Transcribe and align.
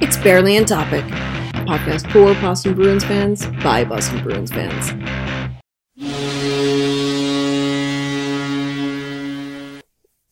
It's 0.00 0.16
Barely 0.16 0.56
on 0.56 0.64
Topic, 0.64 1.04
a 1.04 1.64
podcast 1.66 2.08
for 2.12 2.32
Boston 2.40 2.74
Bruins 2.74 3.02
fans 3.02 3.44
by 3.64 3.84
Boston 3.84 4.22
Bruins 4.22 4.52
fans. 4.52 4.92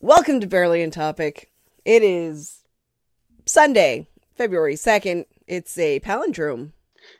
Welcome 0.00 0.40
to 0.40 0.46
Barely 0.46 0.84
on 0.84 0.92
Topic. 0.92 1.50
It 1.84 2.04
is 2.04 2.62
Sunday, 3.44 4.06
February 4.36 4.76
2nd. 4.76 5.24
It's 5.48 5.76
a 5.78 5.98
palindrome. 5.98 6.70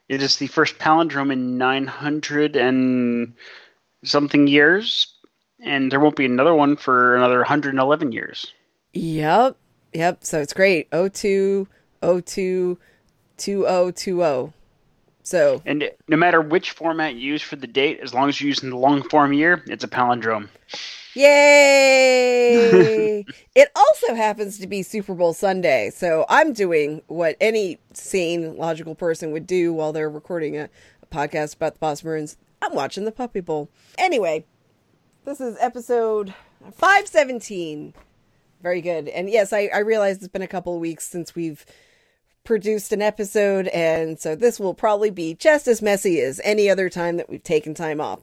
It 0.08 0.22
is 0.22 0.36
the 0.36 0.46
first 0.46 0.78
palindrome 0.78 1.32
in 1.32 1.58
900 1.58 2.54
and 2.54 3.34
something 4.04 4.46
years, 4.46 5.12
and 5.60 5.90
there 5.90 5.98
won't 5.98 6.14
be 6.14 6.26
another 6.26 6.54
one 6.54 6.76
for 6.76 7.16
another 7.16 7.38
111 7.38 8.12
years. 8.12 8.52
Yep. 8.92 9.56
Yep. 9.94 10.24
So 10.24 10.40
it's 10.40 10.52
great. 10.52 10.88
02, 10.92 11.66
02, 12.06 12.78
2020. 13.36 14.52
So, 15.22 15.60
And 15.66 15.90
no 16.06 16.16
matter 16.16 16.40
which 16.40 16.70
format 16.70 17.16
you 17.16 17.32
use 17.32 17.42
for 17.42 17.56
the 17.56 17.66
date, 17.66 17.98
as 18.00 18.14
long 18.14 18.28
as 18.28 18.40
you're 18.40 18.46
using 18.46 18.70
the 18.70 18.76
long 18.76 19.02
form 19.08 19.32
year, 19.32 19.60
it's 19.66 19.82
a 19.82 19.88
palindrome. 19.88 20.48
yay! 21.14 22.46
it 23.56 23.68
also 23.74 24.14
happens 24.14 24.60
to 24.60 24.68
be 24.68 24.84
Super 24.84 25.14
Bowl 25.14 25.32
Sunday. 25.34 25.90
So 25.90 26.26
I'm 26.28 26.52
doing 26.52 27.02
what 27.08 27.36
any 27.40 27.80
sane, 27.92 28.56
logical 28.56 28.94
person 28.94 29.32
would 29.32 29.48
do 29.48 29.72
while 29.72 29.92
they're 29.92 30.08
recording 30.08 30.56
a, 30.56 30.68
a 31.02 31.06
podcast 31.06 31.56
about 31.56 31.74
the 31.74 31.80
Boston 31.80 32.06
Bruins. 32.06 32.36
I'm 32.62 32.74
watching 32.74 33.04
the 33.04 33.10
Puppy 33.10 33.40
Bowl. 33.40 33.68
Anyway, 33.98 34.44
this 35.24 35.40
is 35.40 35.56
episode 35.60 36.34
517. 36.72 37.94
Very 38.62 38.80
good. 38.80 39.08
And 39.08 39.28
yes, 39.28 39.52
I, 39.52 39.70
I 39.74 39.78
realize 39.78 40.18
it's 40.18 40.28
been 40.28 40.40
a 40.40 40.46
couple 40.46 40.74
of 40.74 40.80
weeks 40.80 41.04
since 41.06 41.34
we've 41.34 41.66
produced 42.46 42.92
an 42.92 43.02
episode, 43.02 43.68
and 43.68 44.18
so 44.18 44.34
this 44.34 44.58
will 44.58 44.72
probably 44.74 45.10
be 45.10 45.34
just 45.34 45.68
as 45.68 45.82
messy 45.82 46.20
as 46.20 46.40
any 46.44 46.70
other 46.70 46.88
time 46.88 47.18
that 47.18 47.28
we've 47.28 47.42
taken 47.42 47.74
time 47.74 48.00
off. 48.00 48.20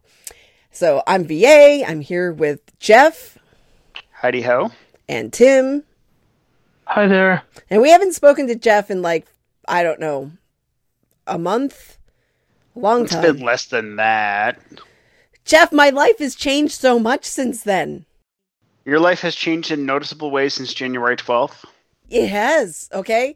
So 0.71 1.03
I'm 1.05 1.25
VA. 1.27 1.83
I'm 1.85 2.01
here 2.01 2.33
with 2.33 2.61
Jeff 2.79 3.37
Heidi 4.13 4.41
ho. 4.41 4.71
and 5.07 5.31
Tim, 5.31 5.83
Hi 6.85 7.05
there. 7.07 7.43
and 7.69 7.81
we 7.81 7.91
haven't 7.91 8.13
spoken 8.13 8.47
to 8.47 8.55
Jeff 8.55 8.89
in 8.89 9.01
like 9.03 9.27
I 9.67 9.83
don't 9.83 9.99
know 9.99 10.31
a 11.27 11.37
month, 11.37 11.97
a 12.75 12.79
long 12.79 13.03
It's 13.03 13.13
time. 13.13 13.21
been 13.21 13.39
less 13.41 13.65
than 13.65 13.97
that. 13.97 14.59
Jeff, 15.45 15.71
my 15.71 15.89
life 15.89 16.19
has 16.19 16.35
changed 16.35 16.73
so 16.73 16.97
much 16.99 17.25
since 17.25 17.63
then. 17.63 18.05
Your 18.85 18.99
life 18.99 19.21
has 19.21 19.35
changed 19.35 19.71
in 19.71 19.85
noticeable 19.85 20.31
ways 20.31 20.53
since 20.55 20.73
January 20.73 21.15
12th. 21.17 21.63
It 22.09 22.27
has, 22.29 22.89
okay? 22.93 23.35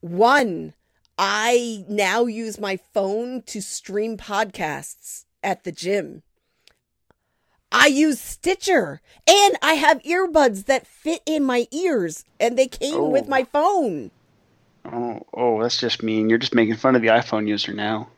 One, 0.00 0.74
I 1.16 1.84
now 1.88 2.26
use 2.26 2.60
my 2.60 2.78
phone 2.94 3.42
to 3.46 3.60
stream 3.60 4.16
podcasts 4.16 5.24
at 5.42 5.64
the 5.64 5.72
gym. 5.72 6.22
I 7.70 7.86
use 7.88 8.18
Stitcher 8.20 9.00
and 9.26 9.56
I 9.60 9.74
have 9.74 10.02
earbuds 10.02 10.64
that 10.66 10.86
fit 10.86 11.20
in 11.26 11.44
my 11.44 11.66
ears 11.70 12.24
and 12.40 12.56
they 12.58 12.66
came 12.66 13.10
with 13.10 13.24
Oh. 13.26 13.28
my 13.30 13.44
phone. 13.44 14.10
Oh, 14.90 15.20
oh, 15.34 15.60
that's 15.62 15.78
just 15.78 16.02
mean. 16.02 16.30
You're 16.30 16.38
just 16.38 16.54
making 16.54 16.76
fun 16.76 16.96
of 16.96 17.02
the 17.02 17.08
iPhone 17.08 17.46
user 17.48 17.72
now. 17.74 18.08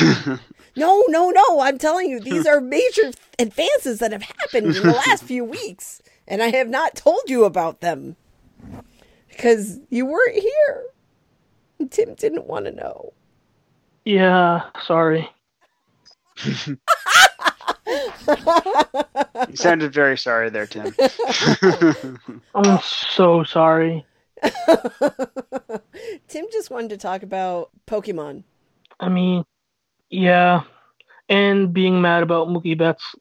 No, 0.74 1.04
no, 1.08 1.28
no. 1.28 1.60
I'm 1.60 1.76
telling 1.76 2.08
you, 2.08 2.18
these 2.18 2.46
are 2.46 2.58
major 2.58 3.12
advances 3.38 3.98
that 3.98 4.10
have 4.10 4.22
happened 4.22 4.74
in 4.74 4.82
the 4.82 5.02
last 5.06 5.22
few 5.22 5.44
weeks 5.44 6.00
and 6.26 6.42
I 6.42 6.46
have 6.48 6.66
not 6.68 6.94
told 6.94 7.20
you 7.26 7.44
about 7.44 7.82
them 7.82 8.16
because 9.28 9.80
you 9.90 10.06
weren't 10.06 10.36
here. 10.36 10.84
And 11.82 11.90
Tim 11.90 12.14
didn't 12.14 12.46
want 12.46 12.66
to 12.66 12.72
know. 12.72 13.12
Yeah, 14.04 14.66
sorry. 14.84 15.28
you 16.46 16.76
sounded 19.54 19.92
very 19.92 20.16
sorry 20.16 20.48
there, 20.48 20.66
Tim. 20.66 20.94
I'm 22.54 22.80
so 22.82 23.42
sorry. 23.42 24.06
Tim 26.28 26.46
just 26.52 26.70
wanted 26.70 26.90
to 26.90 26.96
talk 26.98 27.24
about 27.24 27.70
Pokemon. 27.88 28.44
I 29.00 29.08
mean, 29.08 29.44
yeah. 30.08 30.62
And 31.28 31.72
being 31.72 32.00
mad 32.00 32.22
about 32.22 32.46
Mookie 32.46 32.78
Betts 32.78 33.16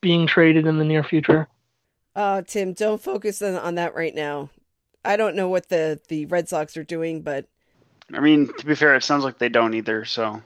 being 0.00 0.26
traded 0.26 0.66
in 0.66 0.78
the 0.78 0.84
near 0.84 1.04
future. 1.04 1.46
Uh, 2.16 2.40
Tim, 2.40 2.72
don't 2.72 3.02
focus 3.02 3.42
on, 3.42 3.56
on 3.56 3.74
that 3.74 3.94
right 3.94 4.14
now. 4.14 4.48
I 5.04 5.16
don't 5.16 5.36
know 5.36 5.48
what 5.48 5.68
the, 5.68 6.00
the 6.08 6.26
Red 6.26 6.48
Sox 6.48 6.76
are 6.76 6.84
doing, 6.84 7.22
but 7.22 7.46
I 8.12 8.20
mean, 8.20 8.52
to 8.58 8.66
be 8.66 8.74
fair, 8.74 8.94
it 8.96 9.04
sounds 9.04 9.24
like 9.24 9.38
they 9.38 9.48
don't 9.48 9.74
either, 9.74 10.04
so. 10.04 10.42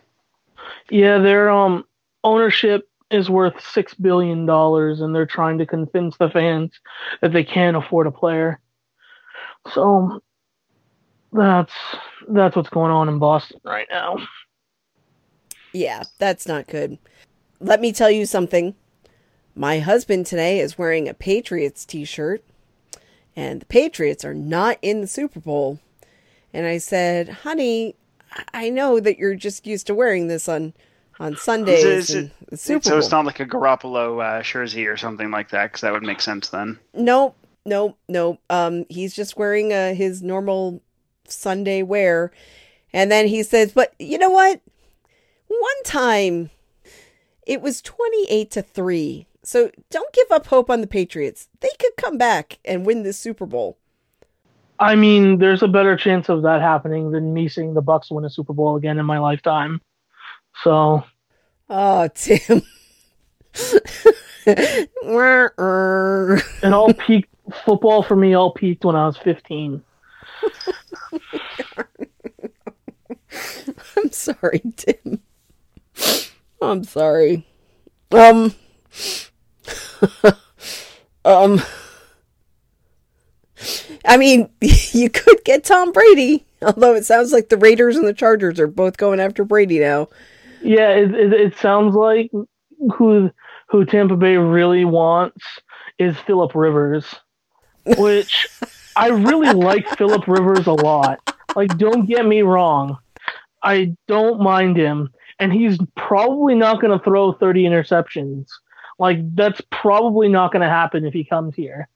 Yeah, 0.91 1.19
their 1.19 1.51
um 1.51 1.85
ownership 2.23 2.89
is 3.11 3.31
worth 3.31 3.61
six 3.65 3.95
billion 3.95 4.47
dollars 4.47 5.01
and 5.01 5.15
they're 5.15 5.27
trying 5.27 5.59
to 5.59 5.67
convince 5.67 6.17
the 6.17 6.31
fans 6.31 6.73
that 7.21 7.33
they 7.33 7.45
can't 7.45 7.77
afford 7.77 8.07
a 8.07 8.11
player. 8.11 8.61
So 9.73 10.21
that's 11.33 11.73
that's 12.29 12.57
what's 12.57 12.71
going 12.71 12.93
on 12.93 13.09
in 13.09 13.19
Boston 13.19 13.61
right 13.65 13.87
now. 13.91 14.19
yeah, 15.73 16.03
that's 16.19 16.47
not 16.47 16.67
good. 16.67 16.99
Let 17.61 17.81
me 17.81 17.93
tell 17.93 18.11
you 18.11 18.27
something. 18.27 18.75
My 19.55 19.79
husband 19.79 20.27
today 20.27 20.59
is 20.61 20.79
wearing 20.79 21.09
a 21.09 21.15
Patriots 21.15 21.85
t 21.85 22.05
shirt, 22.05 22.45
and 23.37 23.61
the 23.62 23.67
Patriots 23.67 24.25
are 24.25 24.34
not 24.34 24.78
in 24.83 25.00
the 25.00 25.06
Super 25.06 25.41
Bowl. 25.41 25.78
And 26.53 26.67
I 26.67 26.78
said, 26.78 27.28
honey, 27.28 27.97
I- 28.53 28.71
know 28.71 29.00
that 29.00 29.19
you're 29.19 29.34
just 29.34 29.67
used 29.67 29.87
to 29.89 29.95
wearing 29.95 30.28
this 30.28 30.49
on, 30.49 30.72
on 31.19 31.37
Sundays 31.37 31.84
Is 31.84 32.11
it- 32.11 32.31
the 32.49 32.56
Super 32.56 32.89
so 32.89 32.99
it's 32.99 33.11
not 33.11 33.25
like 33.27 33.41
a 33.41 33.47
Garoppolo 33.47 34.23
uh, 34.23 34.43
jersey 34.43 34.87
or 34.87 34.97
something 34.97 35.31
like 35.31 35.50
that, 35.50 35.65
because 35.67 35.81
that 35.81 35.93
would 35.93 36.03
make 36.03 36.21
sense 36.21 36.49
then. 36.50 36.78
Nope, 36.93 37.37
nope, 37.65 37.99
nope. 38.09 38.39
Um, 38.50 38.87
he's 38.89 39.15
just 39.15 39.37
wearing 39.37 39.73
uh, 39.73 39.94
his 39.94 40.23
normal 40.23 40.81
Sunday 41.27 41.83
wear, 41.83 42.31
and 42.93 43.11
then 43.11 43.27
he 43.27 43.43
says, 43.43 43.73
"But 43.73 43.94
you 43.99 44.19
know 44.19 44.31
what? 44.31 44.61
One 45.49 45.83
time, 45.84 46.50
it 47.47 47.61
was 47.62 47.81
twenty-eight 47.83 48.50
to 48.53 48.62
three. 48.62 49.27
So 49.47 49.71
don't 49.91 50.12
give 50.12 50.31
up 50.31 50.47
hope 50.47 50.71
on 50.71 50.81
the 50.81 50.87
Patriots. 50.87 51.49
They 51.60 51.71
could 51.78 51.93
come 51.97 52.19
back 52.19 52.59
and 52.65 52.87
win 52.87 53.03
this 53.03 53.19
Super 53.19 53.47
Bowl." 53.47 53.78
I 54.78 54.97
mean, 54.97 55.38
there's 55.38 55.62
a 55.62 55.69
better 55.69 55.97
chance 55.97 56.28
of 56.28 56.43
that 56.43 56.60
happening 56.60 57.12
than 57.12 57.32
me 57.32 57.49
seeing 57.49 57.75
the 57.75 57.82
Bucs 57.82 58.10
win 58.10 58.25
a 58.25 58.31
Super 58.31 58.53
Bowl 58.53 58.77
again 58.77 58.99
in 58.99 59.06
my 59.06 59.19
lifetime. 59.19 59.81
So 60.62 61.05
Oh, 61.69 62.09
Tim. 62.15 62.62
it 64.47 64.88
all 66.65 66.93
peaked 66.93 67.28
football 67.65 68.03
for 68.03 68.16
me 68.16 68.34
all 68.34 68.53
peaked 68.53 68.84
when 68.84 68.97
I 68.97 69.06
was 69.06 69.16
15. 69.19 69.82
I'm 73.97 74.11
sorry, 74.11 74.61
Tim. 74.76 75.21
I'm 76.61 76.84
sorry. 76.84 77.47
Um. 78.11 78.55
um. 81.25 81.61
I 84.05 84.17
mean, 84.17 84.49
you 84.93 85.11
could 85.11 85.45
get 85.45 85.65
Tom 85.65 85.93
Brady, 85.93 86.45
although 86.63 86.95
it 86.95 87.07
sounds 87.07 87.33
like 87.33 87.49
the 87.49 87.57
Raiders 87.57 87.97
and 87.97 88.07
the 88.07 88.13
Chargers 88.13 88.61
are 88.61 88.67
both 88.67 88.97
going 88.97 89.21
after 89.21 89.45
Brady 89.45 89.79
now. 89.79 90.09
Yeah, 90.63 90.91
it, 90.91 91.15
it, 91.15 91.33
it 91.33 91.57
sounds 91.59 91.95
like 91.95 92.31
who 92.97 93.31
who 93.69 93.85
Tampa 93.85 94.17
Bay 94.17 94.37
really 94.37 94.85
wants 94.85 95.45
is 95.99 96.17
Philip 96.27 96.55
Rivers, 96.55 97.15
which 97.99 98.47
I 98.97 99.09
really 99.09 99.53
like 99.53 99.89
Philip 99.97 100.27
Rivers 100.27 100.67
a 100.67 100.73
lot. 100.73 101.21
Like, 101.57 101.77
don't 101.79 102.06
get 102.06 102.27
me 102.27 102.43
wrong, 102.43 102.99
I 103.62 103.97
don't 104.09 104.41
mind 104.41 104.77
him, 104.77 105.11
and 105.38 105.53
he's 105.53 105.79
probably 105.97 106.55
not 106.55 106.81
going 106.81 106.97
to 106.97 107.05
throw 107.05 107.33
30 107.33 107.65
interceptions. 107.65 108.47
Like, 108.99 109.19
that's 109.35 109.61
probably 109.70 110.29
not 110.29 110.52
going 110.52 110.62
to 110.62 110.69
happen 110.69 111.05
if 111.05 111.12
he 111.12 111.25
comes 111.25 111.55
here. 111.55 111.88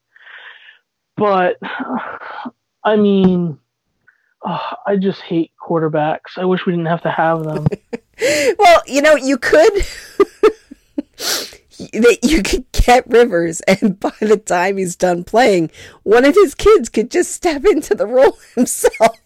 But 1.17 1.57
I 2.85 2.97
mean, 2.97 3.59
oh, 4.45 4.73
I 4.87 4.97
just 4.97 5.21
hate 5.21 5.53
quarterbacks. 5.61 6.39
I 6.39 6.45
wish 6.45 6.65
we 6.65 6.73
didn't 6.73 6.87
have 6.87 7.03
to 7.03 7.11
have 7.11 7.45
them. 7.45 7.67
Well, 8.59 8.83
you 8.85 9.01
know, 9.01 9.15
you 9.15 9.39
could. 9.39 9.73
that 11.79 12.19
you 12.23 12.43
could 12.43 12.65
get 12.73 13.07
Rivers, 13.07 13.61
and 13.61 14.01
by 14.01 14.13
the 14.21 14.37
time 14.37 14.77
he's 14.77 14.97
done 14.97 15.23
playing, 15.23 15.71
one 16.03 16.25
of 16.25 16.35
his 16.35 16.57
kids 16.57 16.89
could 16.89 17.13
just 17.13 17.31
step 17.31 17.65
into 17.65 17.95
the 17.95 18.07
role 18.07 18.37
himself. 18.57 19.17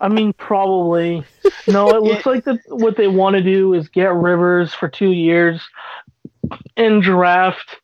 I 0.00 0.08
mean, 0.08 0.32
probably. 0.32 1.22
No, 1.68 1.90
it 1.90 2.02
looks 2.02 2.26
like 2.26 2.44
that 2.44 2.58
what 2.66 2.96
they 2.96 3.06
want 3.06 3.36
to 3.36 3.42
do 3.42 3.74
is 3.74 3.88
get 3.88 4.12
Rivers 4.12 4.74
for 4.74 4.88
two 4.88 5.12
years 5.12 5.62
and 6.76 7.02
draft 7.02 7.76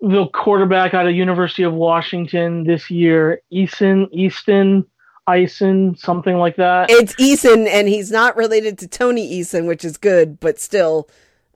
the 0.00 0.26
quarterback 0.28 0.94
out 0.94 1.06
of 1.06 1.14
University 1.14 1.62
of 1.64 1.72
Washington 1.74 2.64
this 2.64 2.90
year, 2.90 3.40
Easton 3.50 4.08
Easton. 4.12 4.84
Eisen, 5.26 5.94
something 5.94 6.38
like 6.38 6.56
that. 6.56 6.88
It's 6.90 7.14
Eason, 7.16 7.66
and 7.68 7.86
he's 7.86 8.10
not 8.10 8.34
related 8.38 8.78
to 8.78 8.88
Tony 8.88 9.38
Eason, 9.38 9.66
which 9.68 9.84
is 9.84 9.98
good, 9.98 10.40
but 10.40 10.58
still, 10.58 11.06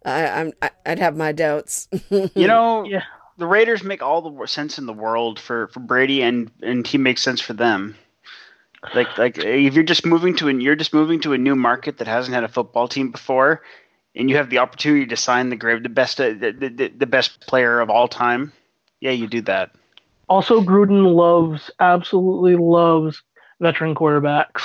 I, 0.05 0.27
I'm 0.27 0.53
I, 0.61 0.71
I'd 0.85 0.99
have 0.99 1.17
my 1.17 1.33
doubts. 1.33 1.89
You 2.11 2.47
know, 2.49 2.85
Yeah. 2.85 3.05
the 3.39 3.47
Raiders 3.47 3.83
make 3.83 4.03
all 4.03 4.21
the 4.21 4.47
sense 4.47 4.77
in 4.77 4.85
the 4.85 4.93
world 4.93 5.39
for, 5.41 5.69
for 5.69 5.81
Brady, 5.81 6.23
and 6.23 6.51
and 6.61 6.87
he 6.87 6.99
makes 6.99 7.23
sense 7.23 7.41
for 7.41 7.55
them. 7.55 7.97
Like 8.95 9.17
like 9.17 9.39
if 9.39 9.73
you're 9.73 9.85
just 9.85 10.05
moving 10.05 10.37
to 10.37 10.51
a 10.51 10.53
you're 10.53 10.77
just 10.77 10.93
moving 10.93 11.21
to 11.21 11.33
a 11.33 11.39
new 11.39 11.57
market 11.57 11.97
that 11.97 12.07
hasn't 12.09 12.35
had 12.35 12.45
a 12.45 12.49
football 12.49 12.89
team 12.89 13.11
before, 13.11 13.63
and 14.15 14.29
you 14.29 14.37
have 14.37 14.51
the 14.51 14.59
opportunity 14.59 15.07
to 15.07 15.17
sign 15.17 15.49
the 15.49 15.57
grave 15.57 15.83
the 15.83 15.89
best 15.89 16.21
uh, 16.21 16.29
the, 16.29 16.53
the, 16.53 16.69
the, 16.69 16.89
the 16.89 17.07
best 17.07 17.41
player 17.47 17.81
of 17.81 17.91
all 17.91 18.09
time. 18.09 18.53
Yeah, 19.01 19.13
you 19.13 19.27
do 19.27 19.41
that. 19.43 19.73
Also, 20.29 20.61
Gruden 20.63 21.15
loves, 21.15 21.71
absolutely 21.81 22.57
loves 22.57 23.23
veteran 23.61 23.95
quarterbacks. 23.95 24.63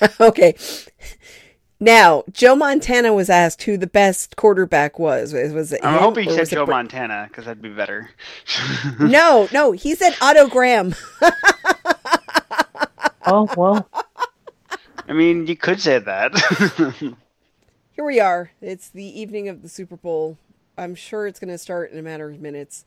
okay. 0.20 0.54
Now, 1.80 2.24
Joe 2.32 2.56
Montana 2.56 3.14
was 3.14 3.30
asked 3.30 3.62
who 3.62 3.76
the 3.76 3.86
best 3.86 4.34
quarterback 4.36 4.98
was. 4.98 5.32
Was, 5.32 5.52
was 5.52 5.72
it 5.72 5.80
I'm 5.84 5.94
him 5.94 6.00
hoping 6.00 6.28
or 6.28 6.32
said 6.32 6.48
Joe 6.48 6.66
Bra- 6.66 6.76
Montana 6.76 7.26
because 7.28 7.44
that'd 7.44 7.62
be 7.62 7.68
better. 7.68 8.10
No, 8.98 9.48
no, 9.52 9.72
he 9.72 9.94
said 9.94 10.14
Otto 10.20 10.48
Graham. 10.48 10.94
Oh 13.26 13.48
well, 13.56 13.88
I 15.06 15.12
mean, 15.12 15.46
you 15.46 15.56
could 15.56 15.80
say 15.80 15.98
that. 15.98 17.14
Here 17.98 18.04
we 18.04 18.20
are. 18.20 18.52
It's 18.60 18.88
the 18.88 19.20
evening 19.20 19.48
of 19.48 19.60
the 19.60 19.68
Super 19.68 19.96
Bowl. 19.96 20.38
I'm 20.76 20.94
sure 20.94 21.26
it's 21.26 21.40
going 21.40 21.50
to 21.50 21.58
start 21.58 21.90
in 21.90 21.98
a 21.98 22.02
matter 22.02 22.30
of 22.30 22.40
minutes. 22.40 22.84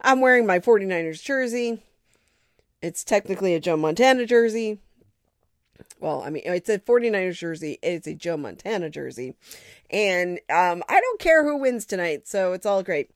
I'm 0.00 0.20
wearing 0.20 0.46
my 0.46 0.60
49ers 0.60 1.20
jersey. 1.20 1.82
It's 2.80 3.02
technically 3.02 3.56
a 3.56 3.58
Joe 3.58 3.76
Montana 3.76 4.24
jersey. 4.24 4.78
Well, 5.98 6.22
I 6.22 6.30
mean, 6.30 6.44
it's 6.46 6.68
a 6.68 6.78
49ers 6.78 7.38
jersey. 7.38 7.80
It's 7.82 8.06
a 8.06 8.14
Joe 8.14 8.36
Montana 8.36 8.90
jersey. 8.90 9.34
And 9.90 10.38
um, 10.48 10.84
I 10.88 11.00
don't 11.00 11.18
care 11.18 11.42
who 11.42 11.56
wins 11.56 11.84
tonight, 11.84 12.28
so 12.28 12.52
it's 12.52 12.64
all 12.64 12.84
great. 12.84 13.10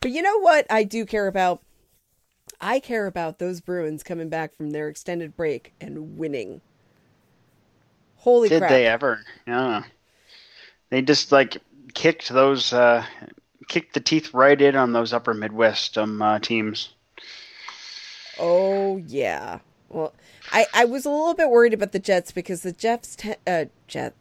But 0.00 0.10
you 0.10 0.20
know 0.20 0.40
what 0.40 0.66
I 0.68 0.84
do 0.84 1.06
care 1.06 1.26
about? 1.26 1.62
I 2.60 2.80
care 2.80 3.06
about 3.06 3.38
those 3.38 3.62
Bruins 3.62 4.02
coming 4.02 4.28
back 4.28 4.54
from 4.54 4.72
their 4.72 4.88
extended 4.88 5.34
break 5.38 5.72
and 5.80 6.18
winning. 6.18 6.60
Holy 8.16 8.50
Did 8.50 8.58
crap. 8.58 8.70
they 8.70 8.86
ever? 8.86 9.24
Yeah. 9.46 9.84
They 10.90 11.02
just 11.02 11.32
like 11.32 11.58
kicked 11.94 12.28
those, 12.28 12.72
uh, 12.72 13.04
kicked 13.68 13.94
the 13.94 14.00
teeth 14.00 14.34
right 14.34 14.60
in 14.60 14.76
on 14.76 14.92
those 14.92 15.12
upper 15.12 15.34
Midwest 15.34 15.96
um, 15.96 16.20
uh, 16.20 16.38
teams. 16.40 16.90
Oh 18.38 18.96
yeah. 19.06 19.60
Well, 19.88 20.12
I 20.52 20.66
I 20.74 20.84
was 20.84 21.04
a 21.04 21.10
little 21.10 21.34
bit 21.34 21.50
worried 21.50 21.74
about 21.74 21.92
the 21.92 21.98
Jets 21.98 22.32
because 22.32 22.62
the 22.62 22.72
Jets 22.72 23.16
te- 23.16 23.34
uh 23.46 23.66
Jet 23.86 24.14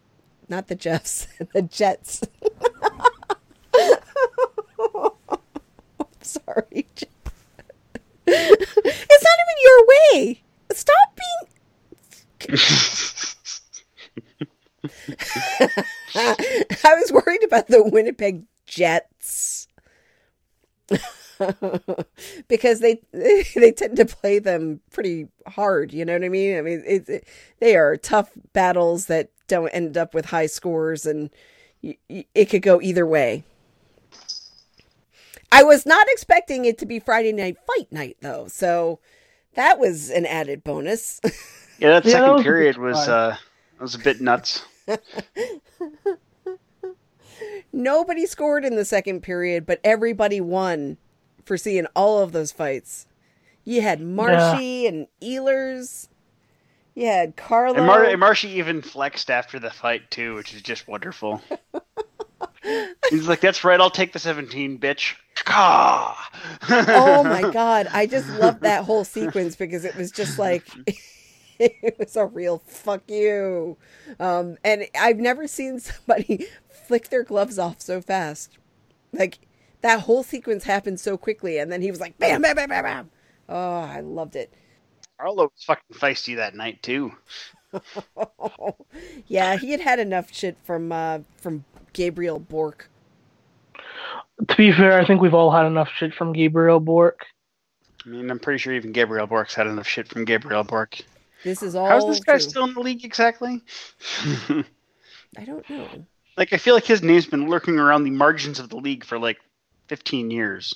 not 0.47 0.67
the 0.67 0.75
Jeffs, 0.75 1.27
the 1.53 1.61
Jets. 1.61 2.21
Sorry. 6.21 6.87
it's 8.25 9.23
not 9.23 9.39
even 9.45 9.57
your 9.63 9.87
way. 9.87 10.41
Stop 10.71 11.15
being 11.15 11.49
I 16.83 16.95
was 16.95 17.11
worried 17.11 17.38
about 17.49 17.67
the 17.67 17.83
Winnipeg 17.83 18.43
Jets. 18.65 19.67
because 22.47 22.79
they 22.79 23.01
they 23.55 23.71
tend 23.71 23.95
to 23.97 24.05
play 24.05 24.39
them 24.39 24.81
pretty 24.91 25.27
hard, 25.47 25.93
you 25.93 26.05
know 26.05 26.13
what 26.13 26.23
I 26.23 26.29
mean? 26.29 26.57
I 26.57 26.61
mean, 26.61 26.83
it's 26.85 27.09
it, 27.09 27.27
they 27.59 27.75
are 27.75 27.95
tough 27.97 28.31
battles 28.53 29.05
that 29.07 29.29
don't 29.47 29.69
end 29.69 29.97
up 29.97 30.13
with 30.13 30.25
high 30.25 30.45
scores 30.47 31.05
and 31.05 31.29
y- 31.81 31.97
y- 32.09 32.25
it 32.35 32.45
could 32.45 32.61
go 32.61 32.81
either 32.81 33.05
way. 33.05 33.43
I 35.51 35.63
was 35.63 35.85
not 35.85 36.07
expecting 36.09 36.65
it 36.65 36.77
to 36.79 36.85
be 36.85 36.99
Friday 36.99 37.33
night 37.33 37.57
fight 37.65 37.91
night 37.91 38.17
though. 38.21 38.47
So 38.47 38.99
that 39.55 39.79
was 39.79 40.09
an 40.09 40.25
added 40.25 40.63
bonus. 40.63 41.21
Yeah, 41.79 41.89
that 41.91 42.05
Yeah, 42.05 42.19
that 42.19 42.27
second 42.27 42.35
was 42.35 42.45
period 42.45 42.77
was 42.77 43.07
try. 43.07 43.07
uh, 43.07 43.35
was 43.79 43.95
a 43.95 43.99
bit 43.99 44.21
nuts. 44.21 44.63
Nobody 47.71 48.25
scored 48.25 48.65
in 48.65 48.75
the 48.75 48.85
second 48.85 49.21
period, 49.21 49.65
but 49.65 49.79
everybody 49.83 50.41
won 50.41 50.97
for 51.45 51.57
seeing 51.57 51.85
all 51.95 52.19
of 52.19 52.31
those 52.31 52.51
fights. 52.51 53.07
You 53.63 53.81
had 53.81 54.01
Marshy 54.01 54.87
and 54.87 55.07
Ehlers. 55.21 56.07
You 56.95 57.07
had 57.07 57.35
Carlo. 57.35 57.75
And, 57.75 57.85
Mar- 57.85 58.03
and 58.03 58.19
Marshy 58.19 58.49
even 58.57 58.81
flexed 58.81 59.29
after 59.29 59.59
the 59.59 59.69
fight 59.69 60.09
too, 60.09 60.35
which 60.35 60.53
is 60.53 60.61
just 60.61 60.87
wonderful. 60.87 61.41
He's 63.09 63.27
like, 63.27 63.41
"That's 63.41 63.63
right, 63.63 63.79
I'll 63.79 63.89
take 63.89 64.13
the 64.13 64.19
17, 64.19 64.79
bitch." 64.79 65.15
Ka! 65.35 66.29
oh 66.69 67.23
my 67.23 67.41
god, 67.53 67.87
I 67.91 68.05
just 68.05 68.27
loved 68.39 68.61
that 68.61 68.83
whole 68.83 69.03
sequence 69.03 69.55
because 69.55 69.85
it 69.85 69.95
was 69.95 70.11
just 70.11 70.37
like 70.37 70.67
it 71.59 71.95
was 71.97 72.15
a 72.15 72.25
real 72.25 72.61
fuck 72.65 73.09
you. 73.09 73.77
Um, 74.19 74.57
and 74.63 74.85
I've 74.99 75.17
never 75.17 75.47
seen 75.47 75.79
somebody 75.79 76.47
flick 76.89 77.09
their 77.09 77.21
gloves 77.21 77.59
off 77.59 77.79
so 77.79 78.01
fast. 78.01 78.57
Like 79.13 79.37
that 79.81 80.01
whole 80.01 80.23
sequence 80.23 80.63
happened 80.63 80.99
so 80.99 81.17
quickly, 81.17 81.59
and 81.59 81.71
then 81.71 81.83
he 81.83 81.91
was 81.91 81.99
like, 81.99 82.17
bam, 82.17 82.41
bam, 82.41 82.55
bam, 82.55 82.67
bam, 82.67 82.83
bam. 82.83 83.11
Oh, 83.47 83.81
I 83.81 83.99
loved 83.99 84.35
it. 84.35 84.51
Carlo 85.19 85.43
was 85.43 85.63
fucking 85.65 85.95
feisty 85.95 86.35
that 86.37 86.55
night 86.55 86.81
too. 86.81 87.11
yeah, 89.27 89.55
he 89.55 89.69
had 89.69 89.81
had 89.81 89.99
enough 89.99 90.33
shit 90.33 90.57
from 90.63 90.91
uh, 90.91 91.19
from 91.37 91.63
Gabriel 91.93 92.39
Bourque. 92.39 92.89
to 94.47 94.57
be 94.57 94.71
fair, 94.71 94.99
I 94.99 95.05
think 95.05 95.21
we've 95.21 95.35
all 95.35 95.51
had 95.51 95.67
enough 95.67 95.89
shit 95.95 96.15
from 96.15 96.33
Gabriel 96.33 96.79
Bourque. 96.79 97.23
I 98.03 98.09
mean, 98.09 98.31
I'm 98.31 98.39
pretty 98.39 98.57
sure 98.57 98.73
even 98.73 98.93
Gabriel 98.93 99.27
Bourque's 99.27 99.53
had 99.53 99.67
enough 99.67 99.87
shit 99.87 100.07
from 100.07 100.25
Gabriel 100.25 100.63
Bourque. 100.63 101.01
This 101.43 101.61
is 101.61 101.75
all. 101.75 101.85
How's 101.85 102.07
this 102.07 102.19
guy 102.19 102.33
true. 102.33 102.49
still 102.49 102.63
in 102.63 102.73
the 102.73 102.79
league 102.79 103.05
exactly? 103.05 103.61
I 105.37 105.45
don't 105.45 105.69
know. 105.69 106.05
Like, 106.39 106.53
I 106.53 106.57
feel 106.57 106.73
like 106.73 106.85
his 106.85 107.03
name's 107.03 107.25
been 107.25 107.49
lurking 107.49 107.77
around 107.77 108.05
the 108.05 108.11
margins 108.11 108.59
of 108.59 108.69
the 108.69 108.77
league 108.77 109.03
for 109.03 109.19
like 109.19 109.37
15 109.89 110.31
years. 110.31 110.73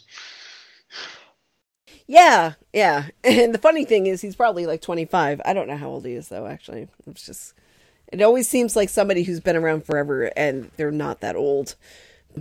Yeah, 2.06 2.56
yeah. 2.74 3.06
And 3.24 3.56
the 3.56 3.60
funny 3.60 3.86
thing 3.86 4.06
is, 4.06 4.20
he's 4.20 4.36
probably 4.36 4.66
like 4.66 4.82
25. 4.82 5.40
I 5.46 5.54
don't 5.54 5.70
know 5.70 5.78
how 5.78 5.88
old 5.88 6.06
he 6.06 6.16
is, 6.16 6.28
though, 6.28 6.48
actually. 6.48 6.90
It's 7.08 7.26
just, 7.26 7.54
it 8.12 8.22
always 8.22 8.50
seems 8.50 8.76
like 8.76 8.90
somebody 8.90 9.24
who's 9.24 9.40
been 9.40 9.56
around 9.56 9.86
forever 9.86 10.34
and 10.36 10.70
they're 10.76 10.92
not 10.92 11.22
that 11.22 11.38
old 11.38 11.76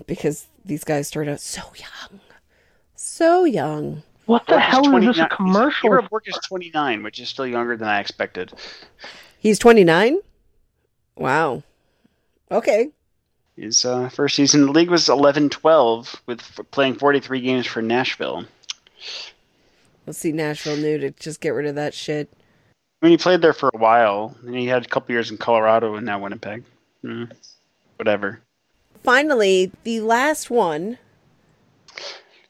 because 0.09 0.49
these 0.65 0.83
guys 0.83 1.07
start 1.07 1.29
out 1.29 1.41
so 1.41 1.63
young. 1.77 2.21
So 2.97 3.45
young. 3.45 4.03
What 4.27 4.47
the 4.47 4.55
Bourque 4.55 4.63
hell 4.63 4.81
is 4.81 4.89
29 4.89 5.07
this 5.07 5.19
a 5.25 5.29
commercial? 5.29 5.91
Gabriel 5.91 6.09
Bourque 6.11 6.27
is 6.27 6.39
29, 6.45 7.05
which 7.05 7.21
is 7.21 7.29
still 7.29 7.47
younger 7.47 7.77
than 7.77 7.87
I 7.87 8.01
expected. 8.01 8.53
He's 9.39 9.61
29? 9.61 10.19
Wow. 11.15 11.63
Okay. 12.51 12.91
His 13.57 13.85
uh, 13.85 14.09
first 14.09 14.37
season 14.37 14.61
in 14.61 14.67
the 14.67 14.73
league 14.73 14.91
was 14.91 15.07
11-12 15.07 16.17
with 16.27 16.41
f- 16.41 16.65
playing 16.71 16.95
43 16.95 17.41
games 17.41 17.67
for 17.67 17.83
Nashville. 17.83 18.45
Let's 20.07 20.19
see 20.19 20.33
Nashville 20.33 20.77
new 20.77 20.99
to 20.99 21.11
just 21.11 21.41
get 21.41 21.51
rid 21.51 21.67
of 21.67 21.75
that 21.75 21.95
shit. 21.95 22.33
I 23.03 23.07
mean, 23.07 23.11
he 23.13 23.19
played 23.19 23.43
there 23.43 23.53
for 23.53 23.71
a 23.75 23.79
while, 23.79 24.35
and 24.47 24.55
he 24.55 24.67
had 24.67 24.85
a 24.85 24.89
couple 24.89 25.13
years 25.13 25.31
in 25.31 25.37
Colorado 25.37 25.97
and 25.97 26.07
now 26.07 26.19
Winnipeg. 26.19 26.65
Hmm. 27.03 27.25
Whatever. 27.97 28.41
Finally, 29.03 29.71
the 29.85 30.01
last 30.01 30.51
one. 30.51 30.99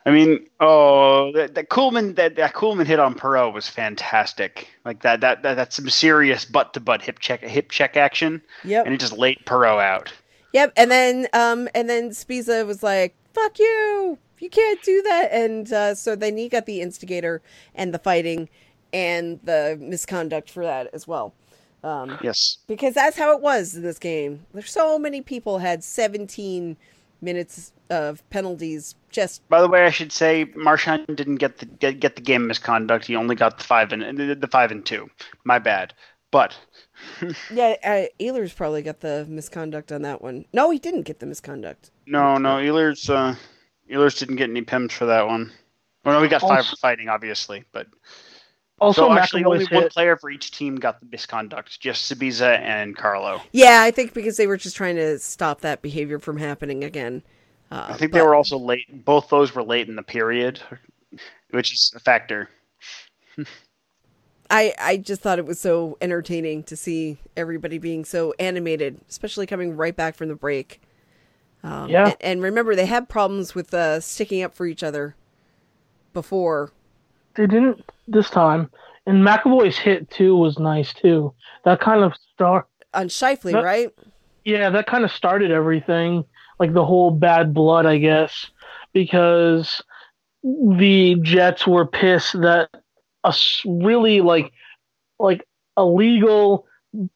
I 0.05 0.11
mean, 0.11 0.47
oh, 0.61 1.33
that, 1.33 1.55
that 1.55 1.69
Kuhlman 1.69 2.17
that, 2.17 2.37
that 2.37 2.55
Kuhlman 2.55 2.87
hit 2.87 2.99
on 2.99 3.15
Perreault 3.15 3.55
was 3.55 3.69
fantastic. 3.69 4.69
Like 4.85 5.03
that 5.03 5.21
that, 5.21 5.43
that 5.43 5.55
that's 5.55 5.77
some 5.77 5.89
serious 5.89 6.45
butt 6.45 6.75
to 6.75 6.81
butt 6.81 7.03
hip 7.03 7.19
check 7.21 7.41
hip 7.41 7.71
check 7.71 7.97
action, 7.97 8.43
Yep. 8.65 8.85
and 8.87 8.95
it 8.95 8.99
just 9.01 9.17
laid 9.17 9.39
Perreault 9.47 9.81
out. 9.83 10.13
Yep, 10.53 10.73
and 10.77 10.91
then 10.91 11.29
um 11.33 11.69
and 11.75 11.89
then 11.89 12.11
Sbisa 12.11 12.67
was 12.67 12.83
like, 12.83 13.15
"Fuck 13.35 13.59
you. 13.59 14.19
You 14.39 14.51
can't 14.51 14.83
do 14.83 15.03
that." 15.03 15.31
And 15.33 15.73
uh 15.73 15.95
so 15.95 16.15
then 16.17 16.37
he 16.37 16.49
got 16.49 16.67
the 16.67 16.81
instigator 16.81 17.43
and 17.75 17.95
the 17.95 17.99
fighting 17.99 18.49
and 18.93 19.41
the 19.45 19.79
misconduct 19.81 20.51
for 20.51 20.65
that 20.65 20.89
as 20.93 21.07
well. 21.09 21.35
Um 21.85 22.19
Yes. 22.23 22.59
because 22.67 22.95
that's 22.95 23.17
how 23.17 23.33
it 23.37 23.41
was 23.41 23.75
in 23.77 23.83
this 23.83 23.99
game. 23.99 24.47
There's 24.53 24.71
so 24.71 24.99
many 24.99 25.21
people 25.23 25.59
had 25.59 25.83
17 25.83 26.77
minutes 27.21 27.73
of 27.89 28.29
penalties 28.31 28.95
just 29.11 29.47
By 29.49 29.61
the 29.61 29.69
way, 29.69 29.85
I 29.85 29.91
should 29.91 30.13
say 30.13 30.47
Marchand 30.57 31.07
didn't 31.17 31.37
get 31.37 31.59
the 31.59 31.67
get, 31.67 32.01
get 32.01 32.17
the 32.17 32.23
game 32.23 32.47
misconduct. 32.47 33.07
He 33.07 33.17
only 33.17 33.35
got 33.37 33.59
the 33.59 33.65
five 33.65 33.93
and 33.93 34.19
the, 34.19 34.35
the 34.35 34.49
five 34.49 34.71
and 34.71 34.85
two. 34.85 35.09
My 35.45 35.59
bad. 35.59 35.95
But 36.31 36.57
yeah, 37.53 37.75
uh, 37.85 38.05
Ehlers 38.21 38.55
probably 38.55 38.83
got 38.83 39.01
the 39.01 39.27
misconduct 39.29 39.93
on 39.93 40.03
that 40.03 40.23
one. 40.23 40.45
No, 40.53 40.71
he 40.71 40.79
didn't 40.79 41.03
get 41.03 41.19
the 41.21 41.27
misconduct. 41.27 41.91
no, 42.07 42.37
no, 42.39 42.57
Ehlers 42.57 43.09
uh, 43.11 43.35
Ehlers 43.91 44.19
didn't 44.19 44.37
get 44.37 44.51
any 44.51 44.63
pims 44.63 44.93
for 44.93 45.07
that 45.07 45.27
one. 45.27 45.53
Well, 46.05 46.17
no, 46.17 46.21
we 46.21 46.29
got 46.29 46.41
five 46.41 46.67
for 46.67 46.77
fighting, 46.77 47.09
obviously, 47.09 47.65
but 47.73 47.87
Also, 48.81 49.03
so 49.09 49.13
actually, 49.13 49.45
only 49.45 49.65
McAvoy's 49.65 49.71
one 49.71 49.83
hit. 49.85 49.93
player 49.93 50.17
for 50.17 50.31
each 50.31 50.51
team 50.51 50.77
got 50.77 50.99
the 50.99 51.07
misconduct, 51.07 51.79
just 51.79 52.11
Sbisa 52.11 52.59
and 52.59 52.97
Carlo. 52.97 53.41
Yeah, 53.53 53.83
I 53.83 53.93
think 53.93 54.13
because 54.13 54.37
they 54.37 54.49
were 54.49 54.57
just 54.57 54.75
trying 54.77 54.97
to 54.97 55.19
stop 55.21 55.61
that 55.61 55.81
behavior 55.83 56.19
from 56.19 56.39
happening 56.39 56.83
again. 56.83 57.23
Uh, 57.71 57.87
I 57.91 57.97
think 57.97 58.13
they 58.13 58.21
were 58.23 58.35
also 58.35 58.59
late. 58.59 59.05
Both 59.05 59.29
those 59.29 59.55
were 59.55 59.63
late 59.63 59.89
in 59.89 59.95
the 59.97 60.03
period, 60.03 60.61
which 61.51 61.73
is 61.73 61.93
a 61.95 62.01
factor. 62.01 62.49
I 64.53 64.75
I 64.79 64.97
just 64.99 65.23
thought 65.23 65.39
it 65.39 65.47
was 65.47 65.59
so 65.59 65.97
entertaining 66.01 66.63
to 66.65 66.77
see 66.77 67.17
everybody 67.37 67.79
being 67.79 68.05
so 68.05 68.35
animated, 68.39 69.01
especially 69.09 69.47
coming 69.47 69.77
right 69.77 69.97
back 69.97 70.15
from 70.15 70.29
the 70.29 70.35
break. 70.37 70.81
Um, 71.65 71.89
Yeah. 71.89 72.09
And, 72.09 72.17
and 72.21 72.43
remember, 72.43 72.77
they 72.77 72.87
had 72.87 73.09
problems 73.09 73.55
with 73.55 73.73
uh, 73.73 73.99
sticking 74.01 74.43
up 74.43 74.55
for 74.55 74.67
each 74.67 74.83
other 74.83 75.17
before. 76.13 76.71
They 77.35 77.47
didn't 77.47 77.83
this 78.07 78.29
time. 78.31 78.71
And 79.07 79.27
McAvoy's 79.27 79.79
hit 79.79 80.11
too 80.11 80.37
was 80.37 80.59
nice 80.59 80.93
too. 80.93 81.33
That 81.65 81.81
kind 81.81 82.05
of 82.05 82.13
start. 82.35 82.69
On 82.95 83.09
Scheifele, 83.09 83.53
No- 83.53 83.63
right? 83.63 83.91
Yeah, 84.45 84.71
that 84.71 84.87
kind 84.87 85.05
of 85.05 85.13
started 85.13 85.51
everything. 85.51 86.25
Like 86.59 86.75
the 86.75 86.85
whole 86.85 87.11
bad 87.11 87.55
blood, 87.55 87.87
I 87.87 87.99
guess, 87.99 88.51
because 88.93 89.81
the 90.43 91.17
Jets 91.23 91.67
were 91.67 91.87
pissed 91.87 92.33
that 92.43 92.69
a 93.25 93.35
really 93.65 94.21
like 94.21 94.53
like 95.19 95.47
a 95.77 95.85
legal 95.85 96.67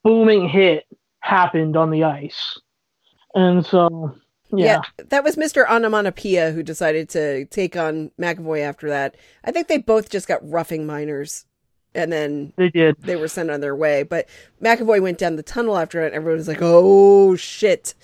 booming 0.02 0.48
hit 0.48 0.84
happened 1.20 1.76
on 1.76 1.90
the 1.90 2.04
ice, 2.04 2.58
and 3.34 3.64
so 3.64 4.14
yeah, 4.52 4.80
That 5.08 5.24
was 5.24 5.36
Mr. 5.36 5.68
Onomatopoeia 5.68 6.52
who 6.52 6.62
decided 6.62 7.08
to 7.10 7.46
take 7.46 7.76
on 7.76 8.10
McAvoy 8.18 8.62
after 8.62 8.88
that. 8.88 9.16
I 9.44 9.50
think 9.50 9.68
they 9.68 9.78
both 9.78 10.08
just 10.08 10.28
got 10.28 10.48
roughing 10.48 10.86
minors 10.86 11.46
and 11.96 12.12
then 12.12 12.52
they 12.56 12.68
did. 12.68 12.96
they 13.00 13.16
were 13.16 13.28
sent 13.28 13.50
on 13.50 13.60
their 13.60 13.74
way. 13.74 14.02
But 14.02 14.28
McAvoy 14.62 15.00
went 15.00 15.18
down 15.18 15.36
the 15.36 15.42
tunnel 15.42 15.76
after 15.76 16.02
it. 16.02 16.06
And 16.06 16.14
everyone 16.14 16.38
was 16.38 16.48
like, 16.48 16.58
"Oh 16.60 17.34
shit," 17.36 17.94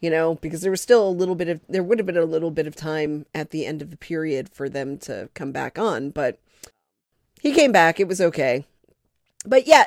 you 0.00 0.10
know, 0.10 0.34
because 0.36 0.60
there 0.60 0.70
was 0.70 0.80
still 0.80 1.08
a 1.08 1.10
little 1.10 1.34
bit 1.34 1.48
of 1.48 1.60
there 1.68 1.82
would 1.82 1.98
have 1.98 2.06
been 2.06 2.16
a 2.16 2.24
little 2.24 2.50
bit 2.50 2.66
of 2.66 2.76
time 2.76 3.24
at 3.34 3.50
the 3.50 3.64
end 3.64 3.80
of 3.80 3.90
the 3.90 3.96
period 3.96 4.48
for 4.48 4.68
them 4.68 4.98
to 4.98 5.30
come 5.34 5.52
back 5.52 5.78
on, 5.78 6.10
but 6.10 6.38
he 7.40 7.52
came 7.52 7.72
back. 7.72 8.00
It 8.00 8.08
was 8.08 8.20
okay. 8.20 8.64
But 9.44 9.66
yeah, 9.66 9.86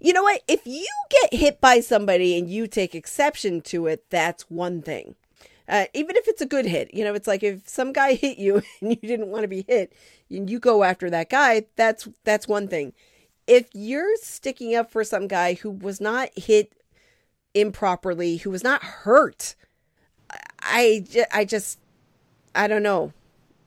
you 0.00 0.12
know 0.12 0.22
what? 0.22 0.42
If 0.48 0.66
you 0.66 0.86
get 1.10 1.38
hit 1.38 1.60
by 1.60 1.80
somebody 1.80 2.38
and 2.38 2.48
you 2.48 2.66
take 2.66 2.94
exception 2.94 3.60
to 3.62 3.86
it, 3.86 4.04
that's 4.10 4.50
one 4.50 4.82
thing. 4.82 5.14
Uh, 5.68 5.84
even 5.94 6.16
if 6.16 6.26
it's 6.26 6.42
a 6.42 6.46
good 6.46 6.66
hit, 6.66 6.92
you 6.92 7.04
know, 7.04 7.14
it's 7.14 7.28
like 7.28 7.42
if 7.42 7.68
some 7.68 7.92
guy 7.92 8.14
hit 8.14 8.38
you 8.38 8.62
and 8.80 8.90
you 8.90 8.96
didn't 8.96 9.28
want 9.28 9.42
to 9.42 9.48
be 9.48 9.64
hit, 9.68 9.92
and 10.28 10.50
you 10.50 10.58
go 10.58 10.82
after 10.82 11.10
that 11.10 11.30
guy, 11.30 11.64
that's 11.76 12.08
that's 12.24 12.48
one 12.48 12.68
thing. 12.68 12.92
If 13.46 13.68
you're 13.72 14.16
sticking 14.16 14.74
up 14.74 14.90
for 14.90 15.04
some 15.04 15.26
guy 15.26 15.54
who 15.54 15.70
was 15.70 16.00
not 16.00 16.30
hit 16.36 16.72
improperly, 17.54 18.38
who 18.38 18.50
was 18.50 18.62
not 18.62 18.82
hurt, 18.82 19.54
I, 20.62 21.04
I 21.32 21.44
just, 21.44 21.78
I 22.54 22.68
don't 22.68 22.82
know. 22.82 23.12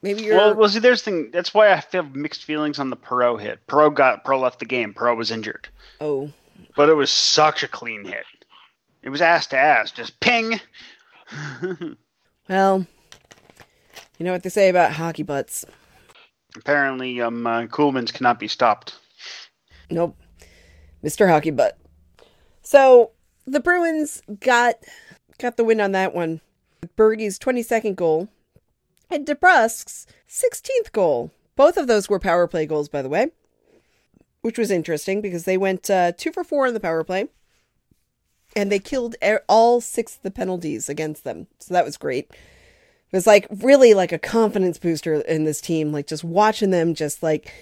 Maybe 0.04 0.24
you're. 0.24 0.36
Well, 0.36 0.54
well, 0.54 0.70
see, 0.70 0.80
there's 0.80 1.02
the 1.02 1.12
thing. 1.12 1.32
That's 1.32 1.54
why 1.54 1.72
I 1.72 1.80
feel 1.80 2.04
mixed 2.04 2.44
feelings 2.44 2.78
on 2.78 2.90
the 2.90 2.98
Perreault 2.98 3.40
hit. 3.40 3.66
Perreault 3.68 3.96
got 3.96 4.26
Perreault 4.26 4.42
left 4.42 4.60
the 4.60 4.66
game. 4.66 4.94
Perreault 4.94 5.18
was 5.18 5.32
injured, 5.32 5.70
oh, 6.02 6.30
but 6.76 6.90
it 6.90 6.94
was 6.94 7.10
such 7.10 7.64
a 7.64 7.70
clean 7.70 8.04
hit. 8.04 8.26
It 9.02 9.10
was 9.10 9.22
ass 9.22 9.48
to 9.48 9.58
ass, 9.58 9.92
just 9.92 10.20
ping. 10.20 10.60
well, 12.50 12.86
you 14.18 14.26
know 14.26 14.34
what 14.34 14.44
they 14.44 14.50
say 14.50 14.68
about 14.68 14.92
hockey 14.92 15.24
butts. 15.24 15.64
Apparently, 16.58 17.22
um, 17.22 17.48
uh, 17.48 17.64
Kuhlman's 17.64 18.12
cannot 18.12 18.40
be 18.40 18.50
stopped. 18.50 18.96
Nope. 19.90 20.18
Mr. 21.04 21.30
Hockey 21.30 21.52
Butt. 21.52 21.78
So 22.62 23.12
the 23.48 23.60
Bruins 23.62 24.22
got 24.40 24.76
got 25.40 25.56
the 25.56 25.64
win 25.64 25.80
on 25.80 25.94
that 25.94 26.14
one. 26.14 26.42
Bergie's 26.98 27.40
22nd 27.40 27.96
goal 27.96 28.28
and 29.14 29.28
DeBrusk's 29.28 30.08
16th 30.28 30.92
goal. 30.92 31.32
Both 31.56 31.78
of 31.78 31.88
those 31.88 32.10
were 32.10 32.20
power 32.20 32.48
play 32.48 32.66
goals, 32.66 32.90
by 32.90 33.04
the 33.04 33.10
way, 33.10 33.28
which 34.42 34.58
was 34.58 34.72
interesting 34.72 35.22
because 35.22 35.46
they 35.46 35.58
went 35.58 35.90
uh, 35.90 36.14
two 36.14 36.32
for 36.32 36.44
four 36.44 36.66
in 36.66 36.74
the 36.74 36.80
power 36.80 37.04
play, 37.04 37.28
and 38.56 38.72
they 38.72 38.80
killed 38.80 39.16
all 39.48 39.80
six 39.80 40.16
of 40.16 40.24
the 40.24 40.32
penalties 40.32 40.90
against 40.90 41.24
them. 41.24 41.48
So 41.60 41.74
that 41.76 41.86
was 41.86 41.96
great. 41.96 42.32
It 42.32 43.16
was 43.16 43.28
like 43.28 43.46
really 43.52 43.94
like 43.94 44.12
a 44.12 44.18
confidence 44.18 44.80
booster 44.80 45.22
in 45.22 45.44
this 45.44 45.62
team. 45.62 45.92
Like 45.92 46.08
just 46.08 46.24
watching 46.24 46.72
them, 46.72 46.96
just 46.96 47.22
like 47.22 47.54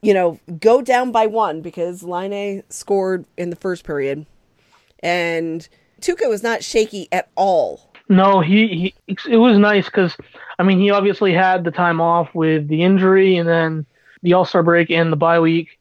you 0.00 0.12
know, 0.14 0.38
go 0.58 0.82
down 0.82 1.12
by 1.12 1.26
one 1.26 1.60
because 1.60 2.02
Laine 2.02 2.64
scored 2.68 3.24
in 3.36 3.50
the 3.50 3.56
first 3.56 3.84
period, 3.84 4.26
and 5.00 5.68
Tuukka 6.00 6.28
was 6.28 6.42
not 6.42 6.62
shaky 6.62 7.08
at 7.10 7.30
all. 7.36 7.91
No, 8.08 8.40
he, 8.40 8.94
he 9.06 9.16
it 9.28 9.36
was 9.36 9.58
nice 9.58 9.86
because 9.86 10.16
I 10.58 10.62
mean 10.62 10.78
he 10.78 10.90
obviously 10.90 11.32
had 11.32 11.64
the 11.64 11.70
time 11.70 12.00
off 12.00 12.34
with 12.34 12.68
the 12.68 12.82
injury 12.82 13.36
and 13.36 13.48
then 13.48 13.86
the 14.22 14.34
All 14.34 14.44
Star 14.44 14.62
break 14.62 14.90
and 14.90 15.10
the 15.12 15.16
bye 15.16 15.40
week, 15.40 15.78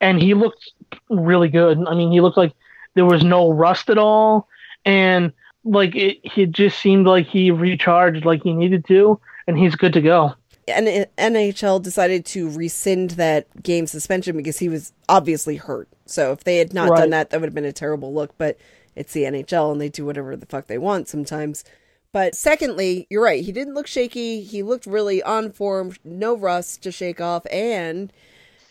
and 0.00 0.20
he 0.20 0.34
looked 0.34 0.70
really 1.10 1.48
good. 1.48 1.78
I 1.86 1.94
mean 1.94 2.10
he 2.12 2.20
looked 2.20 2.36
like 2.36 2.52
there 2.94 3.04
was 3.04 3.22
no 3.24 3.50
rust 3.50 3.90
at 3.90 3.98
all, 3.98 4.48
and 4.84 5.32
like 5.64 5.94
it, 5.94 6.18
it 6.36 6.50
just 6.52 6.78
seemed 6.78 7.06
like 7.06 7.26
he 7.26 7.50
recharged 7.50 8.24
like 8.24 8.42
he 8.42 8.52
needed 8.52 8.84
to, 8.86 9.20
and 9.46 9.58
he's 9.58 9.74
good 9.74 9.92
to 9.94 10.00
go. 10.00 10.34
And 10.66 10.86
NHL 11.18 11.82
decided 11.82 12.24
to 12.26 12.50
rescind 12.50 13.10
that 13.12 13.46
game 13.62 13.86
suspension 13.86 14.34
because 14.36 14.58
he 14.58 14.70
was 14.70 14.94
obviously 15.10 15.56
hurt. 15.56 15.88
So 16.06 16.32
if 16.32 16.44
they 16.44 16.56
had 16.56 16.72
not 16.72 16.88
Right. 16.90 17.00
done 17.00 17.10
that, 17.10 17.30
that 17.30 17.40
would 17.40 17.48
have 17.48 17.54
been 17.54 17.66
a 17.66 17.72
terrible 17.72 18.14
look. 18.14 18.32
But 18.38 18.56
it's 18.96 19.12
the 19.12 19.24
NHL 19.24 19.72
and 19.72 19.80
they 19.80 19.88
do 19.88 20.04
whatever 20.04 20.36
the 20.36 20.46
fuck 20.46 20.66
they 20.66 20.78
want 20.78 21.08
sometimes. 21.08 21.64
But 22.12 22.36
secondly, 22.36 23.06
you're 23.10 23.24
right. 23.24 23.44
He 23.44 23.50
didn't 23.50 23.74
look 23.74 23.88
shaky. 23.88 24.42
He 24.42 24.62
looked 24.62 24.86
really 24.86 25.22
on 25.22 25.50
form, 25.50 25.96
no 26.04 26.36
rust 26.36 26.82
to 26.84 26.92
shake 26.92 27.20
off, 27.20 27.44
and 27.50 28.12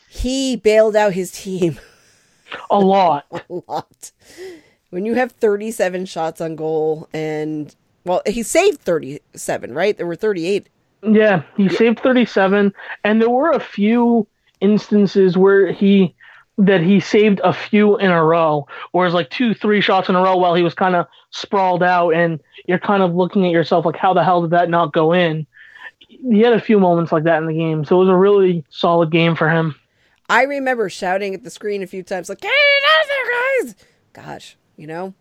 he 0.08 0.56
bailed 0.56 0.96
out 0.96 1.12
his 1.12 1.30
team. 1.30 1.78
A 2.70 2.78
lot. 2.78 3.26
a 3.32 3.42
lot. 3.66 4.12
When 4.90 5.04
you 5.04 5.14
have 5.14 5.32
37 5.32 6.06
shots 6.06 6.40
on 6.40 6.54
goal 6.54 7.08
and 7.12 7.74
well, 8.04 8.22
he 8.26 8.42
saved 8.44 8.80
37, 8.82 9.74
right? 9.74 9.96
There 9.96 10.06
were 10.06 10.14
38. 10.14 10.68
Yeah, 11.02 11.42
he 11.56 11.68
saved 11.68 12.00
37 12.00 12.72
and 13.02 13.20
there 13.20 13.30
were 13.30 13.50
a 13.50 13.58
few 13.58 14.26
instances 14.60 15.36
where 15.36 15.72
he 15.72 16.14
that 16.56 16.80
he 16.80 17.00
saved 17.00 17.40
a 17.42 17.52
few 17.52 17.96
in 17.98 18.10
a 18.10 18.24
row 18.24 18.66
or 18.92 19.06
it's 19.06 19.14
like 19.14 19.30
two 19.30 19.54
three 19.54 19.80
shots 19.80 20.08
in 20.08 20.14
a 20.14 20.22
row 20.22 20.36
while 20.36 20.54
he 20.54 20.62
was 20.62 20.74
kind 20.74 20.94
of 20.94 21.06
sprawled 21.30 21.82
out 21.82 22.10
and 22.10 22.40
you're 22.66 22.78
kind 22.78 23.02
of 23.02 23.14
looking 23.14 23.44
at 23.44 23.50
yourself 23.50 23.84
like 23.84 23.96
how 23.96 24.14
the 24.14 24.22
hell 24.22 24.42
did 24.42 24.50
that 24.50 24.70
not 24.70 24.92
go 24.92 25.12
in 25.12 25.46
he 25.98 26.40
had 26.40 26.52
a 26.52 26.60
few 26.60 26.78
moments 26.78 27.10
like 27.10 27.24
that 27.24 27.38
in 27.38 27.46
the 27.46 27.54
game 27.54 27.84
so 27.84 27.96
it 27.96 28.00
was 28.00 28.08
a 28.08 28.16
really 28.16 28.64
solid 28.70 29.10
game 29.10 29.34
for 29.34 29.50
him 29.50 29.74
I 30.28 30.42
remember 30.44 30.88
shouting 30.88 31.34
at 31.34 31.44
the 31.44 31.50
screen 31.50 31.82
a 31.82 31.86
few 31.86 32.02
times 32.02 32.28
like, 32.28 32.40
"Get 32.40 32.48
it 32.48 32.84
out 32.88 33.06
there, 33.08 33.64
guys!" 33.64 33.86
Gosh, 34.12 34.56
you 34.76 34.86
know? 34.86 35.14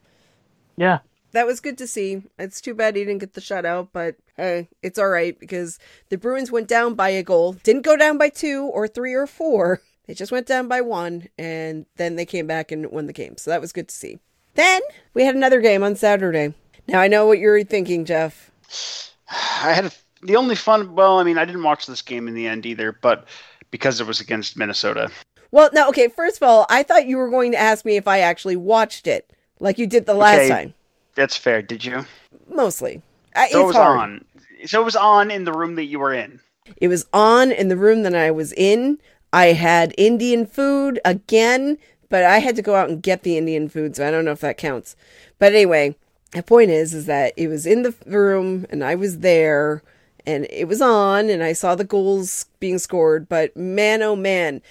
yeah 0.75 0.99
That 1.33 1.45
was 1.45 1.59
good 1.59 1.77
to 1.79 1.87
see. 1.87 2.23
It's 2.39 2.61
too 2.61 2.73
bad 2.73 2.95
he 2.95 3.03
didn't 3.03 3.19
get 3.19 3.33
the 3.33 3.41
shutout, 3.41 3.89
but 3.91 4.15
hey, 4.37 4.69
it's 4.81 4.97
all 4.97 5.09
right 5.09 5.37
because 5.39 5.77
the 6.09 6.17
Bruins 6.17 6.51
went 6.51 6.67
down 6.67 6.93
by 6.95 7.09
a 7.09 7.23
goal. 7.23 7.53
Didn't 7.63 7.81
go 7.81 7.97
down 7.97 8.17
by 8.17 8.29
two 8.29 8.63
or 8.65 8.87
three 8.87 9.13
or 9.13 9.27
four. 9.27 9.81
They 10.07 10.13
just 10.13 10.31
went 10.31 10.48
down 10.48 10.67
by 10.67 10.81
one, 10.81 11.27
and 11.38 11.86
then 11.95 12.15
they 12.15 12.25
came 12.25 12.45
back 12.48 12.72
and 12.72 12.91
won 12.91 13.07
the 13.07 13.13
game. 13.13 13.38
So 13.38 13.51
that 13.51 13.62
was 13.62 13.72
good 13.72 13.88
to 13.88 13.95
see. 13.95 14.19
Then 14.55 14.81
we 15.13 15.24
had 15.24 15.36
another 15.36 15.62
game 15.62 15.81
on 15.83 15.95
Saturday. 15.95 16.53
Now 16.88 17.00
I 17.00 17.07
know 17.07 17.25
what 17.25 17.39
you're 17.39 17.63
thinking, 17.63 18.05
Jeff. 18.05 18.51
I 19.29 19.72
had 19.74 19.86
a, 19.86 19.91
the 20.22 20.36
only 20.36 20.55
fun. 20.55 20.95
Well, 20.95 21.19
I 21.19 21.24
mean, 21.24 21.38
I 21.38 21.45
didn't 21.45 21.63
watch 21.63 21.86
this 21.86 22.01
game 22.01 22.27
in 22.27 22.33
the 22.33 22.48
end 22.48 22.65
either, 22.65 22.91
but 22.91 23.27
because 23.72 24.00
it 24.01 24.07
was 24.07 24.19
against 24.19 24.57
Minnesota. 24.57 25.10
Well, 25.51 25.69
no, 25.74 25.88
okay. 25.89 26.07
First 26.10 26.38
of 26.38 26.43
all, 26.43 26.65
I 26.69 26.83
thought 26.83 27.07
you 27.07 27.17
were 27.17 27.29
going 27.29 27.51
to 27.53 27.60
ask 27.60 27.86
me 27.86 27.95
if 27.95 28.07
I 28.07 28.19
actually 28.19 28.55
watched 28.55 29.07
it, 29.07 29.31
like 29.60 29.77
you 29.77 29.88
did 29.88 30.05
the 30.05 30.13
last 30.13 30.36
Okay. 30.36 30.50
time. 30.50 30.74
That's 31.15 31.38
fair. 31.38 31.62
Did 31.62 31.86
you? 31.86 32.05
Mostly, 32.50 33.01
I, 33.36 33.50
So 33.50 33.63
it 33.63 33.67
was 33.67 33.75
hard. 33.75 33.98
on. 34.00 34.25
So 34.65 34.81
it 34.81 34.86
was 34.86 34.95
on 34.95 35.31
in 35.31 35.43
the 35.43 35.53
room 35.53 35.75
that 35.75 35.86
you 35.86 36.00
were 36.00 36.13
in. 36.13 36.39
It 36.77 36.88
was 36.88 37.05
on 37.13 37.51
in 37.51 37.67
the 37.67 37.77
room 37.77 38.03
that 38.03 38.15
I 38.15 38.31
was 38.31 38.51
in. 38.53 38.98
I 39.33 39.47
had 39.47 39.95
Indian 39.97 40.45
food 40.45 40.99
again, 41.03 41.79
but 42.09 42.23
I 42.23 42.37
had 42.37 42.55
to 42.55 42.61
go 42.61 42.75
out 42.75 42.89
and 42.89 43.01
get 43.01 43.23
the 43.23 43.35
Indian 43.35 43.67
food, 43.67 43.95
so 43.95 44.07
I 44.07 44.11
don't 44.11 44.25
know 44.25 44.31
if 44.31 44.41
that 44.41 44.59
counts. 44.59 44.95
But 45.39 45.53
anyway, 45.53 45.95
the 46.33 46.43
point 46.43 46.69
is, 46.69 46.93
is 46.93 47.07
that 47.07 47.33
it 47.35 47.47
was 47.47 47.65
in 47.65 47.81
the 47.81 47.95
room 48.05 48.67
and 48.69 48.83
I 48.83 48.93
was 48.93 49.19
there 49.19 49.81
and 50.23 50.45
it 50.51 50.67
was 50.67 50.83
on 50.83 51.31
and 51.31 51.43
I 51.43 51.53
saw 51.53 51.73
the 51.73 51.83
goals 51.83 52.45
being 52.59 52.77
scored. 52.77 53.27
But 53.27 53.57
man, 53.57 54.03
oh 54.03 54.15
man, 54.15 54.61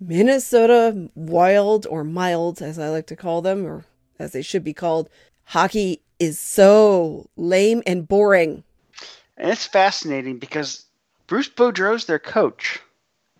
Minnesota 0.00 1.10
wild 1.16 1.84
or 1.90 2.04
mild, 2.04 2.62
as 2.62 2.78
I 2.78 2.90
like 2.90 3.08
to 3.08 3.16
call 3.16 3.42
them, 3.42 3.66
or 3.66 3.84
as 4.20 4.30
they 4.30 4.42
should 4.42 4.62
be 4.62 4.72
called, 4.72 5.10
hockey 5.46 6.00
is 6.20 6.38
so 6.38 7.28
lame 7.36 7.82
and 7.88 8.06
boring. 8.06 8.62
And 9.36 9.50
it's 9.50 9.66
fascinating 9.66 10.38
because 10.38 10.84
Bruce 11.26 11.48
Boudreau's 11.48 12.04
their 12.04 12.20
coach. 12.20 12.80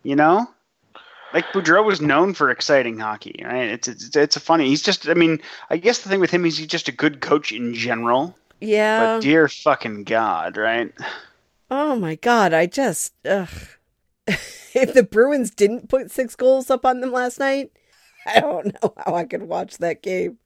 You 0.03 0.17
know, 0.17 0.49
like 1.33 1.47
Boudreau 1.47 1.85
was 1.85 2.01
known 2.01 2.35
for 2.35 2.51
exciting 2.51 2.99
hockey, 2.99 3.43
right? 3.45 3.69
It's, 3.69 3.89
it's 3.89 4.15
it's 4.17 4.37
a 4.37 4.41
funny. 4.41 4.69
He's 4.69 4.83
just. 4.83 5.09
I 5.09 5.15
mean, 5.15 5.41
I 5.71 5.77
guess 5.77 6.01
the 6.01 6.09
thing 6.09 6.21
with 6.21 6.31
him 6.31 6.45
is 6.45 6.59
he's 6.59 6.67
just 6.67 6.89
a 6.89 6.93
good 6.93 7.21
coach 7.21 7.53
in 7.53 7.75
general. 7.75 8.37
Yeah. 8.61 9.17
But 9.17 9.23
dear 9.23 9.49
fucking 9.49 10.05
god, 10.05 10.57
right? 10.57 10.93
Oh 11.71 11.97
my 11.97 12.17
god, 12.17 12.53
I 12.53 12.67
just 12.67 13.15
ugh. 13.27 13.49
if 14.27 14.95
the 14.95 15.03
Bruins 15.03 15.51
didn't 15.51 15.89
put 15.89 16.11
six 16.11 16.37
goals 16.37 16.71
up 16.71 16.87
on 16.87 17.01
them 17.01 17.13
last 17.13 17.39
night, 17.39 17.73
I 18.27 18.41
don't 18.41 18.67
know 18.67 18.95
how 19.05 19.15
I 19.15 19.25
could 19.25 19.43
watch 19.43 19.79
that 19.79 20.03
game. 20.03 20.39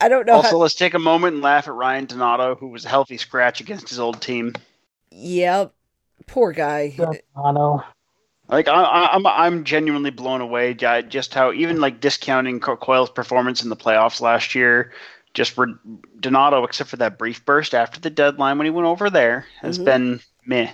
I 0.00 0.08
don't 0.08 0.26
know. 0.26 0.34
Also, 0.34 0.50
how... 0.50 0.56
let's 0.58 0.74
take 0.74 0.94
a 0.94 0.98
moment 0.98 1.34
and 1.34 1.42
laugh 1.42 1.68
at 1.68 1.74
Ryan 1.74 2.06
Donato, 2.06 2.54
who 2.54 2.68
was 2.68 2.84
a 2.84 2.88
healthy 2.88 3.16
scratch 3.16 3.60
against 3.60 3.88
his 3.88 3.98
old 3.98 4.20
team. 4.20 4.54
Yep, 5.10 5.72
poor 6.26 6.52
guy. 6.52 6.96
Donato. 7.36 7.84
Like 8.50 8.68
I, 8.68 9.10
I'm, 9.12 9.26
I'm 9.26 9.64
genuinely 9.64 10.10
blown 10.10 10.40
away 10.40 10.74
by 10.74 11.02
just 11.02 11.34
how 11.34 11.52
even 11.52 11.80
like 11.80 12.00
discounting 12.00 12.58
Coyle's 12.60 13.10
performance 13.10 13.62
in 13.62 13.68
the 13.68 13.76
playoffs 13.76 14.20
last 14.20 14.54
year, 14.54 14.92
just 15.34 15.52
for 15.52 15.66
Donato, 16.18 16.64
except 16.64 16.90
for 16.90 16.96
that 16.96 17.18
brief 17.18 17.44
burst 17.44 17.74
after 17.74 18.00
the 18.00 18.10
deadline 18.10 18.58
when 18.58 18.64
he 18.64 18.70
went 18.70 18.86
over 18.86 19.08
there, 19.08 19.46
has 19.60 19.78
Mhm. 19.78 19.84
been 19.84 20.20
meh. 20.44 20.72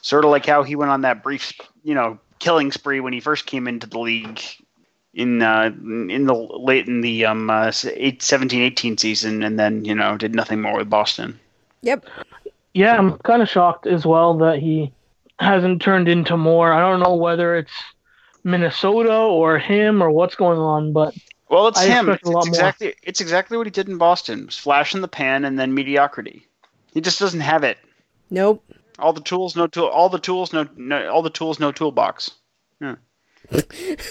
Sort 0.00 0.24
of 0.24 0.30
like 0.30 0.46
how 0.46 0.62
he 0.62 0.74
went 0.74 0.90
on 0.90 1.02
that 1.02 1.22
brief, 1.22 1.52
you 1.84 1.94
know, 1.94 2.18
killing 2.38 2.72
spree 2.72 3.00
when 3.00 3.12
he 3.12 3.20
first 3.20 3.46
came 3.46 3.68
into 3.68 3.86
the 3.86 3.98
league 3.98 4.40
in 5.14 5.42
uh, 5.42 5.66
in 5.66 6.24
the 6.24 6.34
late 6.34 6.88
in 6.88 7.02
the 7.02 7.26
um 7.26 7.50
uh, 7.50 7.70
17 7.70 8.62
18 8.62 8.96
season, 8.96 9.42
and 9.42 9.58
then 9.58 9.84
you 9.84 9.94
know 9.94 10.16
did 10.16 10.34
nothing 10.34 10.62
more 10.62 10.76
with 10.78 10.88
Boston. 10.88 11.38
Yep. 11.82 12.06
Yeah, 12.74 12.96
I'm 12.96 13.18
kind 13.18 13.42
of 13.42 13.50
shocked 13.50 13.86
as 13.86 14.06
well 14.06 14.34
that 14.38 14.58
he 14.60 14.92
hasn't 15.42 15.82
turned 15.82 16.08
into 16.08 16.36
more. 16.36 16.72
I 16.72 16.80
don't 16.80 17.00
know 17.00 17.14
whether 17.16 17.56
it's 17.56 17.72
Minnesota 18.44 19.14
or 19.14 19.58
him 19.58 20.02
or 20.02 20.10
what's 20.10 20.34
going 20.34 20.58
on, 20.58 20.92
but 20.92 21.14
Well, 21.48 21.68
it's 21.68 21.80
I 21.80 21.86
him. 21.86 22.08
expect 22.08 22.22
It's, 22.22 22.28
a 22.28 22.32
lot 22.32 22.46
more. 22.46 22.48
exactly 22.48 22.94
it's 23.02 23.20
exactly 23.20 23.56
what 23.56 23.66
he 23.66 23.70
did 23.70 23.88
in 23.88 23.98
Boston. 23.98 24.46
Was 24.46 24.58
flash 24.58 24.94
in 24.94 25.00
the 25.02 25.08
pan 25.08 25.44
and 25.44 25.58
then 25.58 25.74
mediocrity. 25.74 26.46
He 26.92 27.00
just 27.00 27.18
doesn't 27.20 27.40
have 27.40 27.64
it. 27.64 27.78
Nope. 28.30 28.64
All 28.98 29.12
the 29.12 29.20
tools, 29.22 29.56
no 29.56 29.66
tool. 29.66 29.86
All 29.86 30.08
the 30.08 30.18
tools, 30.18 30.52
no, 30.52 30.66
no. 30.76 31.08
All 31.08 31.22
the 31.22 31.30
tools, 31.30 31.58
no 31.58 31.72
toolbox. 31.72 32.30
Yeah. 32.80 32.96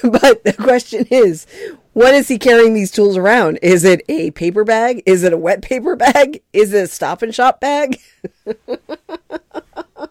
But 0.03 0.43
the 0.43 0.53
question 0.57 1.07
is, 1.09 1.47
what 1.93 2.13
is 2.13 2.27
he 2.27 2.37
carrying 2.37 2.73
these 2.73 2.91
tools 2.91 3.15
around? 3.17 3.59
Is 3.61 3.83
it 3.83 4.01
a 4.09 4.31
paper 4.31 4.63
bag? 4.63 5.01
Is 5.05 5.23
it 5.23 5.33
a 5.33 5.37
wet 5.37 5.61
paper 5.61 5.95
bag? 5.95 6.41
Is 6.53 6.73
it 6.73 6.83
a 6.83 6.87
stop 6.87 7.21
and 7.21 7.33
shop 7.33 7.59
bag? 7.61 7.97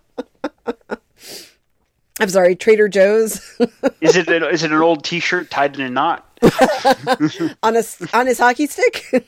I'm 2.21 2.29
sorry, 2.29 2.55
Trader 2.55 2.89
Joe's 2.89 3.41
Is 4.01 4.17
it 4.17 4.29
is 4.29 4.63
it 4.63 4.73
an 4.73 4.79
old 4.79 5.05
T-shirt 5.05 5.51
tied 5.51 5.75
in 5.75 5.83
a 5.83 5.91
knot? 5.91 6.27
on 7.63 7.77
a 7.77 7.83
on 8.13 8.27
his 8.27 8.39
hockey 8.39 8.67
stick. 8.67 9.05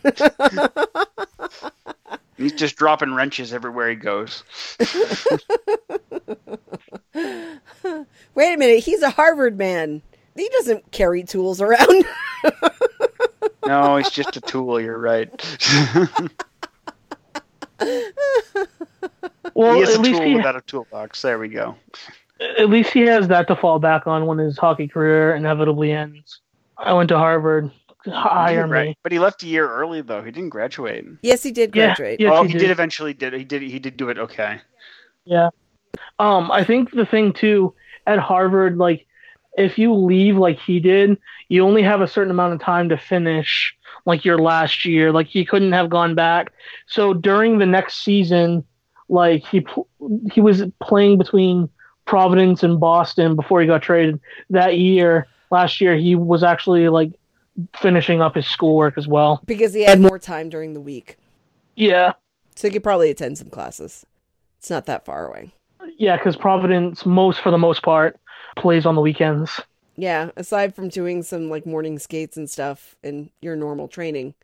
He's 2.37 2.53
just 2.53 2.77
dropping 2.77 3.15
wrenches 3.15 3.53
everywhere 3.53 3.91
he 3.91 3.97
goes. 3.97 4.43
Wait 8.35 8.55
a 8.55 8.57
minute, 8.57 8.81
he's 8.83 9.03
a 9.03 9.11
Harvard 9.11 9.57
man. 9.59 10.03
He 10.35 10.49
doesn't 10.49 10.91
carry 10.91 11.23
tools 11.23 11.61
around. 11.61 12.05
No, 13.67 13.97
he's 13.97 14.11
just 14.11 14.37
a 14.37 14.41
tool. 14.41 14.81
You're 14.81 14.99
right. 14.99 15.31
well, 19.55 19.75
he 19.77 19.83
is 19.83 19.91
at 19.91 19.99
a 19.99 20.01
least 20.01 20.19
tool 20.19 20.27
he 20.27 20.35
without 20.35 20.57
a 20.57 20.61
toolbox. 20.63 21.23
There 21.23 21.39
we 21.39 21.49
go. 21.49 21.77
At 22.59 22.69
least 22.69 22.93
he 22.93 23.01
has 23.03 23.29
that 23.29 23.47
to 23.49 23.57
fall 23.57 23.79
back 23.79 24.07
on 24.07 24.27
when 24.27 24.39
his 24.39 24.57
hockey 24.59 24.89
career 24.89 25.35
inevitably 25.35 25.93
ends. 25.93 26.41
I 26.77 26.93
went 26.93 27.09
to 27.11 27.19
Harvard. 27.19 27.71
Hire 28.05 28.67
Right. 28.67 28.89
me. 28.89 28.97
But 29.05 29.13
he 29.13 29.19
left 29.21 29.43
a 29.45 29.47
year 29.47 29.69
early 29.69 30.01
though. 30.03 30.23
He 30.23 30.33
didn't 30.33 30.49
graduate. 30.51 31.05
yes, 31.23 31.43
he 31.43 31.53
did 31.53 31.73
graduate. 31.73 32.19
yeah. 32.21 32.29
Yes, 32.31 32.37
oh, 32.39 32.43
he 32.43 32.49
he, 32.49 32.53
did. 32.55 32.61
did. 32.63 32.71
eventually. 32.71 33.15
Did 33.15 33.33
he 33.33 33.45
did 33.45 33.63
he 33.63 33.79
did 33.79 33.97
do 33.97 34.09
it? 34.09 34.19
Okay. 34.19 34.61
Yeah. 35.25 35.51
Um, 36.19 36.51
I 36.51 36.65
think 36.65 36.91
the 36.91 37.07
thing 37.07 37.33
too 37.33 37.75
at 38.07 38.19
Harvard, 38.19 38.77
like 38.79 39.07
if 39.57 39.79
you 39.79 39.95
leave 39.95 40.37
like 40.37 40.59
he 40.59 40.81
did, 40.81 41.17
you 41.49 41.63
only 41.65 41.83
have 41.83 42.01
a 42.01 42.09
certain 42.09 42.31
amount 42.33 42.55
of 42.55 42.61
time 42.61 42.89
to 42.89 42.97
finish 42.97 43.73
like 44.05 44.25
your 44.25 44.39
last 44.39 44.85
year. 44.85 45.13
Like 45.13 45.29
he 45.29 45.45
couldn't 45.45 45.73
have 45.73 45.89
gone 45.91 46.17
back. 46.17 46.53
So 46.89 47.15
during 47.15 47.59
the 47.59 47.67
next 47.67 48.03
season, 48.03 48.65
like 49.09 49.47
he 49.47 49.61
pl- 49.61 49.87
he 50.33 50.41
was 50.41 50.65
playing 50.83 51.19
between 51.19 51.69
Providence 52.07 52.63
and 52.63 52.79
Boston 52.81 53.37
before 53.37 53.61
he 53.61 53.67
got 53.67 53.83
traded. 53.83 54.21
That 54.51 54.79
year, 54.79 55.27
last 55.51 55.81
year, 55.81 55.97
he 55.97 56.15
was 56.15 56.43
actually 56.43 56.89
like 56.89 57.13
finishing 57.77 58.21
up 58.21 58.35
his 58.35 58.47
schoolwork 58.47 58.97
as 58.99 59.07
well. 59.07 59.43
Because 59.47 59.75
he 59.75 59.83
had 59.83 60.01
more 60.01 60.19
time 60.19 60.49
during 60.49 60.75
the 60.75 60.81
week. 60.81 61.17
Yeah. 61.77 62.13
So 62.55 62.69
he 62.69 62.73
could 62.73 62.83
probably 62.83 63.11
attend 63.11 63.39
some 63.39 63.51
classes. 63.51 64.05
It's 64.59 64.71
not 64.71 64.87
that 64.87 65.05
far 65.05 65.27
away. 65.27 65.53
Yeah, 65.99 66.17
because 66.17 66.37
Providence, 66.37 67.05
most 67.05 67.41
for 67.41 67.51
the 67.51 67.59
most 67.59 67.83
part, 67.83 68.19
plays 68.57 68.87
on 68.87 68.95
the 68.95 69.01
weekends. 69.01 69.61
Yeah, 69.97 70.31
aside 70.37 70.75
from 70.75 70.89
doing 70.89 71.23
some 71.23 71.51
like 71.51 71.67
morning 71.67 71.99
skates 71.99 72.37
and 72.37 72.49
stuff 72.49 72.97
and 73.03 73.31
your 73.41 73.57
normal 73.57 73.89
training, 73.89 74.35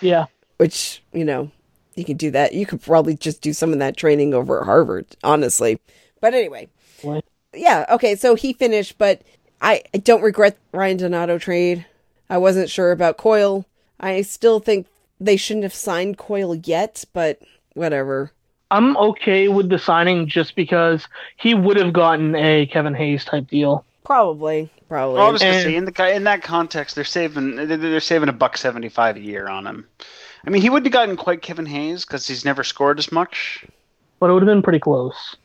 Yeah. 0.00 0.26
which, 0.58 1.02
you 1.12 1.24
know, 1.24 1.50
you 1.94 2.04
can 2.04 2.16
do 2.16 2.30
that. 2.32 2.52
You 2.52 2.66
could 2.66 2.82
probably 2.82 3.16
just 3.16 3.40
do 3.40 3.52
some 3.52 3.72
of 3.72 3.78
that 3.78 3.96
training 3.96 4.34
over 4.34 4.60
at 4.60 4.66
Harvard, 4.66 5.06
honestly. 5.24 5.80
But 6.20 6.34
anyway. 6.34 6.68
What? 7.02 7.24
Yeah, 7.54 7.86
okay, 7.90 8.14
so 8.14 8.34
he 8.34 8.52
finished, 8.52 8.98
but 8.98 9.22
I, 9.60 9.82
I 9.94 9.98
don't 9.98 10.22
regret 10.22 10.56
Ryan 10.72 10.96
Donato 10.98 11.38
trade. 11.38 11.86
I 12.30 12.38
wasn't 12.38 12.70
sure 12.70 12.92
about 12.92 13.16
Coyle. 13.16 13.64
I 13.98 14.22
still 14.22 14.60
think 14.60 14.86
they 15.18 15.36
shouldn't 15.36 15.64
have 15.64 15.74
signed 15.74 16.18
Coyle 16.18 16.54
yet, 16.54 17.04
but 17.12 17.40
whatever. 17.74 18.32
I'm 18.70 18.96
okay 18.98 19.48
with 19.48 19.70
the 19.70 19.78
signing 19.78 20.28
just 20.28 20.54
because 20.54 21.08
he 21.38 21.54
would 21.54 21.78
have 21.78 21.92
gotten 21.94 22.34
a 22.36 22.66
Kevin 22.66 22.94
Hayes 22.94 23.24
type 23.24 23.48
deal. 23.48 23.84
Probably, 24.04 24.70
probably. 24.88 25.14
Well, 25.18 25.26
I 25.26 25.30
was 25.30 25.40
gonna 25.42 25.54
And- 25.54 25.62
say 25.64 25.74
in 25.74 25.84
the 25.86 25.92
ki- 25.92 26.12
in 26.12 26.24
that 26.24 26.42
context, 26.42 26.94
they're 26.94 27.04
saving 27.04 27.56
they're- 27.56 27.76
they're 27.78 28.00
saving 28.00 28.28
a 28.28 28.32
buck 28.32 28.56
seventy 28.58 28.88
five 28.90 29.16
a 29.16 29.20
year 29.20 29.48
on 29.48 29.66
him. 29.66 29.86
I 30.46 30.50
mean, 30.50 30.60
he 30.62 30.70
wouldn't 30.70 30.86
have 30.86 30.92
gotten 30.92 31.16
quite 31.16 31.42
Kevin 31.42 31.66
Hayes 31.66 32.04
because 32.04 32.26
he's 32.26 32.44
never 32.44 32.62
scored 32.62 32.98
as 32.98 33.10
much. 33.10 33.64
But 34.20 34.30
it 34.30 34.32
would 34.34 34.42
have 34.42 34.46
been 34.48 34.62
pretty 34.62 34.78
close. 34.78 35.36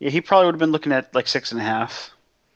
Yeah, 0.00 0.10
he 0.10 0.20
probably 0.20 0.46
would 0.46 0.54
have 0.54 0.60
been 0.60 0.72
looking 0.72 0.92
at 0.92 1.14
like 1.14 1.26
six 1.26 1.52
and 1.52 1.60
a 1.60 1.64
half 1.64 2.10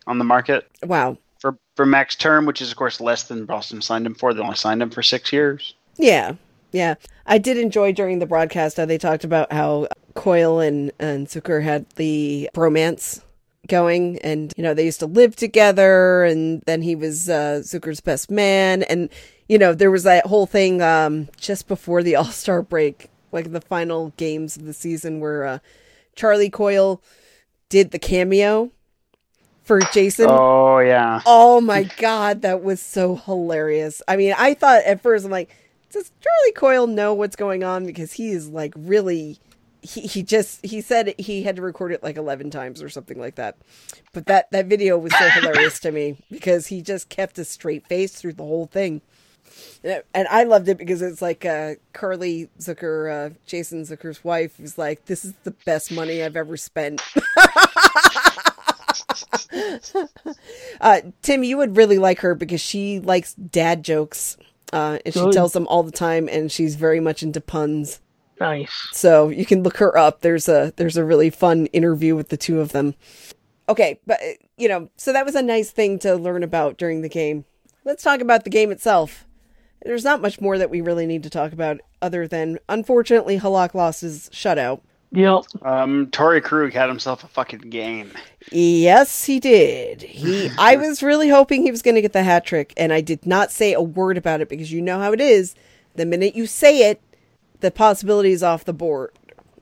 on 0.06 0.18
the 0.18 0.24
market 0.24 0.68
wow. 0.84 1.16
for 1.38 1.58
for 1.76 1.84
max 1.86 2.14
term, 2.14 2.46
which 2.46 2.62
is 2.62 2.70
of 2.70 2.76
course 2.76 3.00
less 3.00 3.24
than 3.24 3.46
Boston 3.46 3.82
signed 3.82 4.06
him 4.06 4.14
for. 4.14 4.32
They 4.32 4.40
only 4.40 4.56
signed 4.56 4.82
him 4.82 4.90
for 4.90 5.02
six 5.02 5.32
years. 5.32 5.74
Yeah, 5.96 6.34
yeah. 6.72 6.94
I 7.26 7.38
did 7.38 7.58
enjoy 7.58 7.92
during 7.92 8.18
the 8.18 8.26
broadcast 8.26 8.76
how 8.76 8.86
they 8.86 8.98
talked 8.98 9.24
about 9.24 9.52
how 9.52 9.88
Coyle 10.14 10.60
and 10.60 10.92
and 10.98 11.26
Zucker 11.26 11.62
had 11.62 11.88
the 11.90 12.48
bromance 12.54 13.22
going, 13.68 14.18
and 14.18 14.52
you 14.56 14.62
know 14.62 14.74
they 14.74 14.84
used 14.84 15.00
to 15.00 15.06
live 15.06 15.36
together, 15.36 16.24
and 16.24 16.62
then 16.66 16.82
he 16.82 16.94
was 16.94 17.28
uh, 17.28 17.60
Zucker's 17.62 18.00
best 18.00 18.30
man, 18.30 18.82
and 18.84 19.08
you 19.48 19.58
know 19.58 19.74
there 19.74 19.90
was 19.90 20.04
that 20.04 20.26
whole 20.26 20.46
thing 20.46 20.82
um, 20.82 21.28
just 21.36 21.68
before 21.68 22.02
the 22.02 22.16
All 22.16 22.24
Star 22.24 22.62
break, 22.62 23.10
like 23.32 23.52
the 23.52 23.60
final 23.60 24.12
games 24.16 24.56
of 24.56 24.64
the 24.64 24.74
season, 24.74 25.20
where 25.20 25.44
uh, 25.44 25.58
Charlie 26.14 26.50
Coyle 26.50 27.02
did 27.72 27.90
the 27.90 27.98
cameo 27.98 28.70
for 29.64 29.80
Jason. 29.94 30.26
Oh 30.28 30.78
yeah, 30.80 31.22
Oh 31.24 31.58
my 31.62 31.84
god, 31.96 32.42
that 32.42 32.62
was 32.62 32.82
so 32.82 33.16
hilarious. 33.16 34.02
I 34.06 34.16
mean, 34.16 34.34
I 34.36 34.52
thought 34.52 34.82
at 34.84 35.00
first 35.00 35.24
I'm 35.24 35.30
like, 35.30 35.56
does 35.90 36.12
Charlie 36.20 36.52
Coyle 36.54 36.86
know 36.86 37.14
what's 37.14 37.34
going 37.34 37.64
on 37.64 37.86
because 37.86 38.12
he 38.12 38.30
is 38.30 38.50
like 38.50 38.74
really 38.76 39.38
he, 39.80 40.02
he 40.02 40.22
just 40.22 40.64
he 40.64 40.82
said 40.82 41.14
he 41.18 41.44
had 41.44 41.56
to 41.56 41.62
record 41.62 41.92
it 41.92 42.02
like 42.02 42.18
11 42.18 42.50
times 42.50 42.82
or 42.82 42.90
something 42.90 43.18
like 43.18 43.36
that. 43.36 43.56
But 44.12 44.26
that 44.26 44.50
that 44.50 44.66
video 44.66 44.98
was 44.98 45.16
so 45.18 45.30
hilarious 45.30 45.80
to 45.80 45.92
me 45.92 46.18
because 46.30 46.66
he 46.66 46.82
just 46.82 47.08
kept 47.08 47.38
a 47.38 47.44
straight 47.44 47.86
face 47.86 48.12
through 48.12 48.34
the 48.34 48.44
whole 48.44 48.66
thing. 48.66 49.00
And 49.84 50.28
I 50.28 50.44
loved 50.44 50.68
it 50.68 50.78
because 50.78 51.02
it's 51.02 51.20
like 51.20 51.44
uh, 51.44 51.74
Carly 51.92 52.48
Zucker, 52.58 53.10
uh, 53.10 53.34
Jason 53.46 53.82
Zucker's 53.82 54.22
wife, 54.22 54.60
is 54.60 54.78
like, 54.78 55.06
"This 55.06 55.24
is 55.24 55.32
the 55.44 55.50
best 55.50 55.90
money 55.90 56.22
I've 56.22 56.36
ever 56.36 56.56
spent." 56.56 57.02
uh, 60.80 61.00
Tim, 61.22 61.42
you 61.44 61.56
would 61.56 61.76
really 61.76 61.98
like 61.98 62.20
her 62.20 62.34
because 62.34 62.60
she 62.60 63.00
likes 63.00 63.34
dad 63.34 63.82
jokes, 63.82 64.36
uh, 64.72 64.98
and 65.04 65.14
she 65.14 65.20
Good. 65.20 65.32
tells 65.32 65.52
them 65.52 65.66
all 65.68 65.82
the 65.82 65.90
time, 65.92 66.28
and 66.28 66.50
she's 66.50 66.76
very 66.76 67.00
much 67.00 67.22
into 67.22 67.40
puns. 67.40 68.00
Nice. 68.40 68.88
So 68.92 69.28
you 69.28 69.46
can 69.46 69.62
look 69.62 69.76
her 69.78 69.96
up. 69.96 70.20
There's 70.20 70.48
a 70.48 70.72
there's 70.76 70.96
a 70.96 71.04
really 71.04 71.30
fun 71.30 71.66
interview 71.66 72.16
with 72.16 72.28
the 72.28 72.36
two 72.36 72.60
of 72.60 72.72
them. 72.72 72.94
Okay, 73.68 74.00
but 74.06 74.20
you 74.56 74.68
know, 74.68 74.90
so 74.96 75.12
that 75.12 75.24
was 75.24 75.34
a 75.34 75.42
nice 75.42 75.70
thing 75.70 75.98
to 76.00 76.16
learn 76.16 76.42
about 76.42 76.76
during 76.76 77.02
the 77.02 77.08
game. 77.08 77.44
Let's 77.84 78.02
talk 78.02 78.20
about 78.20 78.44
the 78.44 78.50
game 78.50 78.70
itself. 78.70 79.26
There's 79.84 80.04
not 80.04 80.22
much 80.22 80.40
more 80.40 80.58
that 80.58 80.70
we 80.70 80.80
really 80.80 81.06
need 81.06 81.22
to 81.24 81.30
talk 81.30 81.52
about 81.52 81.80
other 82.00 82.28
than 82.28 82.58
unfortunately 82.68 83.38
Halak 83.38 83.74
lost 83.74 84.02
his 84.02 84.30
shutout, 84.30 84.80
Yep. 85.12 85.44
Um, 85.62 86.06
Torey 86.06 86.42
Krug 86.42 86.72
had 86.72 86.88
himself 86.88 87.22
a 87.22 87.28
fucking 87.28 87.60
game. 87.70 88.12
Yes, 88.50 89.24
he 89.24 89.40
did. 89.40 90.02
He 90.02 90.50
I 90.58 90.76
was 90.76 91.02
really 91.02 91.28
hoping 91.28 91.62
he 91.62 91.70
was 91.70 91.82
going 91.82 91.96
to 91.96 92.02
get 92.02 92.14
the 92.14 92.22
hat 92.22 92.46
trick 92.46 92.72
and 92.76 92.92
I 92.92 93.02
did 93.02 93.26
not 93.26 93.52
say 93.52 93.74
a 93.74 93.82
word 93.82 94.16
about 94.16 94.40
it 94.40 94.48
because 94.48 94.72
you 94.72 94.80
know 94.80 94.98
how 94.98 95.12
it 95.12 95.20
is. 95.20 95.54
The 95.94 96.06
minute 96.06 96.34
you 96.34 96.46
say 96.46 96.90
it, 96.90 97.00
the 97.60 97.70
possibility 97.70 98.32
is 98.32 98.42
off 98.42 98.64
the 98.64 98.72
board. 98.72 99.12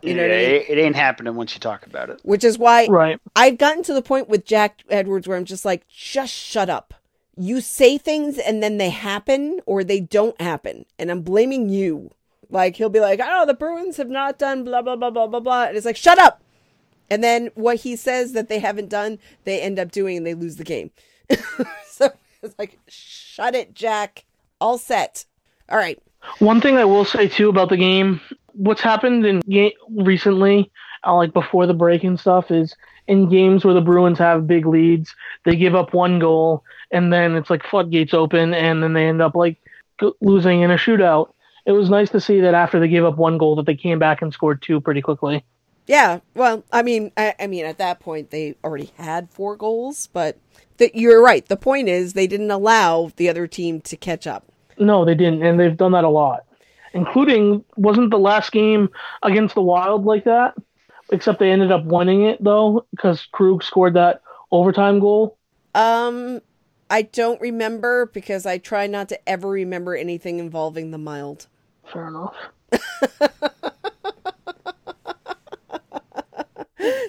You 0.03 0.15
know 0.15 0.25
yeah, 0.25 0.33
I 0.33 0.37
mean? 0.37 0.51
it, 0.51 0.71
it 0.71 0.79
ain't 0.79 0.97
happening 0.97 1.35
once 1.35 1.53
you 1.53 1.61
talk 1.61 1.85
about 1.85 2.11
it. 2.11 2.21
Which 2.23 2.45
is 2.45 2.57
why 2.57 2.87
Right. 2.87 3.21
I've 3.35 3.59
gotten 3.59 3.83
to 3.83 3.93
the 3.93 4.03
point 4.03 4.29
with 4.29 4.47
Jack 4.47 4.83
Edwards 4.89 5.27
where 5.27 5.37
I'm 5.37 5.45
just 5.45 5.65
like, 5.65 5.87
just 5.89 6.33
shut 6.33 6.71
up. 6.71 6.95
You 7.37 7.61
say 7.61 7.99
things 7.99 8.39
and 8.39 8.63
then 8.63 8.79
they 8.79 8.91
happen 8.91 9.61
or 9.67 9.83
they 9.83 10.01
don't 10.01 10.41
happen. 10.41 10.85
And 10.99 11.11
I'm 11.11 11.23
blaming 11.23 11.69
you. 11.69 12.11
Like, 12.51 12.77
he'll 12.77 12.89
be 12.89 13.01
like, 13.01 13.21
oh, 13.23 13.47
the 13.47 13.55
Bruins 13.55 13.97
have 13.97 14.09
not 14.09 14.39
done 14.39 14.65
blah, 14.65 14.83
blah, 14.83 14.97
blah, 14.97 15.11
blah, 15.11 15.27
blah, 15.27 15.41
blah. 15.41 15.65
And 15.65 15.77
it's 15.77 15.87
like, 15.87 15.97
shut 15.97 16.19
up. 16.19 16.43
And 17.09 17.23
then 17.23 17.51
what 17.55 17.77
he 17.77 17.97
says 17.97 18.33
that 18.33 18.49
they 18.49 18.59
haven't 18.59 18.89
done, 18.89 19.19
they 19.45 19.61
end 19.61 19.79
up 19.79 19.91
doing 19.91 20.17
and 20.17 20.27
they 20.27 20.35
lose 20.35 20.57
the 20.57 20.65
game. 20.65 20.91
so 21.87 22.11
it's 22.43 22.55
like, 22.59 22.79
shut 22.89 23.55
it, 23.55 23.75
Jack. 23.75 24.25
All 24.61 24.79
set. 24.79 25.25
All 25.69 25.79
right. 25.79 26.01
One 26.39 26.61
thing 26.61 26.77
I 26.77 26.85
will 26.85 27.05
say 27.05 27.29
too 27.29 27.49
about 27.49 27.69
the 27.71 27.77
game, 27.77 28.21
what's 28.53 28.81
happened 28.81 29.25
in 29.25 29.43
recently, 29.89 30.71
uh, 31.07 31.15
like 31.15 31.33
before 31.33 31.67
the 31.67 31.75
break 31.75 32.05
and 32.05 32.19
stuff, 32.19 32.51
is 32.51 32.75
in 33.07 33.29
games 33.29 33.65
where 33.65 33.75
the 33.75 33.81
Bruins 33.81 34.19
have 34.19 34.47
big 34.47 34.67
leads, 34.67 35.15
they 35.45 35.57
give 35.57 35.75
up 35.75 35.95
one 35.95 36.19
goal, 36.19 36.65
and 36.91 37.13
then 37.13 37.35
it's 37.35 37.51
like 37.51 37.65
floodgates 37.65 38.15
open, 38.15 38.55
and 38.55 38.83
then 38.83 38.93
they 38.93 39.07
end 39.07 39.23
up 39.23 39.35
like 39.35 39.59
g- 40.01 40.13
losing 40.21 40.61
in 40.63 40.71
a 40.71 40.77
shootout. 40.77 41.33
It 41.67 41.73
was 41.73 41.91
nice 41.91 42.11
to 42.11 42.21
see 42.21 42.41
that 42.41 42.55
after 42.55 42.81
they 42.81 42.89
gave 42.89 43.05
up 43.05 43.17
one 43.17 43.39
goal, 43.39 43.57
that 43.57 43.67
they 43.67 43.77
came 43.77 43.99
back 43.99 44.23
and 44.23 44.33
scored 44.33 44.63
two 44.63 44.81
pretty 44.81 45.03
quickly. 45.03 45.45
Yeah, 45.87 46.21
well, 46.35 46.63
I 46.73 46.83
mean, 46.83 47.11
I, 47.17 47.35
I 47.41 47.47
mean, 47.49 47.65
at 47.65 47.79
that 47.79 47.99
point 48.01 48.31
they 48.31 48.55
already 48.63 48.93
had 48.97 49.29
four 49.31 49.57
goals, 49.57 50.09
but 50.13 50.39
the, 50.77 50.91
you're 50.95 51.23
right. 51.23 51.45
The 51.45 51.57
point 51.57 51.89
is 51.89 52.13
they 52.13 52.29
didn't 52.29 52.51
allow 52.51 53.11
the 53.17 53.29
other 53.29 53.47
team 53.47 53.81
to 53.83 53.97
catch 53.97 54.27
up. 54.27 54.45
No, 54.79 55.05
they 55.05 55.15
didn't, 55.15 55.43
and 55.43 55.59
they've 55.59 55.77
done 55.77 55.93
that 55.93 56.05
a 56.05 56.09
lot, 56.09 56.45
including 56.93 57.65
wasn't 57.77 58.11
the 58.11 58.19
last 58.19 58.53
game 58.53 58.89
against 59.23 59.55
the 59.55 59.63
Wild 59.63 60.05
like 60.05 60.25
that? 60.25 60.55
Except 61.13 61.39
they 61.39 61.51
ended 61.51 61.73
up 61.73 61.85
winning 61.85 62.23
it 62.23 62.43
though 62.43 62.87
because 62.93 63.27
Krug 63.33 63.63
scored 63.63 63.95
that 63.95 64.23
overtime 64.51 65.01
goal. 65.01 65.37
Um, 65.75 66.41
I 66.89 67.03
don't 67.03 67.41
remember 67.41 68.07
because 68.07 68.47
I 68.47 68.59
try 68.59 68.87
not 68.87 69.09
to 69.11 69.29
ever 69.29 69.49
remember 69.49 69.95
anything 69.97 70.39
involving 70.39 70.91
the 70.91 70.99
mild. 70.99 71.47
Fair 71.93 72.09
enough. 72.09 72.35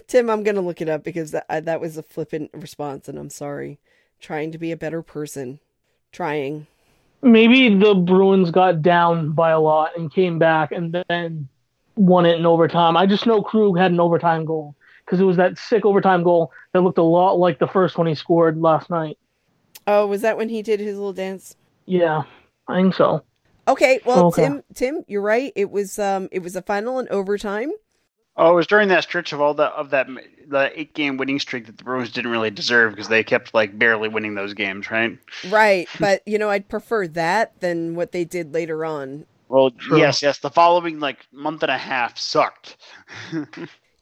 Tim, 0.08 0.30
I'm 0.30 0.44
gonna 0.44 0.62
look 0.62 0.82
it 0.82 0.90
up 0.90 1.04
because 1.04 1.32
that 1.32 1.46
I, 1.50 1.62
that 1.62 1.80
was 1.80 1.98
a 1.98 2.04
flippant 2.04 2.52
response, 2.54 3.08
and 3.08 3.18
I'm 3.18 3.30
sorry. 3.30 3.80
Trying 4.20 4.52
to 4.52 4.58
be 4.58 4.72
a 4.72 4.78
better 4.78 5.02
person, 5.02 5.60
trying. 6.12 6.68
Maybe 7.24 7.74
the 7.74 7.96
Bruins 7.96 8.52
got 8.52 8.82
down 8.82 9.32
by 9.32 9.52
a 9.52 9.60
lot 9.60 9.98
and 9.98 10.14
came 10.14 10.38
back 10.38 10.72
and 10.72 10.94
then 11.08 11.48
won 11.96 12.26
it 12.26 12.38
in 12.38 12.46
overtime. 12.46 12.98
I 12.98 13.06
just 13.06 13.26
know 13.26 13.42
Krug 13.42 13.78
had 13.78 13.92
an 13.92 14.00
overtime 14.00 14.46
goal 14.46 14.76
because 15.06 15.20
it 15.20 15.26
was 15.26 15.38
that 15.38 15.58
sick 15.58 15.86
overtime 15.86 16.24
goal 16.24 16.52
that 16.74 16.82
looked 16.82 16.98
a 16.98 17.04
lot 17.04 17.34
like 17.34 17.60
the 17.60 17.68
first 17.68 17.98
one 17.98 18.08
he 18.08 18.16
scored 18.16 18.60
last 18.62 18.90
night. 18.90 19.18
Oh, 19.88 20.08
was 20.08 20.22
that 20.22 20.38
when 20.38 20.50
he 20.50 20.62
did 20.62 20.80
his 20.80 20.96
little 20.96 21.14
dance? 21.14 21.56
Yeah, 21.86 22.24
I 22.68 22.82
think 22.82 22.94
so. 22.94 23.24
Okay, 23.68 24.00
well, 24.06 24.28
Okay. 24.28 24.44
Tim, 24.44 24.64
Tim, 24.74 25.04
you're 25.08 25.22
right. 25.22 25.52
It 25.56 25.72
was 25.72 26.00
um, 26.00 26.30
it 26.32 26.40
was 26.40 26.56
a 26.56 26.62
final 26.62 27.00
in 27.00 27.08
overtime. 27.10 27.72
Oh, 28.38 28.54
it 28.54 28.56
was 28.56 28.68
during 28.68 28.88
that 28.88 29.04
stretch 29.04 29.34
of 29.34 29.42
all 29.42 29.54
that 29.56 29.74
of 29.74 29.90
that 29.90 30.08
the 30.48 30.72
eight 30.80 30.94
game 30.94 31.18
winning 31.18 31.40
streak 31.40 31.66
that 31.66 31.78
the 31.78 31.84
Bruins 31.84 32.12
didn't 32.12 32.32
really 32.32 32.50
deserve 32.50 32.92
because 32.92 33.08
they 33.08 33.24
kept 33.24 33.54
like 33.54 33.78
barely 33.78 34.08
winning 34.10 34.36
those 34.36 34.54
games, 34.54 34.90
right? 34.90 35.18
Right, 35.50 35.88
but 36.00 36.22
you 36.26 36.38
know, 36.38 36.50
I'd 36.50 36.70
prefer 36.70 37.08
that 37.10 37.60
than 37.60 37.96
what 37.96 38.12
they 38.14 38.24
did 38.24 38.54
later 38.54 38.86
on. 38.86 39.26
Well, 39.52 39.72
True. 39.72 40.00
yes, 40.00 40.22
yes. 40.22 40.40
The 40.40 40.50
following 40.50 41.00
like 41.00 41.28
month 41.32 41.62
and 41.64 41.72
a 41.72 41.78
half 41.78 42.18
sucked. 42.18 42.78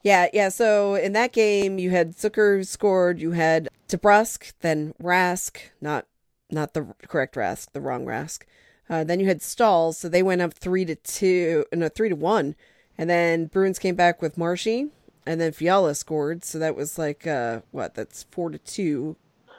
Yeah, 0.02 0.28
yeah. 0.32 0.48
So 0.48 0.94
in 0.94 1.12
that 1.12 1.32
game, 1.32 1.78
you 1.78 1.90
had 1.90 2.16
Zucker 2.16 2.66
scored, 2.66 3.20
you 3.20 3.32
had 3.32 3.68
DeBrusk, 3.88 4.52
then 4.60 4.94
Rask, 5.02 5.58
not 5.80 6.06
not 6.50 6.74
the 6.74 6.94
correct 7.06 7.34
Rask, 7.34 7.72
the 7.72 7.80
wrong 7.80 8.06
Rask. 8.06 8.42
Uh, 8.88 9.04
then 9.04 9.20
you 9.20 9.26
had 9.26 9.42
Stalls, 9.42 9.98
so 9.98 10.08
they 10.08 10.22
went 10.22 10.40
up 10.40 10.54
three 10.54 10.84
to 10.84 10.96
two, 10.96 11.64
no, 11.72 11.88
three 11.88 12.08
to 12.08 12.16
one, 12.16 12.56
and 12.98 13.08
then 13.08 13.46
Bruins 13.46 13.78
came 13.78 13.94
back 13.94 14.20
with 14.20 14.38
Marshy, 14.38 14.88
and 15.26 15.40
then 15.40 15.52
Fiala 15.52 15.94
scored, 15.94 16.44
so 16.44 16.58
that 16.58 16.74
was 16.74 16.98
like 16.98 17.26
uh, 17.26 17.60
what? 17.70 17.94
That's 17.94 18.24
four 18.30 18.50
to 18.50 18.58
two. 18.58 19.16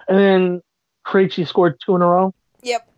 And 0.10 0.17
then 0.17 0.62
Krejci 1.06 1.47
scored 1.47 1.77
two 1.86 1.95
in 1.95 2.01
a 2.01 2.08
row. 2.08 2.34
Yep. 2.63 2.90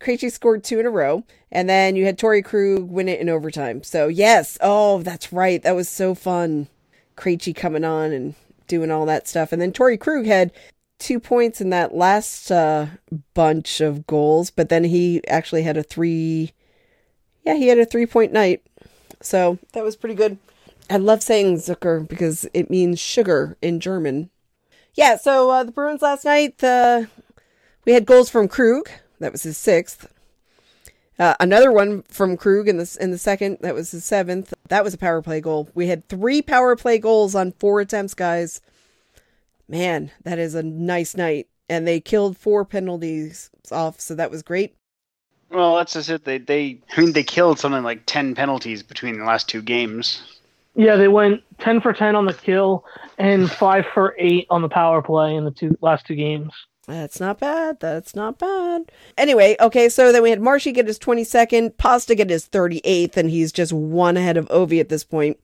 Krejci 0.00 0.30
scored 0.30 0.62
two 0.62 0.78
in 0.78 0.86
a 0.86 0.90
row, 0.90 1.24
and 1.50 1.68
then 1.68 1.96
you 1.96 2.04
had 2.04 2.18
Torey 2.18 2.44
Krug 2.44 2.84
win 2.84 3.08
it 3.08 3.20
in 3.20 3.28
overtime. 3.28 3.82
So 3.82 4.08
yes, 4.08 4.56
oh, 4.60 5.02
that's 5.02 5.32
right. 5.32 5.62
That 5.62 5.74
was 5.74 5.88
so 5.88 6.14
fun. 6.14 6.68
Krejci 7.16 7.54
coming 7.54 7.84
on 7.84 8.12
and 8.12 8.34
doing 8.68 8.90
all 8.90 9.06
that 9.06 9.26
stuff, 9.26 9.52
and 9.52 9.60
then 9.60 9.72
Torey 9.72 9.98
Krug 9.98 10.26
had 10.26 10.52
two 10.98 11.18
points 11.18 11.60
in 11.60 11.70
that 11.70 11.94
last 11.94 12.50
uh, 12.50 12.86
bunch 13.34 13.80
of 13.80 14.06
goals, 14.06 14.50
but 14.50 14.68
then 14.68 14.84
he 14.84 15.26
actually 15.26 15.62
had 15.62 15.76
a 15.76 15.82
three. 15.82 16.52
Yeah, 17.44 17.54
he 17.54 17.68
had 17.68 17.78
a 17.78 17.84
three 17.84 18.06
point 18.06 18.32
night, 18.32 18.62
so 19.20 19.58
that 19.72 19.84
was 19.84 19.96
pretty 19.96 20.14
good. 20.14 20.38
I 20.90 20.96
love 20.96 21.22
saying 21.22 21.56
Zucker 21.56 22.06
because 22.06 22.48
it 22.54 22.70
means 22.70 22.98
sugar 23.00 23.56
in 23.60 23.80
German. 23.80 24.30
Yeah, 24.94 25.16
so 25.16 25.50
uh, 25.50 25.64
the 25.64 25.72
Bruins 25.72 26.02
last 26.02 26.24
night, 26.24 26.62
uh, 26.62 27.04
we 27.84 27.92
had 27.92 28.06
goals 28.06 28.30
from 28.30 28.48
Krug. 28.48 28.88
That 29.20 29.32
was 29.32 29.42
his 29.42 29.58
sixth. 29.58 30.12
Uh, 31.18 31.34
another 31.40 31.72
one 31.72 32.02
from 32.02 32.36
Krug 32.36 32.68
in 32.68 32.76
the 32.76 32.96
in 33.00 33.10
the 33.10 33.18
second. 33.18 33.58
That 33.60 33.74
was 33.74 33.90
his 33.90 34.04
seventh. 34.04 34.54
That 34.68 34.84
was 34.84 34.94
a 34.94 34.98
power 34.98 35.20
play 35.20 35.40
goal. 35.40 35.68
We 35.74 35.88
had 35.88 36.08
three 36.08 36.42
power 36.42 36.76
play 36.76 36.98
goals 36.98 37.34
on 37.34 37.52
four 37.52 37.80
attempts, 37.80 38.14
guys. 38.14 38.60
Man, 39.68 40.12
that 40.22 40.38
is 40.38 40.54
a 40.54 40.62
nice 40.62 41.16
night. 41.16 41.48
And 41.68 41.86
they 41.86 42.00
killed 42.00 42.38
four 42.38 42.64
penalties 42.64 43.50
off, 43.70 44.00
so 44.00 44.14
that 44.14 44.30
was 44.30 44.42
great. 44.42 44.74
Well, 45.50 45.76
that's 45.76 45.94
just 45.94 46.08
it. 46.08 46.24
They 46.24 46.38
they 46.38 46.78
I 46.96 47.00
mean 47.00 47.12
they 47.12 47.24
killed 47.24 47.58
something 47.58 47.82
like 47.82 48.06
ten 48.06 48.34
penalties 48.34 48.82
between 48.82 49.18
the 49.18 49.24
last 49.24 49.48
two 49.48 49.62
games. 49.62 50.22
Yeah, 50.74 50.96
they 50.96 51.08
went 51.08 51.42
ten 51.58 51.80
for 51.80 51.92
ten 51.92 52.14
on 52.14 52.26
the 52.26 52.34
kill 52.34 52.84
and 53.18 53.50
five 53.50 53.84
for 53.92 54.14
eight 54.18 54.46
on 54.50 54.62
the 54.62 54.68
power 54.68 55.02
play 55.02 55.34
in 55.34 55.44
the 55.44 55.50
two 55.50 55.76
last 55.80 56.06
two 56.06 56.14
games. 56.14 56.52
That's 56.88 57.20
not 57.20 57.38
bad. 57.38 57.80
That's 57.80 58.16
not 58.16 58.38
bad. 58.38 58.90
Anyway, 59.18 59.56
okay, 59.60 59.90
so 59.90 60.10
then 60.10 60.22
we 60.22 60.30
had 60.30 60.40
Marshy 60.40 60.72
get 60.72 60.86
his 60.86 60.98
22nd, 60.98 61.76
Pasta 61.76 62.14
get 62.14 62.30
his 62.30 62.48
38th, 62.48 63.16
and 63.16 63.28
he's 63.28 63.52
just 63.52 63.72
one 63.72 64.16
ahead 64.16 64.38
of 64.38 64.48
Ovi 64.48 64.80
at 64.80 64.88
this 64.88 65.04
point, 65.04 65.38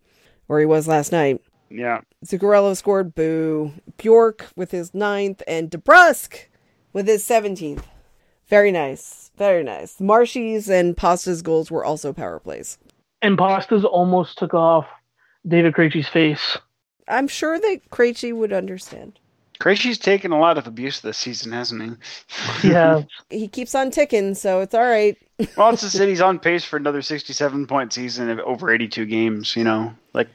where 0.46 0.59
he 0.59 0.66
was 0.66 0.88
last 0.88 1.12
night. 1.12 1.42
Yeah. 1.68 2.00
Zuccarello 2.24 2.74
scored 2.74 3.14
boo. 3.14 3.74
Bjork 3.98 4.46
with 4.57 4.70
his 4.70 4.94
ninth, 4.94 5.42
and 5.46 5.70
DeBrusk 5.70 6.46
with 6.94 7.07
his 7.07 7.22
17th. 7.24 7.85
Very 8.48 8.72
nice. 8.72 9.30
Very 9.37 9.62
nice. 9.62 10.00
Marshy's 10.00 10.70
and 10.70 10.96
Pasta's 10.96 11.42
goals 11.42 11.70
were 11.70 11.85
also 11.85 12.12
power 12.12 12.38
plays. 12.38 12.78
And 13.20 13.37
Pastas 13.37 13.85
almost 13.85 14.38
took 14.38 14.54
off 14.54 14.87
David 15.46 15.74
Krejci's 15.74 16.09
face. 16.09 16.59
I'm 17.09 17.28
sure 17.28 17.59
that 17.59 17.90
Krejci 17.90 18.35
would 18.35 18.52
understand. 18.52 19.18
Krejci's 19.61 19.99
taken 19.99 20.33
a 20.33 20.38
lot 20.38 20.59
of 20.59 20.67
abuse 20.67 21.01
this 21.01 21.19
season, 21.19 21.53
hasn't 21.53 21.83
he? 21.83 22.69
Yeah, 22.69 23.03
He 23.31 23.49
keeps 23.49 23.75
on 23.75 23.90
ticking, 23.90 24.35
so 24.35 24.61
it's 24.61 24.75
all 24.75 24.83
right. 24.83 25.17
well, 25.57 25.71
it's 25.71 25.83
just 25.83 25.99
that 25.99 26.09
he's 26.09 26.21
on 26.21 26.38
pace 26.38 26.64
for 26.64 26.77
another 26.77 27.03
67 27.03 27.67
point 27.67 27.93
season 27.93 28.31
of 28.31 28.38
over 28.40 28.71
82 28.71 29.07
games. 29.07 29.57
You 29.57 29.64
know, 29.64 29.95
like 30.12 30.29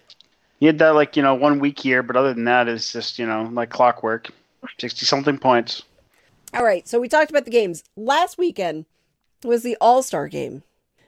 he 0.60 0.66
had 0.66 0.80
that 0.80 0.96
like 0.96 1.16
you 1.16 1.24
know 1.24 1.36
one 1.36 1.60
week 1.60 1.80
here, 1.80 2.04
but 2.04 2.16
other 2.16 2.34
than 2.34 2.46
that, 2.46 2.68
it's 2.68 2.92
just 2.92 3.20
you 3.20 3.26
know 3.26 3.50
like 3.52 3.70
clockwork, 3.70 4.30
60 4.78 5.06
something 5.06 5.38
points. 5.38 5.84
All 6.54 6.64
right, 6.64 6.88
so 6.88 7.00
we 7.00 7.08
talked 7.08 7.30
about 7.30 7.46
the 7.46 7.52
games. 7.52 7.84
Last 7.96 8.38
weekend 8.38 8.86
was 9.44 9.64
the 9.64 9.78
All 9.80 10.02
Star 10.02 10.28
game, 10.28 10.64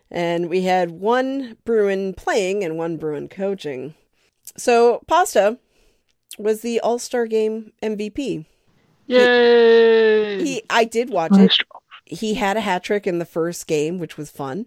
and 0.10 0.50
we 0.50 0.64
had 0.64 0.92
one 0.92 1.58
Bruin 1.66 2.14
playing 2.14 2.64
and 2.64 2.78
one 2.78 2.98
Bruin 2.98 3.28
coaching. 3.28 3.96
So 4.58 5.02
Pasta 5.08 5.58
was 6.44 6.62
the 6.62 6.80
All 6.80 7.00
Star 7.00 7.26
game 7.26 7.74
MVP. 7.82 8.46
yay! 9.08 10.44
He, 10.44 10.64
I 10.70 10.84
did 10.84 11.10
watch 11.10 11.32
it. 11.34 11.54
He 12.06 12.34
had 12.36 12.58
a 12.58 12.62
hat 12.62 12.84
trick 12.84 13.08
in 13.08 13.20
the 13.20 13.26
first 13.26 13.68
game, 13.68 13.98
which 13.98 14.18
was 14.18 14.30
fun. 14.30 14.66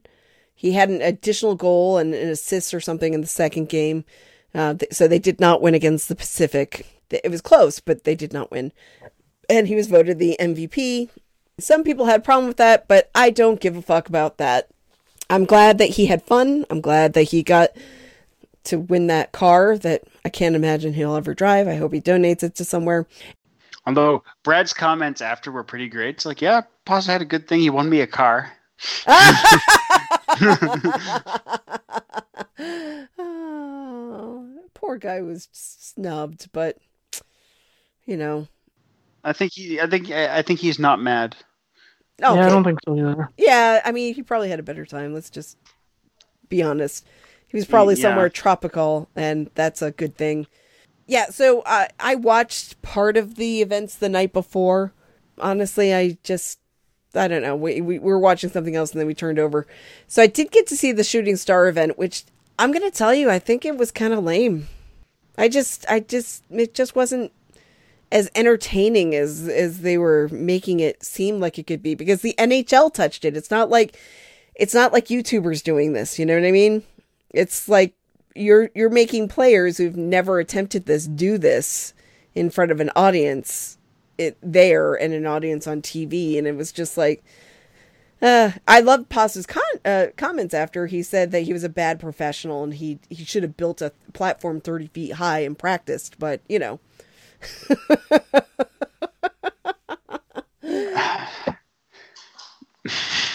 He 0.54 0.72
had 0.72 0.88
an 0.88 1.02
additional 1.02 1.56
goal 1.56 1.98
and 1.98 2.14
an 2.14 2.28
assist 2.28 2.72
or 2.72 2.80
something 2.80 3.12
in 3.12 3.20
the 3.20 3.26
second 3.26 3.68
game. 3.68 4.04
Uh, 4.54 4.74
th- 4.74 4.92
so 4.92 5.08
they 5.08 5.18
did 5.18 5.40
not 5.40 5.60
win 5.60 5.74
against 5.74 6.08
the 6.08 6.14
Pacific. 6.14 6.86
It 7.10 7.30
was 7.30 7.40
close, 7.40 7.80
but 7.80 8.04
they 8.04 8.14
did 8.14 8.32
not 8.32 8.50
win. 8.50 8.72
And 9.50 9.68
he 9.68 9.74
was 9.74 9.88
voted 9.88 10.18
the 10.18 10.36
MVP. 10.40 11.10
Some 11.58 11.84
people 11.84 12.06
had 12.06 12.20
a 12.20 12.22
problem 12.24 12.48
with 12.48 12.56
that, 12.56 12.88
but 12.88 13.10
I 13.14 13.30
don't 13.30 13.60
give 13.60 13.76
a 13.76 13.82
fuck 13.82 14.08
about 14.08 14.38
that. 14.38 14.68
I'm 15.28 15.44
glad 15.44 15.78
that 15.78 15.90
he 15.90 16.06
had 16.06 16.22
fun. 16.22 16.64
I'm 16.70 16.80
glad 16.80 17.12
that 17.14 17.24
he 17.24 17.42
got 17.42 17.70
to 18.64 18.78
win 18.78 19.06
that 19.08 19.32
car 19.32 19.76
that 19.78 20.04
I 20.24 20.30
can't 20.30 20.56
imagine 20.56 20.94
he'll 20.94 21.16
ever 21.16 21.34
drive. 21.34 21.68
I 21.68 21.76
hope 21.76 21.92
he 21.92 22.00
donates 22.00 22.42
it 22.42 22.54
to 22.56 22.64
somewhere. 22.64 23.06
Although 23.86 24.24
Brad's 24.42 24.72
comments 24.72 25.20
after 25.20 25.52
were 25.52 25.64
pretty 25.64 25.88
great. 25.88 26.16
It's 26.16 26.24
like, 26.24 26.40
yeah, 26.40 26.62
Pasta 26.86 27.12
had 27.12 27.20
a 27.22 27.26
good 27.26 27.46
thing. 27.46 27.60
He 27.60 27.68
won 27.70 27.90
me 27.90 28.00
a 28.00 28.06
car. 28.06 28.50
oh, 33.18 34.48
poor 34.74 34.96
guy 34.96 35.20
was 35.20 35.48
snubbed, 35.52 36.48
but 36.52 36.78
you 38.06 38.16
know. 38.16 38.48
I 39.22 39.32
think 39.32 39.52
he. 39.52 39.80
I 39.80 39.86
think. 39.86 40.10
I 40.10 40.42
think 40.42 40.60
he's 40.60 40.78
not 40.78 41.00
mad. 41.00 41.36
Okay. 42.22 42.34
Yeah, 42.34 42.46
I 42.46 42.48
don't 42.48 42.64
think 42.64 42.78
so 42.84 42.96
either. 42.96 43.28
Yeah, 43.36 43.80
I 43.84 43.92
mean, 43.92 44.14
he 44.14 44.22
probably 44.22 44.48
had 44.50 44.60
a 44.60 44.64
better 44.64 44.86
time. 44.86 45.12
Let's 45.14 45.30
just 45.30 45.56
be 46.48 46.62
honest. 46.62 47.06
He 47.54 47.58
was 47.58 47.66
probably 47.66 47.94
yeah. 47.94 48.02
somewhere 48.02 48.28
tropical, 48.28 49.08
and 49.14 49.48
that's 49.54 49.80
a 49.80 49.92
good 49.92 50.16
thing. 50.16 50.48
Yeah, 51.06 51.26
so 51.26 51.60
uh, 51.60 51.86
I 52.00 52.16
watched 52.16 52.82
part 52.82 53.16
of 53.16 53.36
the 53.36 53.62
events 53.62 53.94
the 53.94 54.08
night 54.08 54.32
before. 54.32 54.92
Honestly, 55.38 55.94
I 55.94 56.18
just 56.24 56.58
I 57.14 57.28
don't 57.28 57.42
know. 57.42 57.54
We, 57.54 57.80
we, 57.80 58.00
we 58.00 58.10
were 58.10 58.18
watching 58.18 58.50
something 58.50 58.74
else 58.74 58.90
and 58.90 58.98
then 58.98 59.06
we 59.06 59.14
turned 59.14 59.38
over. 59.38 59.68
So 60.08 60.20
I 60.20 60.26
did 60.26 60.50
get 60.50 60.66
to 60.66 60.76
see 60.76 60.90
the 60.90 61.04
Shooting 61.04 61.36
Star 61.36 61.68
event, 61.68 61.96
which 61.96 62.24
I'm 62.58 62.72
going 62.72 62.82
to 62.82 62.96
tell 62.96 63.14
you, 63.14 63.30
I 63.30 63.38
think 63.38 63.64
it 63.64 63.76
was 63.76 63.92
kind 63.92 64.12
of 64.12 64.24
lame. 64.24 64.66
I 65.38 65.48
just, 65.48 65.86
I 65.88 66.00
just, 66.00 66.42
it 66.50 66.74
just 66.74 66.96
wasn't 66.96 67.30
as 68.10 68.32
entertaining 68.34 69.14
as 69.14 69.48
as 69.48 69.82
they 69.82 69.96
were 69.96 70.28
making 70.32 70.80
it 70.80 71.04
seem 71.04 71.38
like 71.38 71.56
it 71.56 71.68
could 71.68 71.84
be 71.84 71.94
because 71.94 72.22
the 72.22 72.34
NHL 72.36 72.92
touched 72.92 73.24
it. 73.24 73.36
It's 73.36 73.52
not 73.52 73.70
like 73.70 73.96
it's 74.56 74.74
not 74.74 74.92
like 74.92 75.06
YouTubers 75.06 75.62
doing 75.62 75.92
this, 75.92 76.18
you 76.18 76.26
know 76.26 76.34
what 76.34 76.46
I 76.46 76.50
mean? 76.50 76.82
It's 77.34 77.68
like 77.68 77.94
you're 78.34 78.70
you're 78.74 78.90
making 78.90 79.28
players 79.28 79.78
who've 79.78 79.96
never 79.96 80.38
attempted 80.38 80.86
this 80.86 81.06
do 81.06 81.38
this 81.38 81.92
in 82.34 82.50
front 82.50 82.72
of 82.72 82.80
an 82.80 82.90
audience 82.96 83.78
it 84.16 84.38
there 84.42 84.94
and 84.94 85.12
an 85.12 85.26
audience 85.26 85.66
on 85.66 85.82
TV, 85.82 86.38
and 86.38 86.46
it 86.46 86.56
was 86.56 86.72
just 86.72 86.96
like. 86.96 87.22
Uh, 88.22 88.52
I 88.66 88.80
loved 88.80 89.10
Pasta's 89.10 89.44
con- 89.44 89.62
uh, 89.84 90.06
comments 90.16 90.54
after 90.54 90.86
he 90.86 91.02
said 91.02 91.30
that 91.32 91.42
he 91.42 91.52
was 91.52 91.64
a 91.64 91.68
bad 91.68 92.00
professional 92.00 92.64
and 92.64 92.72
he 92.72 92.98
he 93.10 93.22
should 93.24 93.42
have 93.42 93.56
built 93.56 93.82
a 93.82 93.92
platform 94.14 94.60
thirty 94.62 94.86
feet 94.86 95.14
high 95.14 95.40
and 95.40 95.58
practiced, 95.58 96.18
but 96.18 96.40
you 96.48 96.58
know. 96.58 96.80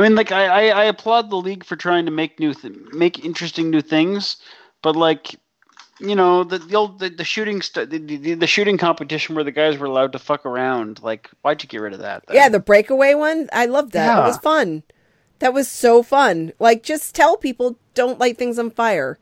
I 0.00 0.04
mean, 0.04 0.14
like 0.14 0.32
I, 0.32 0.46
I, 0.46 0.80
I, 0.80 0.84
applaud 0.84 1.28
the 1.28 1.36
league 1.36 1.62
for 1.62 1.76
trying 1.76 2.06
to 2.06 2.10
make 2.10 2.40
new 2.40 2.54
th- 2.54 2.74
make 2.92 3.22
interesting 3.22 3.68
new 3.68 3.82
things, 3.82 4.38
but 4.80 4.96
like 4.96 5.36
you 5.98 6.14
know 6.14 6.42
the 6.42 6.58
the 6.58 6.74
old 6.74 7.00
the, 7.00 7.10
the 7.10 7.24
shooting 7.24 7.60
st- 7.60 7.90
the, 7.90 7.98
the, 7.98 8.34
the, 8.34 8.46
shooting 8.46 8.78
competition 8.78 9.34
where 9.34 9.44
the 9.44 9.52
guys 9.52 9.76
were 9.76 9.86
allowed 9.86 10.12
to 10.12 10.18
fuck 10.18 10.46
around 10.46 11.02
like 11.02 11.28
why'd 11.42 11.62
you 11.62 11.68
get 11.68 11.82
rid 11.82 11.92
of 11.92 11.98
that 11.98 12.26
then? 12.26 12.34
yeah 12.34 12.48
the 12.48 12.58
breakaway 12.58 13.12
one 13.12 13.50
i 13.52 13.66
loved 13.66 13.92
that. 13.92 14.06
Yeah. 14.06 14.24
it 14.24 14.26
was 14.26 14.38
fun. 14.38 14.82
That 15.40 15.52
was 15.54 15.68
so 15.68 16.02
fun. 16.02 16.52
Like 16.58 16.82
just 16.82 17.14
tell 17.14 17.36
people 17.36 17.78
don't 17.92 18.18
light 18.18 18.38
things 18.38 18.58
on 18.58 18.70
fire. 18.70 19.18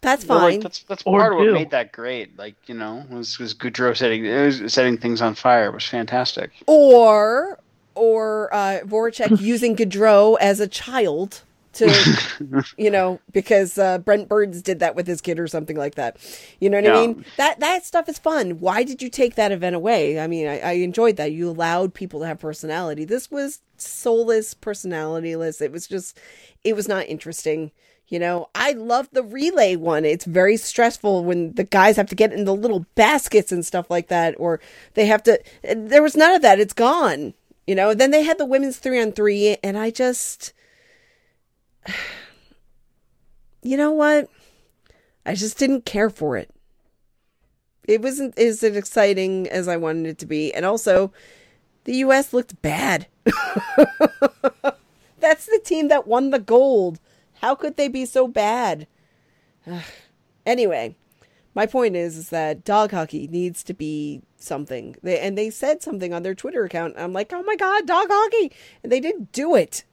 That's 0.00 0.24
fine 0.24 0.36
well, 0.36 0.50
like, 0.50 0.60
that's 0.62 0.82
that's 0.84 1.02
part 1.02 1.34
of 1.34 1.38
what 1.38 1.52
made 1.52 1.70
that 1.70 1.92
great 1.92 2.38
like 2.38 2.56
you 2.66 2.74
know 2.74 3.04
was 3.10 3.38
was 3.38 3.52
Gaudreau 3.52 3.94
setting 3.94 4.24
was 4.24 4.72
setting 4.72 4.96
things 4.96 5.20
on 5.20 5.34
fire. 5.34 5.66
It 5.66 5.74
was 5.74 5.84
fantastic. 5.84 6.52
Or 6.66 7.58
or 7.94 8.52
uh 8.54 8.80
Voracek 8.84 9.40
using 9.40 9.76
Gaudreau 9.76 10.36
as 10.40 10.60
a 10.60 10.68
child 10.68 11.42
to 11.74 12.64
you 12.76 12.90
know 12.90 13.20
because 13.32 13.78
uh, 13.78 13.98
Brent 13.98 14.28
Burns 14.28 14.62
did 14.62 14.80
that 14.80 14.94
with 14.94 15.06
his 15.06 15.20
kid 15.20 15.38
or 15.38 15.46
something 15.46 15.76
like 15.76 15.94
that. 15.94 16.16
You 16.60 16.70
know 16.70 16.78
what 16.78 16.84
yeah. 16.84 16.96
I 16.96 17.06
mean? 17.06 17.24
That 17.36 17.60
that 17.60 17.84
stuff 17.84 18.08
is 18.08 18.18
fun. 18.18 18.60
Why 18.60 18.82
did 18.82 19.02
you 19.02 19.08
take 19.08 19.34
that 19.36 19.52
event 19.52 19.76
away? 19.76 20.20
I 20.20 20.26
mean, 20.26 20.46
I, 20.46 20.60
I 20.60 20.72
enjoyed 20.72 21.16
that. 21.16 21.32
You 21.32 21.48
allowed 21.48 21.94
people 21.94 22.20
to 22.20 22.26
have 22.26 22.38
personality. 22.38 23.04
This 23.04 23.30
was 23.30 23.60
soulless, 23.76 24.54
personalityless. 24.54 25.60
It 25.60 25.72
was 25.72 25.86
just, 25.86 26.18
it 26.64 26.76
was 26.76 26.88
not 26.88 27.06
interesting. 27.06 27.72
You 28.08 28.18
know, 28.18 28.50
I 28.54 28.72
love 28.72 29.08
the 29.12 29.22
relay 29.22 29.76
one. 29.76 30.04
It's 30.04 30.26
very 30.26 30.58
stressful 30.58 31.24
when 31.24 31.54
the 31.54 31.64
guys 31.64 31.96
have 31.96 32.08
to 32.08 32.14
get 32.14 32.32
in 32.32 32.44
the 32.44 32.54
little 32.54 32.84
baskets 32.94 33.50
and 33.50 33.64
stuff 33.64 33.88
like 33.88 34.08
that, 34.08 34.34
or 34.36 34.60
they 34.94 35.06
have 35.06 35.22
to. 35.22 35.40
There 35.62 36.02
was 36.02 36.14
none 36.14 36.34
of 36.34 36.42
that. 36.42 36.60
It's 36.60 36.74
gone. 36.74 37.32
You 37.66 37.74
know. 37.74 37.94
Then 37.94 38.10
they 38.10 38.22
had 38.22 38.38
the 38.38 38.46
women's 38.46 38.78
three 38.78 39.00
on 39.00 39.12
three, 39.12 39.56
and 39.62 39.78
I 39.78 39.90
just 39.90 40.52
you 43.62 43.76
know 43.76 43.92
what? 43.92 44.28
I 45.24 45.34
just 45.34 45.58
didn't 45.58 45.84
care 45.84 46.10
for 46.10 46.36
it. 46.36 46.50
It 47.86 48.02
wasn't 48.02 48.38
as 48.38 48.62
exciting 48.62 49.48
as 49.48 49.68
I 49.68 49.76
wanted 49.76 50.06
it 50.06 50.18
to 50.18 50.26
be. 50.26 50.52
And 50.54 50.64
also, 50.64 51.12
the 51.84 51.96
US 51.96 52.32
looked 52.32 52.60
bad. 52.62 53.06
That's 55.20 55.46
the 55.46 55.60
team 55.64 55.88
that 55.88 56.06
won 56.06 56.30
the 56.30 56.38
gold. 56.38 57.00
How 57.40 57.54
could 57.54 57.76
they 57.76 57.88
be 57.88 58.04
so 58.06 58.28
bad? 58.28 58.86
anyway, 60.46 60.96
my 61.54 61.66
point 61.66 61.96
is, 61.96 62.16
is 62.16 62.30
that 62.30 62.64
dog 62.64 62.92
hockey 62.92 63.28
needs 63.28 63.62
to 63.64 63.74
be 63.74 64.22
something. 64.38 64.96
They, 65.02 65.18
and 65.20 65.36
they 65.36 65.50
said 65.50 65.82
something 65.82 66.12
on 66.12 66.22
their 66.22 66.34
Twitter 66.34 66.64
account. 66.64 66.94
I'm 66.96 67.12
like, 67.12 67.32
oh 67.32 67.42
my 67.42 67.56
God, 67.56 67.86
dog 67.86 68.08
hockey. 68.10 68.52
And 68.82 68.90
they 68.90 69.00
didn't 69.00 69.32
do 69.32 69.54
it. 69.54 69.84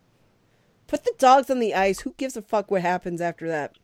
Put 0.87 1.03
the 1.03 1.13
dogs 1.17 1.49
on 1.49 1.59
the 1.59 1.75
ice. 1.75 1.99
Who 1.99 2.13
gives 2.17 2.35
a 2.35 2.41
fuck 2.41 2.71
what 2.71 2.81
happens 2.81 3.21
after 3.21 3.47
that? 3.49 3.75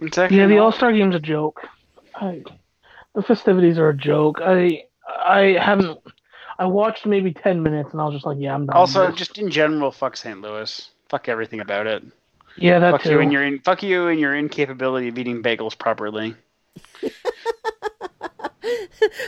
Exactly. 0.00 0.38
Yeah, 0.38 0.46
the 0.46 0.58
All 0.58 0.72
Star 0.72 0.92
Game's 0.92 1.14
a 1.14 1.20
joke. 1.20 1.60
I, 2.14 2.42
the 3.14 3.22
festivities 3.22 3.78
are 3.78 3.88
a 3.88 3.96
joke. 3.96 4.38
I 4.40 4.84
I 5.06 5.58
haven't. 5.60 5.98
I 6.58 6.66
watched 6.66 7.06
maybe 7.06 7.32
ten 7.32 7.62
minutes 7.62 7.90
and 7.92 8.00
I 8.00 8.04
was 8.04 8.14
just 8.14 8.26
like, 8.26 8.38
yeah, 8.38 8.54
I'm 8.54 8.66
done. 8.66 8.76
Also, 8.76 9.10
just 9.10 9.38
in 9.38 9.50
general, 9.50 9.90
fuck 9.90 10.16
St. 10.16 10.40
Louis. 10.40 10.90
Fuck 11.08 11.28
everything 11.28 11.60
about 11.60 11.86
it. 11.86 12.04
Yeah, 12.56 12.78
that 12.78 12.92
fuck 12.92 13.02
too. 13.02 13.10
You 13.10 13.20
and 13.20 13.32
your 13.32 13.42
in, 13.42 13.58
fuck 13.60 13.82
you 13.82 14.08
and 14.08 14.20
your 14.20 14.34
incapability 14.34 15.08
of 15.08 15.18
eating 15.18 15.42
bagels 15.42 15.76
properly. 15.76 16.36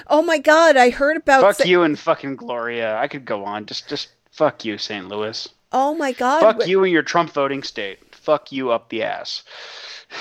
Oh 0.09 0.22
my 0.22 0.38
god, 0.38 0.76
I 0.76 0.90
heard 0.90 1.16
about. 1.16 1.42
Fuck 1.42 1.57
Sa- 1.57 1.64
you 1.64 1.83
and 1.83 1.98
fucking 1.98 2.37
Gloria. 2.37 2.96
I 2.96 3.09
could 3.09 3.24
go 3.24 3.44
on. 3.44 3.66
Just, 3.66 3.88
just 3.88 4.11
fuck 4.30 4.64
you, 4.64 4.78
St. 4.78 5.09
Louis. 5.09 5.48
Oh 5.72 5.94
my 5.94 6.12
god. 6.12 6.40
Fuck 6.40 6.66
you 6.66 6.85
and 6.85 6.92
your 6.92 7.02
Trump 7.02 7.33
voting 7.33 7.62
state. 7.62 7.98
Fuck 8.14 8.52
you 8.52 8.70
up 8.70 8.88
the 8.88 9.02
ass. 9.02 9.42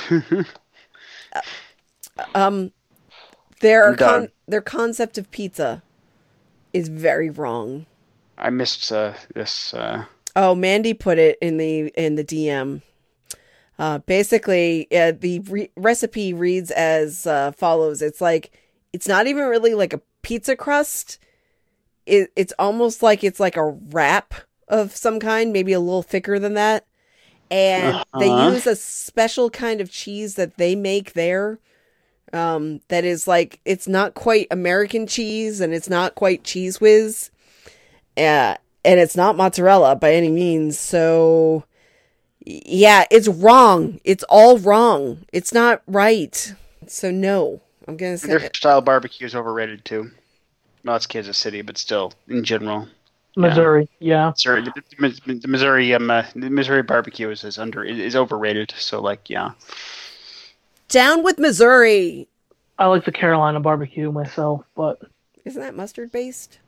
uh, 0.10 0.44
um 2.36 2.72
their 3.60 3.96
con- 3.96 4.30
their 4.48 4.62
concept 4.62 5.18
of 5.18 5.32
pizza 5.32 5.82
is 6.74 6.90
very 6.90 7.30
wrong. 7.30 7.86
I 8.38 8.50
missed 8.50 8.92
uh, 8.92 9.14
this 9.34 9.74
uh... 9.74 10.06
Oh, 10.36 10.56
Mandy 10.56 10.94
put 10.94 11.20
it 11.20 11.38
in 11.40 11.58
the 11.58 11.94
in 11.96 12.16
the 12.16 12.24
DM. 12.24 12.82
Uh, 13.84 13.98
basically, 13.98 14.88
uh, 14.96 15.12
the 15.12 15.40
re- 15.40 15.70
recipe 15.76 16.34
reads 16.34 16.72
as 16.72 17.28
uh, 17.28 17.52
follows. 17.52 18.02
It's 18.02 18.22
like 18.22 18.58
it's 18.94 19.10
not 19.10 19.28
even 19.28 19.44
really 19.44 19.74
like 19.74 19.92
a 19.92 20.00
pizza 20.22 20.56
crust. 20.56 21.20
It, 22.06 22.32
it's 22.38 22.54
almost 22.58 23.04
like 23.04 23.26
it's 23.26 23.42
like 23.42 23.58
a 23.58 23.72
wrap 23.72 24.36
of 24.70 24.96
some 24.96 25.20
kind, 25.20 25.52
maybe 25.52 25.74
a 25.74 25.82
little 25.82 26.02
thicker 26.02 26.40
than 26.40 26.54
that. 26.54 26.86
And 27.52 27.96
uh-huh. 27.98 28.20
they 28.20 28.54
use 28.54 28.66
a 28.68 28.78
special 28.78 29.50
kind 29.50 29.82
of 29.82 29.92
cheese 29.92 30.36
that 30.36 30.56
they 30.56 30.78
make 30.78 31.12
there. 31.12 31.60
Um, 32.32 32.80
that 32.88 33.04
is 33.04 33.28
like 33.28 33.60
it's 33.66 33.90
not 33.90 34.14
quite 34.14 34.48
American 34.50 35.08
cheese 35.08 35.60
and 35.60 35.74
it's 35.74 35.90
not 35.90 36.16
quite 36.16 36.44
Cheez 36.44 36.80
Whiz. 36.80 37.32
Uh, 38.16 38.56
and 38.86 39.00
it's 39.02 39.18
not 39.18 39.36
mozzarella 39.36 39.98
by 39.98 40.14
any 40.14 40.30
means. 40.30 40.80
So 40.80 41.66
yeah, 42.46 43.06
it's 43.10 43.28
wrong. 43.28 44.00
It's 44.04 44.24
all 44.30 44.58
wrong. 44.58 45.26
It's 45.32 45.54
not 45.54 45.82
right. 45.88 46.54
So 46.88 47.12
no, 47.12 47.62
I'm 47.88 47.98
gonna 47.98 48.18
say 48.18 48.28
their 48.28 48.50
style 48.54 48.82
barbecue 48.82 49.26
is 49.26 49.36
overrated 49.36 49.86
too. 49.86 50.12
Well, 50.84 50.96
it's 50.98 51.08
Kansas 51.08 51.38
City, 51.38 51.62
but 51.62 51.78
still, 51.78 52.12
in 52.28 52.44
general, 52.44 52.88
Missouri, 53.38 53.88
yeah. 54.00 54.32
Missouri, 54.32 54.64
the 54.64 55.48
Missouri, 55.48 55.94
um, 55.94 56.12
uh, 56.12 56.26
the 56.36 56.50
Missouri 56.50 56.84
barbecue 56.84 57.30
is, 57.30 57.44
is 57.44 57.58
under 57.58 57.84
is 57.84 58.16
overrated. 58.16 58.74
So 58.78 59.02
like, 59.02 59.30
yeah. 59.30 59.52
Down 60.90 61.24
with 61.24 61.40
Missouri. 61.40 62.28
I 62.78 62.88
like 62.88 63.06
the 63.06 63.12
Carolina 63.12 63.60
barbecue 63.60 64.12
myself, 64.12 64.66
but 64.76 65.00
isn't 65.46 65.62
that 65.62 65.76
mustard 65.76 66.12
based? 66.12 66.60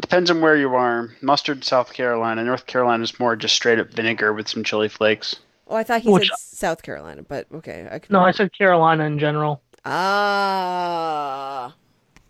Depends 0.00 0.30
on 0.30 0.40
where 0.40 0.56
you 0.56 0.74
are. 0.74 1.10
Mustard, 1.22 1.64
South 1.64 1.92
Carolina. 1.92 2.44
North 2.44 2.66
Carolina 2.66 3.02
is 3.02 3.18
more 3.18 3.34
just 3.36 3.54
straight 3.54 3.78
up 3.78 3.90
vinegar 3.90 4.32
with 4.32 4.48
some 4.48 4.62
chili 4.62 4.88
flakes. 4.88 5.36
Oh, 5.66 5.76
I 5.76 5.82
thought 5.82 6.02
he 6.02 6.10
Which, 6.10 6.28
said 6.28 6.38
South 6.38 6.82
Carolina, 6.82 7.22
but 7.22 7.46
okay. 7.52 7.88
I 7.90 8.00
no, 8.08 8.20
I 8.20 8.30
said 8.30 8.52
Carolina 8.56 9.04
in 9.04 9.18
general. 9.18 9.60
Ah. 9.84 11.74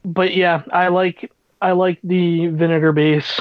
But 0.05 0.35
yeah, 0.35 0.63
I 0.73 0.89
like 0.89 1.31
I 1.61 1.73
like 1.73 1.99
the 2.03 2.47
vinegar 2.49 2.93
base. 2.93 3.41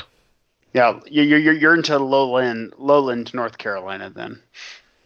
Yeah, 0.74 1.00
you're 1.08 1.40
you're, 1.40 1.54
you're 1.54 1.76
into 1.76 1.98
lowland 1.98 2.74
lowland 2.78 3.34
North 3.34 3.58
Carolina 3.58 4.12
then. 4.12 4.42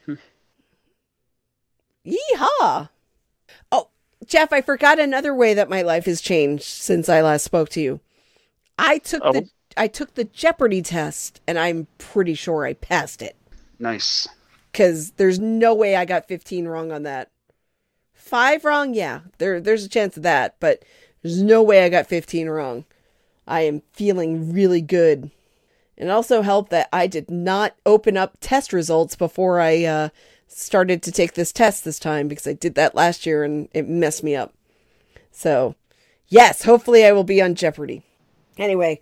Yeehaw! 2.06 2.90
Oh, 3.72 3.88
Jeff, 4.26 4.52
I 4.52 4.62
forgot 4.62 5.00
another 5.00 5.34
way 5.34 5.54
that 5.54 5.70
my 5.70 5.82
life 5.82 6.06
has 6.06 6.20
changed 6.20 6.64
since 6.64 7.08
I 7.08 7.22
last 7.22 7.44
spoke 7.44 7.70
to 7.70 7.82
you. 7.82 8.00
I 8.82 8.98
took 8.98 9.22
Oh. 9.24 9.32
the 9.32 9.50
I 9.78 9.88
took 9.88 10.16
the 10.16 10.26
Jeopardy 10.26 10.82
test, 10.82 11.40
and 11.48 11.58
I'm 11.58 11.88
pretty 11.98 12.34
sure 12.34 12.66
I 12.66 12.74
passed 12.74 13.22
it 13.22 13.38
Nice. 13.80 14.28
because 14.72 15.12
there's 15.12 15.40
no 15.40 15.74
way 15.74 15.96
I 15.96 16.04
got 16.04 16.28
15 16.28 16.68
wrong 16.68 16.92
on 16.92 17.04
that. 17.04 17.30
Five 18.14 18.66
wrong, 18.66 18.94
yeah, 18.94 19.22
there 19.38 19.62
there's 19.62 19.86
a 19.86 19.90
chance 19.90 20.18
of 20.18 20.24
that, 20.24 20.56
but 20.60 20.84
there's 21.22 21.42
no 21.42 21.64
way 21.64 21.86
I 21.86 21.90
got 21.90 22.08
15 22.08 22.50
wrong. 22.50 22.84
I 23.48 23.62
am 23.62 23.82
feeling 23.94 24.52
really 24.54 24.82
good. 24.82 25.32
And 25.98 26.10
it 26.10 26.12
also 26.12 26.42
helped 26.42 26.72
that 26.72 26.90
I 26.92 27.08
did 27.08 27.30
not 27.30 27.76
open 27.86 28.18
up 28.18 28.38
test 28.42 28.74
results 28.74 29.16
before 29.16 29.60
I 29.62 29.84
uh, 29.86 30.10
started 30.48 31.02
to 31.04 31.12
take 31.12 31.34
this 31.34 31.52
test 31.52 31.86
this 31.86 32.00
time 32.00 32.28
because 32.28 32.48
I 32.48 32.54
did 32.54 32.76
that 32.76 32.96
last 32.96 33.26
year 33.26 33.44
and 33.44 33.70
it 33.74 33.88
messed 33.88 34.24
me 34.24 34.36
up. 34.36 34.54
So, 35.32 35.76
yes, 36.28 36.64
hopefully 36.64 37.06
I 37.06 37.12
will 37.12 37.24
be 37.24 37.42
on 37.42 37.56
Jeopardy. 37.56 38.04
Anyway, 38.62 39.02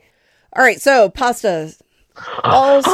all 0.56 0.64
right, 0.64 0.82
so 0.82 1.10
pasta. 1.10 1.74
All's, 2.46 2.86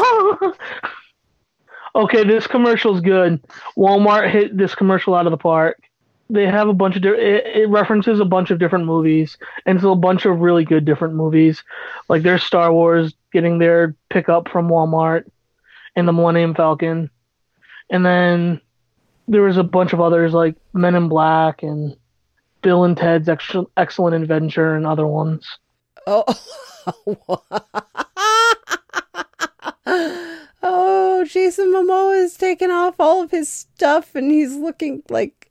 okay, 1.95 2.23
this 2.23 2.47
commercial's 2.47 3.01
good. 3.01 3.39
Walmart 3.77 4.31
hit 4.31 4.57
this 4.57 4.73
commercial 4.73 5.13
out 5.13 5.27
of 5.27 5.31
the 5.31 5.37
park. 5.37 5.79
They 6.27 6.47
have 6.47 6.67
a 6.67 6.73
bunch 6.73 6.95
of 6.95 7.03
di- 7.03 7.09
it, 7.09 7.45
it 7.55 7.69
references 7.69 8.19
a 8.19 8.25
bunch 8.25 8.49
of 8.49 8.57
different 8.57 8.85
movies, 8.85 9.37
and 9.67 9.77
it's 9.77 9.85
a 9.85 9.93
bunch 9.93 10.25
of 10.25 10.39
really 10.39 10.65
good 10.65 10.85
different 10.85 11.13
movies. 11.13 11.63
Like 12.09 12.23
there's 12.23 12.43
Star 12.43 12.73
Wars 12.73 13.13
getting 13.31 13.59
their 13.59 13.95
pickup 14.09 14.49
from 14.49 14.67
Walmart, 14.67 15.25
and 15.95 16.07
the 16.07 16.13
Millennium 16.13 16.55
Falcon, 16.55 17.11
and 17.91 18.03
then 18.03 18.59
there 19.27 19.43
was 19.43 19.57
a 19.57 19.63
bunch 19.63 19.93
of 19.93 20.01
others 20.01 20.33
like 20.33 20.55
Men 20.73 20.95
in 20.95 21.09
Black 21.09 21.61
and 21.61 21.95
Bill 22.63 22.85
and 22.85 22.97
Ted's 22.97 23.29
Ex- 23.29 23.55
Excellent 23.77 24.15
Adventure 24.15 24.75
and 24.75 24.87
other 24.87 25.05
ones. 25.05 25.47
Oh. 26.07 26.23
oh, 30.63 31.25
Jason 31.27 31.67
Momoa 31.73 32.23
is 32.23 32.35
taking 32.35 32.71
off 32.71 32.99
all 32.99 33.23
of 33.23 33.31
his 33.31 33.51
stuff 33.51 34.15
and 34.15 34.31
he's 34.31 34.55
looking 34.55 35.03
like 35.09 35.49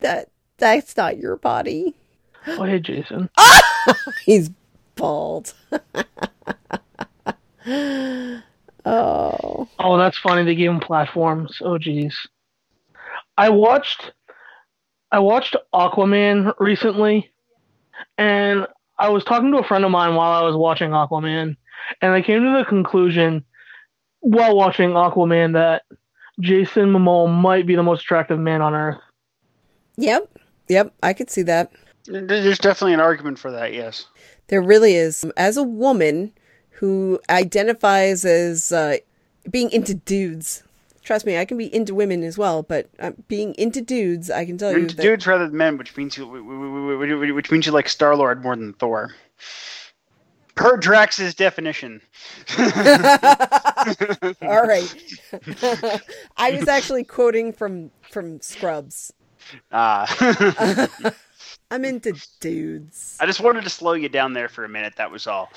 that 0.00 0.28
that's 0.58 0.96
not 0.96 1.18
your 1.18 1.36
body. 1.36 1.94
Oh 2.46 2.64
hey 2.64 2.78
Jason. 2.78 3.30
He's 4.24 4.50
bald. 4.96 5.54
oh. 8.86 9.68
Oh, 9.78 9.98
that's 9.98 10.18
funny. 10.18 10.44
They 10.44 10.54
gave 10.54 10.70
him 10.70 10.80
platforms. 10.80 11.58
Oh, 11.62 11.78
geez. 11.78 12.16
I 13.36 13.50
watched, 13.50 14.12
I 15.10 15.18
watched 15.18 15.56
Aquaman 15.74 16.54
recently, 16.58 17.32
and 18.16 18.66
I 18.98 19.08
was 19.08 19.24
talking 19.24 19.50
to 19.52 19.58
a 19.58 19.64
friend 19.64 19.84
of 19.84 19.90
mine 19.90 20.14
while 20.14 20.32
I 20.32 20.46
was 20.46 20.56
watching 20.56 20.90
Aquaman, 20.90 21.56
and 22.00 22.12
I 22.12 22.22
came 22.22 22.42
to 22.42 22.58
the 22.58 22.64
conclusion 22.64 23.44
while 24.20 24.56
watching 24.56 24.90
Aquaman 24.90 25.52
that 25.54 25.82
Jason 26.40 26.92
Momoa 26.92 27.28
might 27.28 27.66
be 27.66 27.76
the 27.76 27.82
most 27.82 28.02
attractive 28.02 28.38
man 28.38 28.62
on 28.62 28.74
earth. 28.74 29.00
Yep. 29.96 30.38
Yep, 30.68 30.94
I 31.02 31.12
could 31.12 31.30
see 31.30 31.42
that. 31.42 31.72
There's 32.06 32.58
definitely 32.58 32.94
an 32.94 33.00
argument 33.00 33.38
for 33.38 33.50
that. 33.50 33.74
Yes. 33.74 34.06
There 34.48 34.62
really 34.62 34.94
is. 34.94 35.24
As 35.36 35.56
a 35.56 35.62
woman 35.62 36.32
who 36.70 37.20
identifies 37.30 38.24
as 38.24 38.72
uh, 38.72 38.96
being 39.50 39.70
into 39.70 39.94
dudes, 39.94 40.62
trust 41.04 41.26
me, 41.26 41.38
I 41.38 41.44
can 41.44 41.56
be 41.56 41.72
into 41.72 41.94
women 41.94 42.24
as 42.24 42.36
well, 42.36 42.62
but 42.62 42.88
uh, 42.98 43.12
being 43.28 43.54
into 43.54 43.80
dudes, 43.80 44.30
I 44.30 44.44
can 44.44 44.58
tell 44.58 44.70
You're 44.70 44.78
you 44.78 44.84
into 44.84 44.96
that 44.96 45.02
dudes 45.02 45.26
rather 45.26 45.46
than 45.46 45.56
men, 45.56 45.78
which 45.78 45.96
means 45.96 46.16
you, 46.16 46.26
which 46.26 47.50
means 47.50 47.66
you 47.66 47.72
like 47.72 47.88
Star 47.88 48.16
Lord 48.16 48.42
more 48.42 48.56
than 48.56 48.72
Thor. 48.72 49.14
Per 50.54 50.76
Drax's 50.76 51.34
definition. 51.34 52.00
All 52.58 52.66
right. 54.66 54.94
I 56.36 56.52
was 56.52 56.68
actually 56.68 57.04
quoting 57.04 57.52
from 57.52 57.90
from 58.10 58.40
Scrubs. 58.40 59.12
Ah. 59.72 60.88
I'm 61.70 61.84
into 61.84 62.14
dudes. 62.38 63.16
I 63.18 63.26
just 63.26 63.40
wanted 63.40 63.64
to 63.64 63.70
slow 63.70 63.94
you 63.94 64.08
down 64.08 64.32
there 64.32 64.48
for 64.48 64.64
a 64.64 64.68
minute. 64.68 64.94
That 64.96 65.10
was 65.10 65.26
all. 65.26 65.50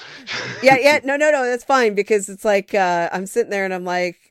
Yeah, 0.64 0.78
yeah, 0.80 1.00
no, 1.04 1.16
no, 1.16 1.30
no, 1.30 1.46
that's 1.46 1.64
fine 1.64 1.94
because 1.94 2.28
it's 2.28 2.44
like 2.44 2.74
uh, 2.74 3.10
I'm 3.12 3.28
sitting 3.28 3.52
there 3.52 3.66
and 3.66 3.74
I'm 3.74 3.86
like, 3.86 4.27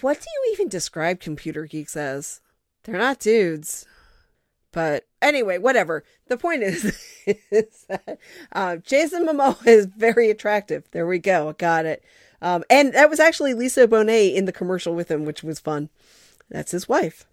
what 0.00 0.20
do 0.20 0.26
you 0.34 0.52
even 0.52 0.68
describe 0.68 1.20
computer 1.20 1.64
geeks 1.64 1.96
as? 1.96 2.40
They're 2.84 2.98
not 2.98 3.20
dudes. 3.20 3.86
But 4.72 5.06
anyway, 5.22 5.58
whatever. 5.58 6.04
The 6.28 6.36
point 6.36 6.62
is, 6.62 6.84
is 7.50 7.86
that 7.88 8.18
uh, 8.52 8.76
Jason 8.76 9.26
Momoa 9.26 9.66
is 9.66 9.86
very 9.86 10.30
attractive. 10.30 10.84
There 10.90 11.06
we 11.06 11.18
go. 11.18 11.54
Got 11.58 11.86
it. 11.86 12.04
Um, 12.40 12.64
and 12.70 12.92
that 12.92 13.10
was 13.10 13.18
actually 13.18 13.54
Lisa 13.54 13.88
Bonet 13.88 14.34
in 14.34 14.44
the 14.44 14.52
commercial 14.52 14.94
with 14.94 15.10
him, 15.10 15.24
which 15.24 15.42
was 15.42 15.58
fun. 15.58 15.88
That's 16.48 16.70
his 16.70 16.88
wife. 16.88 17.26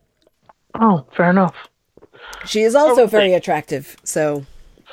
Oh, 0.73 1.05
fair 1.15 1.29
enough. 1.29 1.55
She 2.45 2.61
is 2.61 2.75
also 2.75 3.05
very 3.07 3.33
attractive. 3.33 3.97
So, 4.03 4.45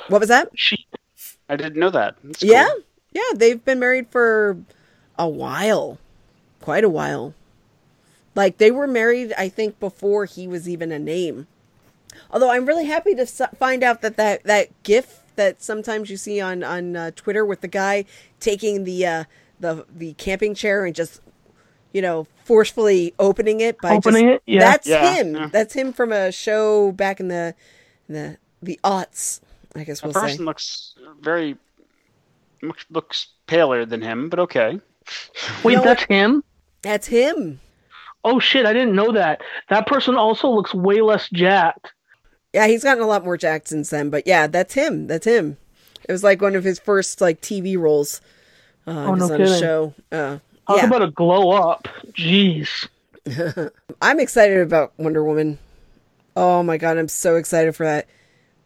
what 0.07 0.19
was 0.19 0.29
that? 0.29 0.49
She, 0.53 0.85
I 1.49 1.55
didn't 1.55 1.79
know 1.79 1.89
that. 1.89 2.15
That's 2.23 2.39
cool. 2.39 2.51
Yeah, 2.51 2.69
yeah. 3.11 3.21
They've 3.35 3.63
been 3.63 3.79
married 3.79 4.07
for 4.09 4.57
a 5.17 5.27
while, 5.27 5.97
quite 6.63 6.83
a 6.83 6.89
while. 6.89 7.33
Like 8.35 8.57
they 8.57 8.71
were 8.71 8.87
married, 8.87 9.33
I 9.37 9.49
think, 9.49 9.79
before 9.79 10.25
he 10.25 10.47
was 10.47 10.67
even 10.67 10.91
a 10.91 10.97
name. 10.99 11.45
Although 12.31 12.51
I'm 12.51 12.65
really 12.65 12.85
happy 12.85 13.13
to 13.15 13.25
find 13.25 13.83
out 13.83 14.01
that 14.01 14.17
that 14.17 14.43
that 14.45 14.69
GIF 14.83 15.19
that 15.35 15.61
sometimes 15.61 16.09
you 16.09 16.17
see 16.17 16.39
on 16.39 16.63
on 16.63 16.95
uh, 16.95 17.11
Twitter 17.15 17.45
with 17.45 17.61
the 17.61 17.67
guy 17.67 18.05
taking 18.39 18.85
the 18.85 19.05
uh, 19.05 19.23
the 19.59 19.85
the 19.93 20.13
camping 20.13 20.55
chair 20.55 20.85
and 20.85 20.95
just 20.95 21.21
you 21.91 22.01
know 22.01 22.25
forcefully 22.43 23.13
opening 23.19 23.59
it 23.61 23.79
by 23.81 23.93
Opening 23.95 24.25
just, 24.27 24.35
it? 24.35 24.43
Yeah. 24.45 24.59
That's 24.59 24.87
Yeah, 24.87 25.13
him. 25.15 25.35
yeah. 25.35 25.47
That's 25.51 25.73
him 25.73 25.93
from 25.93 26.11
a 26.11 26.31
show 26.31 26.91
back 26.91 27.19
in 27.19 27.27
the 27.27 27.53
the 28.09 28.37
the 28.61 28.79
aughts. 28.83 29.41
I 29.75 29.83
guess 29.83 30.01
The 30.01 30.07
we'll 30.07 30.13
say. 30.13 30.19
The 30.21 30.27
person 30.27 30.45
looks 30.45 30.95
very 31.21 31.57
looks- 32.61 32.85
looks 32.89 33.27
paler 33.47 33.85
than 33.85 34.01
him, 34.01 34.29
but 34.29 34.39
okay. 34.39 34.79
wait, 35.63 35.75
No. 35.75 35.83
that's 35.83 36.03
him? 36.03 36.43
That's 36.83 37.07
him. 37.07 37.59
Oh 38.23 38.39
shit, 38.39 38.65
I 38.67 38.73
didn't 38.73 38.95
know 38.95 39.11
that. 39.13 39.41
That 39.69 39.87
person 39.87 40.15
also 40.15 40.47
looks 40.49 40.73
way 40.73 41.01
less 41.01 41.27
jacked. 41.29 41.91
Yeah, 42.53 42.67
he's 42.67 42.83
gotten 42.83 43.03
a 43.03 43.07
lot 43.07 43.25
more 43.25 43.35
jacked 43.37 43.67
since 43.69 43.89
then, 43.89 44.09
but 44.11 44.27
yeah, 44.27 44.45
that's 44.47 44.75
him. 44.75 45.07
That's 45.07 45.25
him. 45.25 45.57
It 46.07 46.11
was 46.11 46.23
like 46.23 46.41
one 46.41 46.55
of 46.55 46.63
his 46.63 46.77
first 46.79 47.19
like 47.19 47.41
TV 47.41 47.77
roles. 47.77 48.21
Uh, 48.85 48.91
Oh, 48.91 49.15
no 49.15 49.25
on 49.25 49.31
a 49.31 49.37
kidding. 49.37 49.59
show. 49.59 49.93
Uh, 50.11 50.37
Talk 50.67 50.77
yeah, 50.77 50.85
about 50.85 51.01
a 51.01 51.09
glow 51.11 51.51
up. 51.51 51.87
Jeez. 52.11 52.87
I'm 54.01 54.19
excited 54.19 54.59
about 54.59 54.93
Wonder 54.97 55.23
Woman. 55.23 55.57
Oh 56.35 56.63
my 56.63 56.77
god, 56.77 56.97
I'm 56.97 57.07
so 57.07 57.35
excited 57.37 57.75
for 57.75 57.85
that. 57.85 58.07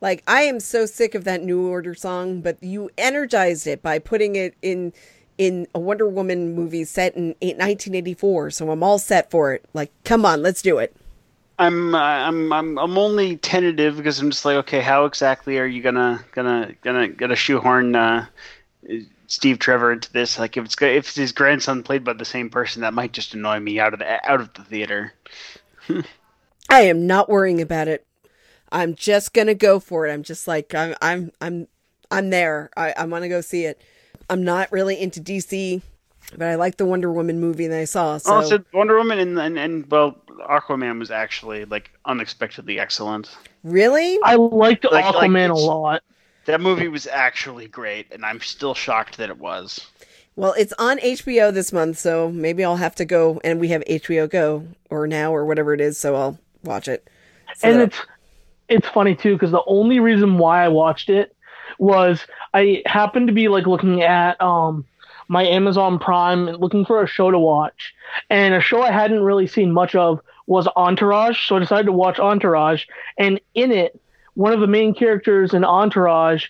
Like, 0.01 0.23
I 0.27 0.41
am 0.43 0.59
so 0.59 0.85
sick 0.85 1.15
of 1.15 1.23
that 1.23 1.43
New 1.43 1.67
Order 1.67 1.95
song, 1.95 2.41
but 2.41 2.61
you 2.61 2.89
energized 2.97 3.65
it 3.67 3.81
by 3.81 3.97
putting 3.99 4.35
it 4.35 4.55
in 4.61 4.93
in 5.37 5.67
a 5.75 5.79
Wonder 5.79 6.07
Woman 6.07 6.55
movie 6.55 6.83
set 6.83 7.15
in 7.15 7.35
1984. 7.39 8.51
So 8.51 8.71
I'm 8.71 8.83
all 8.83 8.99
set 8.99 9.29
for 9.29 9.53
it. 9.53 9.65
Like, 9.73 9.91
come 10.03 10.25
on, 10.25 10.41
let's 10.41 10.61
do 10.61 10.77
it. 10.77 10.95
I'm 11.59 11.95
uh, 11.95 11.99
I'm 11.99 12.53
I'm 12.53 12.77
I'm 12.77 12.97
only 12.97 13.37
tentative 13.37 13.97
because 13.97 14.19
I'm 14.19 14.29
just 14.29 14.45
like, 14.45 14.57
okay, 14.57 14.81
how 14.81 15.05
exactly 15.05 15.57
are 15.57 15.65
you 15.65 15.81
gonna 15.81 16.23
gonna 16.31 16.73
gonna 16.83 17.07
gonna 17.07 17.35
shoehorn 17.35 17.95
uh, 17.95 18.27
Steve 19.25 19.57
Trevor 19.57 19.91
into 19.91 20.11
this? 20.13 20.37
Like, 20.37 20.55
if 20.55 20.65
it's 20.65 20.75
if 20.79 21.15
his 21.15 21.31
grandson 21.31 21.81
played 21.81 22.03
by 22.03 22.13
the 22.13 22.25
same 22.25 22.51
person, 22.51 22.83
that 22.83 22.93
might 22.93 23.11
just 23.11 23.33
annoy 23.33 23.59
me 23.59 23.79
out 23.79 23.93
of 23.93 23.99
the 23.99 24.29
out 24.29 24.39
of 24.39 24.53
the 24.53 24.63
theater. 24.63 25.13
I 26.69 26.81
am 26.81 27.07
not 27.07 27.27
worrying 27.27 27.61
about 27.61 27.87
it. 27.87 28.05
I'm 28.71 28.93
just 28.93 29.33
gonna 29.33 29.55
go 29.55 29.79
for 29.79 30.05
it. 30.05 30.13
I'm 30.13 30.23
just 30.23 30.47
like 30.47 30.75
I'm 30.75 30.93
I'm 31.01 31.31
I'm 31.41 31.67
I'm 32.11 32.29
there. 32.29 32.69
I, 32.77 32.93
I 32.95 33.05
wanna 33.05 33.29
go 33.29 33.41
see 33.41 33.65
it. 33.65 33.81
I'm 34.29 34.43
not 34.43 34.71
really 34.71 34.99
into 34.99 35.21
DC, 35.21 35.81
but 36.37 36.47
I 36.47 36.55
like 36.55 36.77
the 36.77 36.85
Wonder 36.85 37.11
Woman 37.11 37.39
movie 37.39 37.67
that 37.67 37.79
I 37.79 37.85
saw. 37.85 38.17
So 38.17 38.37
oh, 38.37 38.41
so 38.41 38.63
Wonder 38.73 38.97
Woman 38.97 39.19
and, 39.19 39.39
and 39.39 39.57
and 39.57 39.89
well, 39.89 40.17
Aquaman 40.49 40.99
was 40.99 41.11
actually 41.11 41.65
like 41.65 41.91
unexpectedly 42.05 42.79
excellent. 42.79 43.35
really? 43.63 44.17
I 44.23 44.35
liked 44.35 44.83
Like- 44.85 45.05
like 45.05 45.15
Aquaman 45.15 45.49
a 45.49 45.53
lot. 45.53 46.03
That 46.45 46.61
movie 46.61 46.87
was 46.87 47.07
actually 47.07 47.67
great, 47.67 48.07
and 48.13 48.25
I'm 48.25 48.39
still 48.39 48.73
shocked 48.73 49.17
that 49.17 49.29
it 49.29 49.37
was. 49.37 49.85
Well, 50.37 50.53
it's 50.57 50.71
on 50.79 50.97
HBO 50.99 51.53
this 51.53 51.73
month, 51.73 51.97
so 51.97 52.31
maybe 52.31 52.63
I'll 52.63 52.77
have 52.77 52.95
to 52.95 53.05
go 53.05 53.41
and 53.43 53.59
we 53.59 53.67
have 53.69 53.83
HBO 53.85 54.29
Go 54.29 54.65
or 54.89 55.07
now 55.07 55.33
or 55.35 55.45
whatever 55.45 55.73
it 55.73 55.81
is, 55.81 55.97
so 55.97 56.15
I'll 56.15 56.39
watch 56.63 56.87
it. 56.87 57.05
So 57.55 57.69
and 57.69 57.79
that- 57.81 57.87
it's 57.87 57.97
it's 58.69 58.87
funny 58.89 59.15
too 59.15 59.33
because 59.33 59.51
the 59.51 59.63
only 59.65 59.99
reason 59.99 60.37
why 60.37 60.63
I 60.63 60.67
watched 60.67 61.09
it 61.09 61.35
was 61.79 62.25
I 62.53 62.81
happened 62.85 63.27
to 63.27 63.33
be 63.33 63.47
like 63.47 63.67
looking 63.67 64.01
at 64.01 64.39
um 64.41 64.85
my 65.27 65.43
Amazon 65.43 65.99
Prime 65.99 66.47
and 66.47 66.57
looking 66.59 66.85
for 66.85 67.03
a 67.03 67.07
show 67.07 67.31
to 67.31 67.39
watch, 67.39 67.93
and 68.29 68.53
a 68.53 68.61
show 68.61 68.81
I 68.81 68.91
hadn't 68.91 69.23
really 69.23 69.47
seen 69.47 69.71
much 69.71 69.95
of 69.95 70.21
was 70.45 70.67
Entourage, 70.75 71.47
so 71.47 71.57
I 71.57 71.59
decided 71.59 71.87
to 71.87 71.91
watch 71.91 72.19
Entourage, 72.19 72.85
and 73.17 73.39
in 73.53 73.71
it, 73.71 73.99
one 74.35 74.53
of 74.53 74.61
the 74.61 74.67
main 74.67 74.93
characters 74.93 75.53
in 75.53 75.65
Entourage 75.65 76.45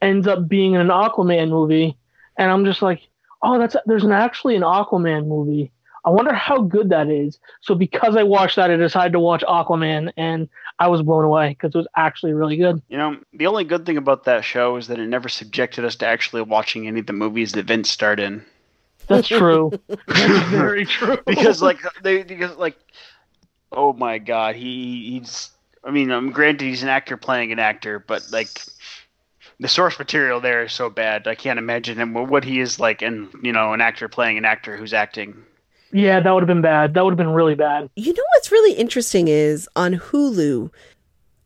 ends 0.00 0.26
up 0.26 0.48
being 0.48 0.74
in 0.74 0.80
an 0.80 0.88
Aquaman 0.88 1.48
movie, 1.48 1.96
and 2.36 2.50
I'm 2.50 2.64
just 2.64 2.82
like, 2.82 3.00
oh, 3.42 3.58
that's 3.58 3.76
there's 3.86 4.04
an 4.04 4.12
actually 4.12 4.56
an 4.56 4.62
Aquaman 4.62 5.26
movie. 5.26 5.72
I 6.04 6.10
wonder 6.10 6.32
how 6.32 6.62
good 6.62 6.88
that 6.90 7.08
is. 7.08 7.38
So 7.60 7.74
because 7.74 8.16
I 8.16 8.22
watched 8.22 8.56
that, 8.56 8.70
I 8.70 8.76
decided 8.76 9.12
to 9.12 9.20
watch 9.20 9.42
Aquaman, 9.42 10.12
and 10.16 10.48
I 10.78 10.88
was 10.88 11.02
blown 11.02 11.24
away 11.24 11.50
because 11.50 11.74
it 11.74 11.78
was 11.78 11.88
actually 11.96 12.32
really 12.32 12.56
good. 12.56 12.82
You 12.88 12.98
know, 12.98 13.16
the 13.32 13.46
only 13.46 13.64
good 13.64 13.84
thing 13.84 13.96
about 13.96 14.24
that 14.24 14.44
show 14.44 14.76
is 14.76 14.88
that 14.88 14.98
it 14.98 15.06
never 15.06 15.28
subjected 15.28 15.84
us 15.84 15.96
to 15.96 16.06
actually 16.06 16.42
watching 16.42 16.86
any 16.86 17.00
of 17.00 17.06
the 17.06 17.12
movies 17.12 17.52
that 17.52 17.66
Vince 17.66 17.90
starred 17.90 18.20
in. 18.20 18.44
That's 19.08 19.28
true. 19.28 19.72
That's 19.88 20.02
very 20.48 20.86
true. 20.86 21.18
because 21.26 21.60
like 21.60 21.80
they 22.02 22.22
because 22.22 22.56
like 22.56 22.76
oh 23.72 23.92
my 23.92 24.18
god, 24.18 24.56
he 24.56 25.10
he's 25.10 25.50
I 25.82 25.90
mean, 25.90 26.10
um, 26.10 26.30
granted 26.30 26.64
he's 26.64 26.82
an 26.82 26.88
actor 26.88 27.16
playing 27.16 27.52
an 27.52 27.58
actor, 27.58 27.98
but 27.98 28.30
like 28.30 28.48
the 29.58 29.68
source 29.68 29.98
material 29.98 30.40
there 30.40 30.62
is 30.62 30.72
so 30.72 30.90
bad. 30.90 31.26
I 31.26 31.34
can't 31.34 31.58
imagine 31.58 31.98
him 31.98 32.14
what 32.14 32.44
he 32.44 32.60
is 32.60 32.78
like 32.78 33.02
and 33.02 33.28
you 33.42 33.52
know, 33.52 33.72
an 33.72 33.80
actor 33.80 34.08
playing 34.08 34.38
an 34.38 34.44
actor 34.44 34.76
who's 34.76 34.94
acting. 34.94 35.44
Yeah, 35.92 36.20
that 36.20 36.30
would 36.32 36.42
have 36.42 36.48
been 36.48 36.60
bad. 36.62 36.94
That 36.94 37.04
would 37.04 37.10
have 37.12 37.18
been 37.18 37.32
really 37.34 37.54
bad. 37.54 37.90
You 37.96 38.12
know 38.12 38.22
what's 38.34 38.52
really 38.52 38.74
interesting 38.74 39.28
is 39.28 39.68
on 39.74 39.94
Hulu, 39.94 40.70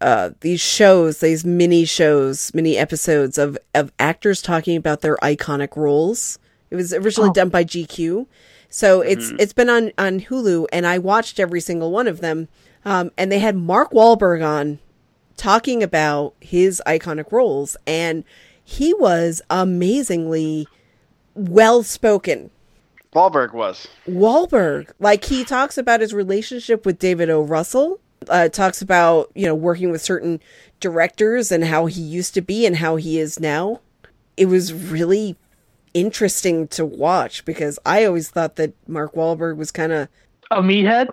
uh, 0.01 0.30
these 0.40 0.61
shows, 0.61 1.20
these 1.20 1.45
mini 1.45 1.84
shows, 1.86 2.53
mini 2.55 2.76
episodes 2.76 3.38
of, 3.38 3.57
of 3.74 3.90
actors 3.99 4.42
talking 4.42 4.76
about 4.76 5.01
their 5.01 5.16
iconic 5.18 5.76
roles. 5.76 6.38
It 6.70 6.76
was 6.76 6.92
originally 6.92 7.30
Oh. 7.30 7.32
done 7.34 7.49
by 7.49 7.64
GQ. 7.64 8.26
So 8.68 9.01
it's 9.03 9.30
it's 9.38 9.53
been 9.53 9.70
on, 9.70 9.92
on 9.97 10.20
Hulu 10.20 10.66
and 10.72 10.84
I 10.84 10.99
watched 10.99 11.38
every 11.38 11.61
single 11.61 11.92
one 11.92 12.09
of 12.09 12.20
them. 12.20 12.49
Um, 12.84 13.12
and 13.16 13.30
they 13.30 13.38
had 13.38 13.55
Mark 13.57 13.92
Wahlberg 13.92 14.45
on 14.45 14.80
talking 15.36 15.80
about 15.82 16.34
his 16.40 16.82
iconic 16.86 17.30
roles 17.30 17.76
and 17.86 18.24
he 18.64 18.92
was 18.95 19.40
amazingly 19.49 20.66
well 21.34 21.82
spoken. 21.84 22.51
Wahlberg 23.14 23.52
was. 23.54 23.86
Wahlberg, 24.08 24.90
like 24.98 25.24
he 25.24 25.44
talks 25.44 25.78
about 25.78 26.00
his 26.00 26.12
relationship 26.12 26.84
with 26.84 26.98
David 26.98 27.30
O. 27.30 27.42
Russell, 27.42 28.00
uh, 28.28 28.48
talks 28.48 28.82
about 28.82 29.30
you 29.34 29.46
know 29.46 29.54
working 29.54 29.90
with 29.90 30.02
certain 30.02 30.40
directors 30.80 31.52
and 31.52 31.64
how 31.64 31.86
he 31.86 32.00
used 32.00 32.34
to 32.34 32.40
be 32.40 32.66
and 32.66 32.76
how 32.76 32.96
he 32.96 33.18
is 33.18 33.38
now. 33.38 33.80
It 34.36 34.46
was 34.46 34.72
really 34.72 35.36
interesting 35.94 36.66
to 36.68 36.84
watch 36.84 37.44
because 37.44 37.78
I 37.86 38.04
always 38.04 38.28
thought 38.28 38.56
that 38.56 38.72
Mark 38.88 39.14
Wahlberg 39.14 39.56
was 39.56 39.70
kind 39.70 39.92
of 39.92 40.08
A 40.50 40.60
meathead? 40.60 41.08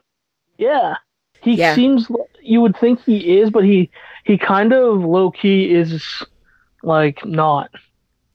Yeah. 0.57 0.95
He 1.41 1.53
Yeah. 1.55 1.75
seems 1.75 2.07
you 2.41 2.61
would 2.61 2.75
think 2.79 2.99
he 3.03 3.39
is, 3.39 3.51
but 3.51 3.63
he 3.63 3.91
he 4.25 4.37
kind 4.37 4.73
of 4.73 5.03
low 5.03 5.29
key 5.31 5.71
is 5.73 6.23
like 6.83 7.23
not. 7.25 7.69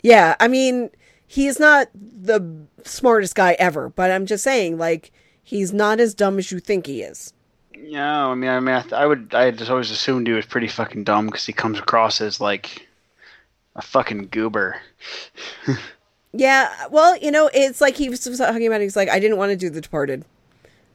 yeah. 0.02 0.36
I 0.38 0.46
mean, 0.48 0.90
he's 1.26 1.58
not 1.58 1.88
the 1.94 2.66
smartest 2.84 3.34
guy 3.34 3.56
ever, 3.58 3.88
but 3.90 4.10
I'm 4.10 4.26
just 4.26 4.44
saying, 4.44 4.78
like 4.78 5.12
he's 5.42 5.72
not 5.72 6.00
as 6.00 6.14
dumb 6.14 6.38
as 6.38 6.50
you 6.50 6.60
think 6.60 6.86
he 6.86 7.02
is. 7.02 7.32
Yeah, 7.74 8.26
I 8.26 8.34
mean, 8.34 8.50
I 8.50 8.60
mean, 8.60 8.74
I, 8.74 8.80
th- 8.80 8.92
I 8.94 9.06
would, 9.06 9.34
I 9.34 9.50
just 9.50 9.70
always 9.70 9.90
assumed 9.90 10.26
he 10.26 10.32
was 10.32 10.46
pretty 10.46 10.68
fucking 10.68 11.04
dumb 11.04 11.26
because 11.26 11.44
he 11.44 11.52
comes 11.52 11.78
across 11.78 12.20
as 12.20 12.40
like 12.40 12.88
a 13.74 13.82
fucking 13.82 14.28
goober. 14.30 14.80
Yeah, 16.38 16.70
well, 16.90 17.16
you 17.16 17.30
know, 17.30 17.48
it's 17.54 17.80
like 17.80 17.96
he 17.96 18.08
was 18.08 18.20
talking 18.20 18.66
about. 18.66 18.80
He's 18.82 18.96
like, 18.96 19.08
I 19.08 19.18
didn't 19.18 19.38
want 19.38 19.50
to 19.50 19.56
do 19.56 19.70
The 19.70 19.80
Departed. 19.80 20.24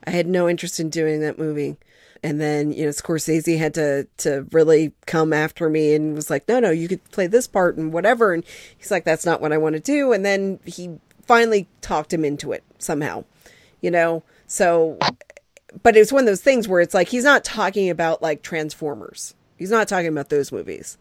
I 0.06 0.12
had 0.12 0.28
no 0.28 0.48
interest 0.48 0.80
in 0.80 0.90
doing 0.90 1.20
that 1.22 1.40
movie. 1.40 1.78
And 2.24 2.40
then, 2.40 2.72
you 2.72 2.86
know, 2.86 2.92
Scorsese 2.92 3.58
had 3.58 3.74
to 3.74 4.08
to 4.18 4.48
really 4.52 4.94
come 5.08 5.34
after 5.34 5.70
me 5.70 5.96
and 5.96 6.16
was 6.16 6.30
like, 6.30 6.48
no, 6.48 6.60
no, 6.60 6.70
you 6.70 6.88
could 6.88 7.04
play 7.12 7.28
this 7.28 7.48
part 7.48 7.78
and 7.78 7.92
whatever. 7.92 8.34
And 8.34 8.44
he's 8.78 8.92
like, 8.92 9.06
that's 9.06 9.26
not 9.26 9.42
what 9.42 9.52
I 9.52 9.58
want 9.58 9.74
to 9.74 9.80
do. 9.80 10.14
And 10.14 10.24
then 10.24 10.60
he 10.66 11.00
finally 11.26 11.68
talked 11.82 12.14
him 12.14 12.24
into 12.24 12.52
it 12.52 12.64
somehow, 12.78 13.24
you 13.82 13.90
know. 13.90 14.24
So, 14.46 15.00
but 15.82 15.98
it's 15.98 16.12
one 16.12 16.24
of 16.24 16.28
those 16.28 16.42
things 16.42 16.68
where 16.68 16.82
it's 16.82 16.94
like 16.94 17.08
he's 17.08 17.24
not 17.24 17.44
talking 17.44 17.90
about 17.90 18.22
like 18.22 18.44
Transformers. 18.44 19.34
He's 19.58 19.72
not 19.72 19.88
talking 19.88 20.08
about 20.08 20.30
those 20.30 20.52
movies. 20.52 20.98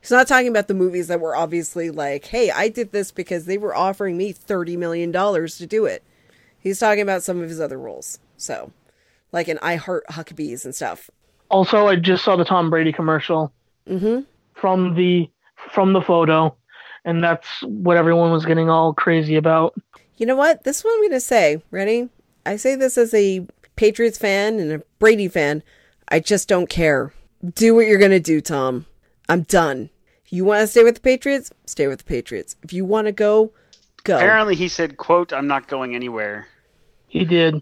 He's 0.00 0.10
not 0.10 0.26
talking 0.26 0.48
about 0.48 0.68
the 0.68 0.74
movies 0.74 1.08
that 1.08 1.20
were 1.20 1.36
obviously 1.36 1.90
like, 1.90 2.26
hey, 2.26 2.50
I 2.50 2.68
did 2.68 2.92
this 2.92 3.10
because 3.12 3.44
they 3.44 3.58
were 3.58 3.74
offering 3.74 4.16
me 4.16 4.32
$30 4.32 4.78
million 4.78 5.12
to 5.12 5.66
do 5.66 5.84
it. 5.84 6.02
He's 6.58 6.78
talking 6.78 7.02
about 7.02 7.22
some 7.22 7.42
of 7.42 7.48
his 7.48 7.60
other 7.60 7.78
roles. 7.78 8.18
So, 8.36 8.72
like 9.32 9.48
an 9.48 9.58
I 9.62 9.76
Heart 9.76 10.06
Huckabees 10.10 10.64
and 10.64 10.74
stuff. 10.74 11.10
Also, 11.48 11.86
I 11.88 11.96
just 11.96 12.24
saw 12.24 12.36
the 12.36 12.44
Tom 12.44 12.70
Brady 12.70 12.92
commercial 12.92 13.52
Mm-hmm. 13.88 14.20
from 14.54 14.94
the 14.94 15.28
from 15.72 15.92
the 15.94 16.00
photo, 16.02 16.54
and 17.04 17.24
that's 17.24 17.48
what 17.62 17.96
everyone 17.96 18.30
was 18.30 18.44
getting 18.46 18.70
all 18.70 18.92
crazy 18.94 19.36
about. 19.36 19.74
You 20.16 20.26
know 20.26 20.36
what? 20.36 20.64
This 20.64 20.84
one 20.84 20.92
I'm 20.94 21.00
going 21.00 21.10
to 21.12 21.20
say. 21.20 21.62
Ready? 21.70 22.08
I 22.46 22.56
say 22.56 22.76
this 22.76 22.96
as 22.96 23.12
a 23.14 23.46
Patriots 23.76 24.18
fan 24.18 24.60
and 24.60 24.70
a 24.72 24.78
Brady 24.98 25.28
fan. 25.28 25.62
I 26.08 26.20
just 26.20 26.48
don't 26.48 26.68
care. 26.68 27.12
Do 27.54 27.74
what 27.74 27.86
you're 27.86 27.98
going 27.98 28.10
to 28.10 28.20
do, 28.20 28.40
Tom. 28.40 28.86
I'm 29.28 29.42
done. 29.42 29.90
If 30.24 30.32
you 30.32 30.44
want 30.44 30.60
to 30.60 30.66
stay 30.66 30.84
with 30.84 30.96
the 30.96 31.00
Patriots, 31.00 31.50
stay 31.66 31.86
with 31.88 31.98
the 31.98 32.04
Patriots. 32.04 32.54
If 32.62 32.72
you 32.72 32.84
want 32.84 33.06
to 33.06 33.12
go, 33.12 33.52
go. 34.04 34.16
Apparently, 34.16 34.54
he 34.54 34.68
said, 34.68 34.98
"quote 34.98 35.32
I'm 35.32 35.46
not 35.46 35.66
going 35.68 35.94
anywhere," 35.94 36.46
He 37.08 37.24
did. 37.24 37.60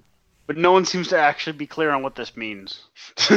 But 0.49 0.57
no 0.57 0.73
one 0.73 0.85
seems 0.85 1.07
to 1.09 1.19
actually 1.19 1.57
be 1.57 1.67
clear 1.69 1.91
on 1.91 2.03
what 2.03 2.17
this 2.17 2.37
means. 2.37 2.81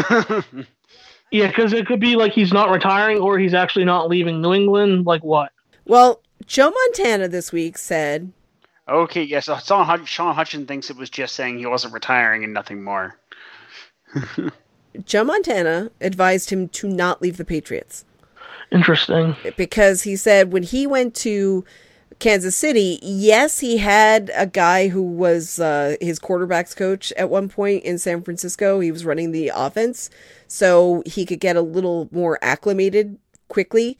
Yeah, 1.31 1.47
because 1.47 1.71
it 1.71 1.87
could 1.87 2.01
be 2.01 2.17
like 2.17 2.33
he's 2.33 2.51
not 2.51 2.69
retiring 2.69 3.19
or 3.19 3.39
he's 3.39 3.53
actually 3.53 3.85
not 3.85 4.09
leaving 4.09 4.41
New 4.41 4.53
England. 4.53 5.05
Like 5.05 5.23
what? 5.23 5.53
Well, 5.85 6.21
Joe 6.45 6.71
Montana 6.71 7.29
this 7.29 7.53
week 7.53 7.77
said 7.77 8.31
okay, 8.87 9.23
yes, 9.23 9.47
uh, 9.47 9.57
Sean, 9.59 9.85
Hutch- 9.85 10.07
Sean 10.09 10.35
Hutchin 10.35 10.67
thinks 10.67 10.89
it 10.89 10.97
was 10.97 11.09
just 11.09 11.35
saying 11.35 11.57
he 11.57 11.65
wasn't 11.65 11.93
retiring 11.93 12.43
and 12.43 12.53
nothing 12.53 12.83
more. 12.83 13.17
Joe 15.05 15.23
Montana 15.23 15.89
advised 16.01 16.49
him 16.49 16.67
to 16.69 16.89
not 16.89 17.21
leave 17.21 17.37
the 17.37 17.45
Patriots 17.45 18.03
Interesting. 18.69 19.37
because 19.55 20.03
he 20.03 20.17
said 20.17 20.51
when 20.51 20.63
he 20.63 20.85
went 20.85 21.15
to 21.15 21.63
Kansas 22.21 22.55
City, 22.55 22.99
yes, 23.01 23.61
he 23.61 23.77
had 23.77 24.29
a 24.35 24.45
guy 24.45 24.89
who 24.89 25.01
was 25.01 25.59
uh, 25.59 25.95
his 25.99 26.19
quarterback's 26.19 26.75
coach 26.75 27.11
at 27.17 27.31
one 27.31 27.49
point 27.49 27.83
in 27.83 27.97
San 27.97 28.21
Francisco. 28.21 28.79
He 28.79 28.91
was 28.91 29.03
running 29.03 29.31
the 29.31 29.51
offense, 29.53 30.11
so 30.47 31.01
he 31.07 31.25
could 31.25 31.39
get 31.39 31.55
a 31.55 31.61
little 31.61 32.07
more 32.11 32.37
acclimated 32.43 33.17
quickly. 33.47 33.97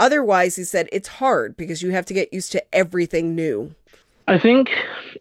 Otherwise, 0.00 0.56
he 0.56 0.64
said 0.64 0.88
it's 0.90 1.06
hard 1.06 1.56
because 1.56 1.80
you 1.80 1.92
have 1.92 2.04
to 2.06 2.12
get 2.12 2.34
used 2.34 2.50
to 2.50 2.74
everything 2.74 3.36
new. 3.36 3.72
I 4.26 4.40
think, 4.40 4.68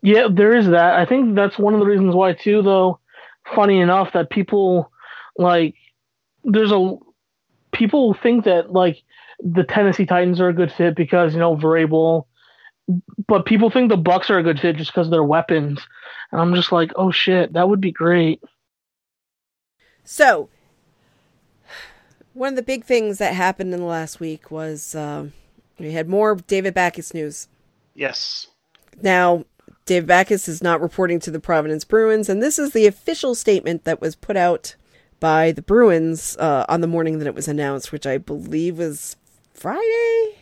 yeah, 0.01 0.27
there 0.27 0.55
is 0.55 0.65
that. 0.69 0.95
I 0.95 1.05
think 1.05 1.35
that's 1.35 1.59
one 1.59 1.75
of 1.75 1.79
the 1.79 1.85
reasons 1.85 2.15
why 2.15 2.33
too. 2.33 2.63
Though, 2.63 2.99
funny 3.53 3.79
enough, 3.79 4.13
that 4.13 4.31
people 4.31 4.91
like 5.37 5.75
there's 6.43 6.71
a 6.71 6.95
people 7.73 8.15
think 8.23 8.45
that 8.45 8.71
like 8.71 8.97
the 9.39 9.63
Tennessee 9.63 10.07
Titans 10.07 10.41
are 10.41 10.49
a 10.49 10.53
good 10.53 10.71
fit 10.71 10.95
because 10.95 11.35
you 11.35 11.39
know 11.39 11.55
Vrabel, 11.55 12.25
but 13.27 13.45
people 13.45 13.69
think 13.69 13.89
the 13.89 13.97
Bucs 13.97 14.29
are 14.29 14.39
a 14.39 14.43
good 14.43 14.59
fit 14.59 14.77
just 14.77 14.91
because 14.91 15.07
of 15.07 15.11
their 15.11 15.23
weapons, 15.23 15.79
and 16.31 16.41
I'm 16.41 16.55
just 16.55 16.71
like, 16.71 16.91
oh 16.95 17.11
shit, 17.11 17.53
that 17.53 17.69
would 17.69 17.81
be 17.81 17.91
great. 17.91 18.41
So, 20.03 20.49
one 22.33 22.53
of 22.53 22.55
the 22.55 22.63
big 22.63 22.83
things 22.83 23.19
that 23.19 23.35
happened 23.35 23.73
in 23.73 23.79
the 23.79 23.85
last 23.85 24.19
week 24.19 24.49
was 24.49 24.95
um, 24.95 25.33
we 25.77 25.91
had 25.91 26.09
more 26.09 26.35
David 26.35 26.73
Backes 26.73 27.13
news. 27.13 27.47
Yes. 27.93 28.47
Now, 29.01 29.45
Dave 29.85 30.07
Backes 30.07 30.47
is 30.47 30.63
not 30.63 30.81
reporting 30.81 31.19
to 31.21 31.31
the 31.31 31.39
Providence 31.39 31.83
Bruins, 31.83 32.29
and 32.29 32.41
this 32.41 32.57
is 32.57 32.71
the 32.71 32.87
official 32.87 33.35
statement 33.35 33.83
that 33.83 34.01
was 34.01 34.15
put 34.15 34.35
out 34.35 34.75
by 35.19 35.51
the 35.51 35.61
Bruins 35.61 36.37
uh, 36.37 36.65
on 36.69 36.81
the 36.81 36.87
morning 36.87 37.19
that 37.19 37.27
it 37.27 37.35
was 37.35 37.47
announced, 37.47 37.91
which 37.91 38.07
I 38.07 38.17
believe 38.17 38.77
was 38.77 39.15
Friday 39.53 40.37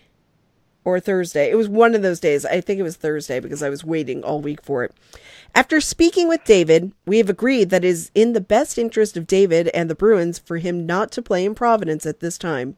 or 0.87 1.01
Thursday. 1.01 1.51
It 1.51 1.55
was 1.55 1.67
one 1.67 1.95
of 1.95 2.01
those 2.01 2.21
days. 2.21 2.45
I 2.45 2.61
think 2.61 2.79
it 2.79 2.83
was 2.83 2.95
Thursday 2.95 3.41
because 3.41 3.61
I 3.61 3.67
was 3.67 3.83
waiting 3.83 4.23
all 4.23 4.39
week 4.39 4.63
for 4.63 4.85
it. 4.85 4.93
After 5.53 5.81
speaking 5.81 6.29
with 6.29 6.45
David, 6.45 6.93
we 7.05 7.17
have 7.17 7.29
agreed 7.29 7.71
that 7.71 7.83
it 7.83 7.89
is 7.89 8.09
in 8.15 8.31
the 8.31 8.39
best 8.39 8.77
interest 8.77 9.17
of 9.17 9.27
David 9.27 9.67
and 9.73 9.89
the 9.89 9.95
Bruins 9.95 10.39
for 10.39 10.59
him 10.59 10.85
not 10.85 11.11
to 11.11 11.21
play 11.21 11.43
in 11.43 11.55
Providence 11.55 12.05
at 12.05 12.21
this 12.21 12.37
time. 12.37 12.77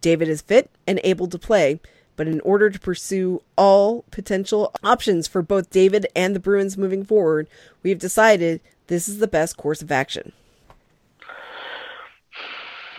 David 0.00 0.30
is 0.30 0.40
fit 0.40 0.70
and 0.86 0.98
able 1.04 1.26
to 1.26 1.38
play, 1.38 1.78
but 2.16 2.26
in 2.26 2.40
order 2.40 2.70
to 2.70 2.80
pursue 2.80 3.42
all 3.54 4.06
potential 4.10 4.72
options 4.82 5.28
for 5.28 5.42
both 5.42 5.68
David 5.68 6.06
and 6.16 6.34
the 6.34 6.40
Bruins 6.40 6.78
moving 6.78 7.04
forward, 7.04 7.48
we 7.82 7.90
have 7.90 7.98
decided 7.98 8.62
this 8.86 9.10
is 9.10 9.18
the 9.18 9.28
best 9.28 9.58
course 9.58 9.82
of 9.82 9.92
action. 9.92 10.32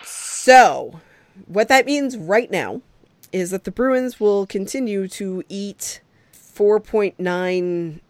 So, 0.04 1.00
what 1.46 1.66
that 1.66 1.86
means 1.86 2.16
right 2.16 2.48
now 2.48 2.82
is 3.32 3.50
that 3.50 3.64
the 3.64 3.70
Bruins 3.70 4.20
will 4.20 4.46
continue 4.46 5.08
to 5.08 5.42
eat 5.48 6.00
4.9 6.34 8.00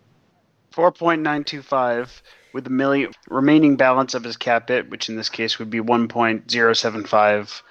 4.925. 0.73 2.23
with 2.53 2.64
the 2.64 2.70
million 2.70 3.12
remaining 3.29 3.77
balance 3.77 4.14
of 4.14 4.25
his 4.25 4.37
cap 4.37 4.68
hit, 4.68 4.91
which 4.91 5.09
in 5.09 5.16
this 5.16 5.29
case 5.29 5.59
would 5.59 5.70
be 5.70 5.81
1.075, 5.81 7.62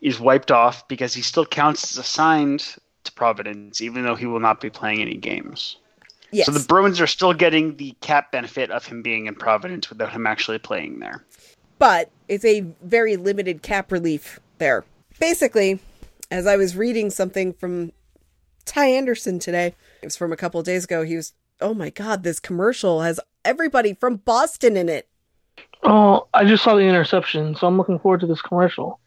is 0.00 0.20
wiped 0.20 0.50
off 0.50 0.86
because 0.88 1.14
he 1.14 1.22
still 1.22 1.46
counts 1.46 1.90
as 1.90 1.98
assigned 1.98 2.76
to 3.04 3.12
Providence, 3.12 3.80
even 3.80 4.04
though 4.04 4.14
he 4.14 4.26
will 4.26 4.40
not 4.40 4.60
be 4.60 4.70
playing 4.70 5.00
any 5.00 5.16
games. 5.16 5.76
Yes. 6.30 6.46
So 6.46 6.52
the 6.52 6.66
Bruins 6.66 7.00
are 7.00 7.06
still 7.06 7.32
getting 7.32 7.76
the 7.76 7.94
cap 8.00 8.30
benefit 8.32 8.70
of 8.70 8.86
him 8.86 9.02
being 9.02 9.26
in 9.26 9.34
Providence 9.34 9.88
without 9.88 10.12
him 10.12 10.26
actually 10.26 10.58
playing 10.58 10.98
there. 11.00 11.24
but 11.78 12.10
it's 12.28 12.44
a 12.44 12.60
very 12.82 13.16
limited 13.16 13.62
cap 13.62 13.90
relief 13.92 14.38
there. 14.58 14.84
Basically, 15.20 15.78
as 16.30 16.46
I 16.46 16.56
was 16.56 16.76
reading 16.76 17.10
something 17.10 17.52
from 17.52 17.92
Ty 18.64 18.86
Anderson 18.86 19.38
today, 19.38 19.74
it 20.02 20.06
was 20.06 20.16
from 20.16 20.32
a 20.32 20.36
couple 20.36 20.60
of 20.60 20.66
days 20.66 20.84
ago, 20.84 21.02
he 21.02 21.16
was, 21.16 21.32
oh 21.60 21.74
my 21.74 21.90
God, 21.90 22.22
this 22.22 22.40
commercial 22.40 23.02
has 23.02 23.20
everybody 23.44 23.94
from 23.94 24.16
Boston 24.16 24.76
in 24.76 24.88
it. 24.88 25.08
Oh, 25.82 26.26
I 26.32 26.44
just 26.44 26.64
saw 26.64 26.74
the 26.74 26.82
interception, 26.82 27.54
so 27.54 27.66
I'm 27.66 27.76
looking 27.76 27.98
forward 27.98 28.20
to 28.20 28.26
this 28.26 28.40
commercial. 28.40 29.00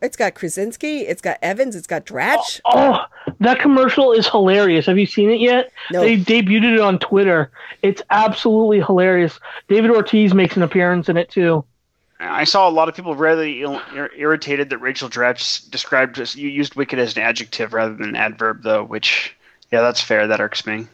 It's 0.00 0.16
got 0.16 0.34
Krasinski, 0.34 1.00
it's 1.02 1.22
got 1.22 1.38
Evans, 1.42 1.76
it's 1.76 1.86
got 1.86 2.04
Dratch. 2.04 2.60
Oh, 2.64 3.06
oh 3.06 3.32
that 3.38 3.60
commercial 3.60 4.12
is 4.12 4.28
hilarious. 4.28 4.86
Have 4.86 4.98
you 4.98 5.06
seen 5.06 5.30
it 5.30 5.40
yet? 5.40 5.70
No. 5.92 6.00
They 6.00 6.16
debuted 6.16 6.74
it 6.74 6.80
on 6.80 6.98
Twitter. 6.98 7.52
It's 7.82 8.02
absolutely 8.10 8.80
hilarious. 8.80 9.38
David 9.68 9.92
Ortiz 9.92 10.34
makes 10.34 10.56
an 10.56 10.62
appearance 10.62 11.08
in 11.08 11.16
it 11.16 11.30
too. 11.30 11.64
I 12.22 12.44
saw 12.44 12.68
a 12.68 12.70
lot 12.70 12.88
of 12.88 12.94
people 12.94 13.14
really 13.16 13.62
il- 13.62 13.82
ir- 13.94 14.12
irritated 14.16 14.70
that 14.70 14.78
Rachel 14.78 15.08
Dratch 15.08 15.68
described 15.70 16.18
as 16.18 16.36
you 16.36 16.48
used 16.48 16.76
wicked 16.76 16.98
as 16.98 17.16
an 17.16 17.22
adjective 17.22 17.72
rather 17.72 17.94
than 17.94 18.10
an 18.10 18.16
adverb, 18.16 18.62
though. 18.62 18.84
Which, 18.84 19.36
yeah, 19.70 19.80
that's 19.80 20.00
fair. 20.00 20.26
That 20.26 20.40
irks 20.40 20.64
me. 20.64 20.86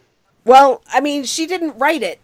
Well, 0.44 0.82
I 0.92 1.00
mean, 1.00 1.24
she 1.24 1.46
didn't 1.46 1.78
write 1.78 2.02
it. 2.02 2.20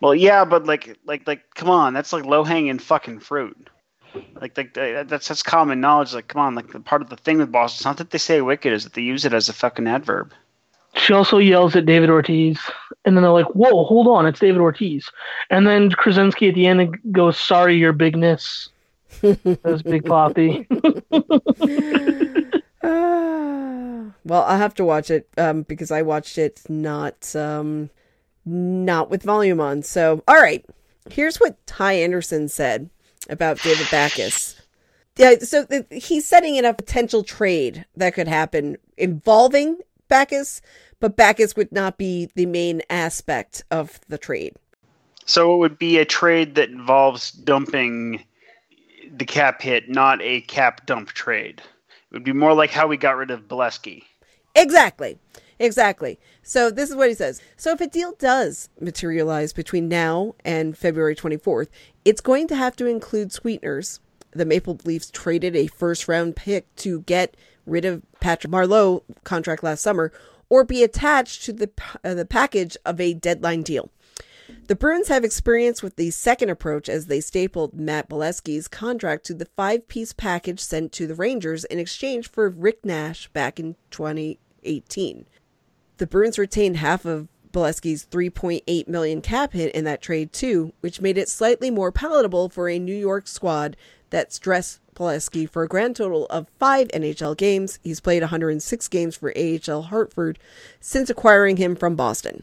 Well, 0.00 0.14
yeah, 0.14 0.44
but 0.44 0.64
like, 0.64 0.96
like, 1.04 1.26
like, 1.26 1.42
come 1.54 1.68
on, 1.68 1.92
that's 1.92 2.12
like 2.12 2.24
low 2.24 2.44
hanging 2.44 2.78
fucking 2.78 3.20
fruit. 3.20 3.68
Like, 4.40 4.56
like 4.56 4.78
uh, 4.78 5.02
that's 5.02 5.28
that's 5.28 5.42
common 5.42 5.80
knowledge. 5.80 6.14
Like, 6.14 6.28
come 6.28 6.40
on, 6.40 6.54
like 6.54 6.72
the 6.72 6.80
part 6.80 7.02
of 7.02 7.10
the 7.10 7.16
thing 7.16 7.38
with 7.38 7.52
Boston, 7.52 7.78
it's 7.78 7.84
not 7.84 7.96
that 7.98 8.10
they 8.10 8.18
say 8.18 8.40
wicked, 8.40 8.72
is 8.72 8.84
that 8.84 8.94
they 8.94 9.02
use 9.02 9.24
it 9.24 9.34
as 9.34 9.48
a 9.48 9.52
fucking 9.52 9.86
adverb. 9.86 10.32
She 10.96 11.12
also 11.12 11.38
yells 11.38 11.76
at 11.76 11.86
David 11.86 12.10
Ortiz, 12.10 12.58
and 13.04 13.16
then 13.16 13.22
they're 13.22 13.32
like, 13.32 13.46
"Whoa, 13.54 13.84
hold 13.84 14.06
on, 14.08 14.26
it's 14.26 14.40
David 14.40 14.60
Ortiz." 14.60 15.10
And 15.50 15.66
then 15.66 15.90
Krasinski 15.90 16.48
at 16.48 16.54
the 16.54 16.66
end 16.66 16.96
goes, 17.12 17.38
"Sorry, 17.38 17.76
your 17.76 17.92
bigness." 17.92 18.68
That's 19.20 19.82
Big 19.82 20.04
Poppy. 20.04 20.66
Ah. 22.88 24.12
well, 24.24 24.42
I'll 24.44 24.58
have 24.58 24.74
to 24.74 24.84
watch 24.84 25.10
it 25.10 25.28
um, 25.36 25.62
because 25.62 25.90
I 25.90 26.02
watched 26.02 26.38
it 26.38 26.62
not 26.68 27.34
um, 27.34 27.90
not 28.44 29.10
with 29.10 29.24
volume 29.24 29.60
on. 29.60 29.82
So, 29.82 30.22
all 30.28 30.40
right, 30.40 30.64
here's 31.10 31.38
what 31.38 31.64
Ty 31.66 31.94
Anderson 31.94 32.48
said 32.48 32.88
about 33.28 33.60
David 33.60 33.88
Backes. 33.90 34.60
Yeah, 35.16 35.38
so 35.40 35.64
th- 35.64 35.86
he's 35.90 36.26
setting 36.26 36.54
in 36.56 36.64
a 36.64 36.74
potential 36.74 37.24
trade 37.24 37.84
that 37.96 38.14
could 38.14 38.28
happen 38.28 38.76
involving 38.96 39.78
Backes, 40.08 40.60
but 41.00 41.16
Backes 41.16 41.56
would 41.56 41.72
not 41.72 41.98
be 41.98 42.30
the 42.34 42.46
main 42.46 42.82
aspect 42.90 43.64
of 43.70 44.00
the 44.08 44.18
trade. 44.18 44.54
So 45.24 45.54
it 45.54 45.58
would 45.58 45.78
be 45.78 45.98
a 45.98 46.04
trade 46.04 46.54
that 46.54 46.70
involves 46.70 47.32
dumping 47.32 48.24
the 49.10 49.24
cap 49.24 49.60
hit, 49.60 49.88
not 49.88 50.22
a 50.22 50.40
cap 50.42 50.86
dump 50.86 51.08
trade. 51.08 51.60
It 51.88 52.14
would 52.14 52.24
be 52.24 52.32
more 52.32 52.54
like 52.54 52.70
how 52.70 52.86
we 52.86 52.96
got 52.96 53.16
rid 53.16 53.30
of 53.30 53.48
Beleskey. 53.48 54.02
Exactly. 54.54 55.18
Exactly. 55.58 56.18
So 56.42 56.70
this 56.70 56.90
is 56.90 56.96
what 56.96 57.08
he 57.08 57.14
says. 57.14 57.40
So 57.56 57.72
if 57.72 57.80
a 57.80 57.86
deal 57.86 58.12
does 58.18 58.68
materialize 58.80 59.52
between 59.52 59.88
now 59.88 60.34
and 60.44 60.76
February 60.76 61.16
24th, 61.16 61.68
it's 62.04 62.20
going 62.20 62.46
to 62.48 62.56
have 62.56 62.76
to 62.76 62.86
include 62.86 63.32
sweeteners. 63.32 64.00
The 64.32 64.44
Maple 64.44 64.78
Leafs 64.84 65.10
traded 65.10 65.56
a 65.56 65.66
first 65.66 66.08
round 66.08 66.36
pick 66.36 66.74
to 66.76 67.00
get 67.02 67.36
rid 67.64 67.84
of 67.84 68.02
Patrick 68.20 68.52
Marleau 68.52 69.02
contract 69.24 69.62
last 69.62 69.82
summer 69.82 70.12
or 70.48 70.64
be 70.64 70.82
attached 70.82 71.44
to 71.44 71.52
the 71.52 71.70
uh, 72.04 72.14
the 72.14 72.24
package 72.24 72.76
of 72.84 73.00
a 73.00 73.14
deadline 73.14 73.62
deal. 73.62 73.90
The 74.68 74.76
Bruins 74.76 75.08
have 75.08 75.24
experience 75.24 75.82
with 75.82 75.96
the 75.96 76.10
second 76.10 76.50
approach 76.50 76.88
as 76.88 77.06
they 77.06 77.20
stapled 77.20 77.74
Matt 77.74 78.08
Beleskey's 78.08 78.68
contract 78.68 79.26
to 79.26 79.34
the 79.34 79.48
five 79.56 79.88
piece 79.88 80.12
package 80.12 80.60
sent 80.60 80.92
to 80.92 81.06
the 81.06 81.14
Rangers 81.14 81.64
in 81.64 81.78
exchange 81.78 82.30
for 82.30 82.48
Rick 82.48 82.84
Nash 82.84 83.28
back 83.28 83.58
in 83.58 83.76
2018. 83.90 85.26
The 85.98 86.06
Bruins 86.06 86.38
retained 86.38 86.76
half 86.76 87.04
of 87.04 87.28
Beleskey's 87.52 88.06
3.8 88.06 88.86
million 88.86 89.20
cap 89.22 89.52
hit 89.52 89.74
in 89.74 89.84
that 89.84 90.02
trade 90.02 90.32
too, 90.32 90.72
which 90.80 91.00
made 91.00 91.16
it 91.16 91.28
slightly 91.28 91.70
more 91.70 91.90
palatable 91.90 92.48
for 92.48 92.68
a 92.68 92.78
New 92.78 92.94
York 92.94 93.26
squad 93.26 93.76
that's 94.16 94.38
dressed 94.38 94.80
Beleskey 94.94 95.46
for 95.46 95.62
a 95.62 95.68
grand 95.68 95.94
total 95.94 96.24
of 96.28 96.48
five 96.58 96.88
NHL 96.88 97.36
games. 97.36 97.78
He's 97.84 98.00
played 98.00 98.22
106 98.22 98.88
games 98.88 99.14
for 99.14 99.30
AHL 99.36 99.82
Hartford 99.82 100.38
since 100.80 101.10
acquiring 101.10 101.58
him 101.58 101.76
from 101.76 101.96
Boston. 101.96 102.42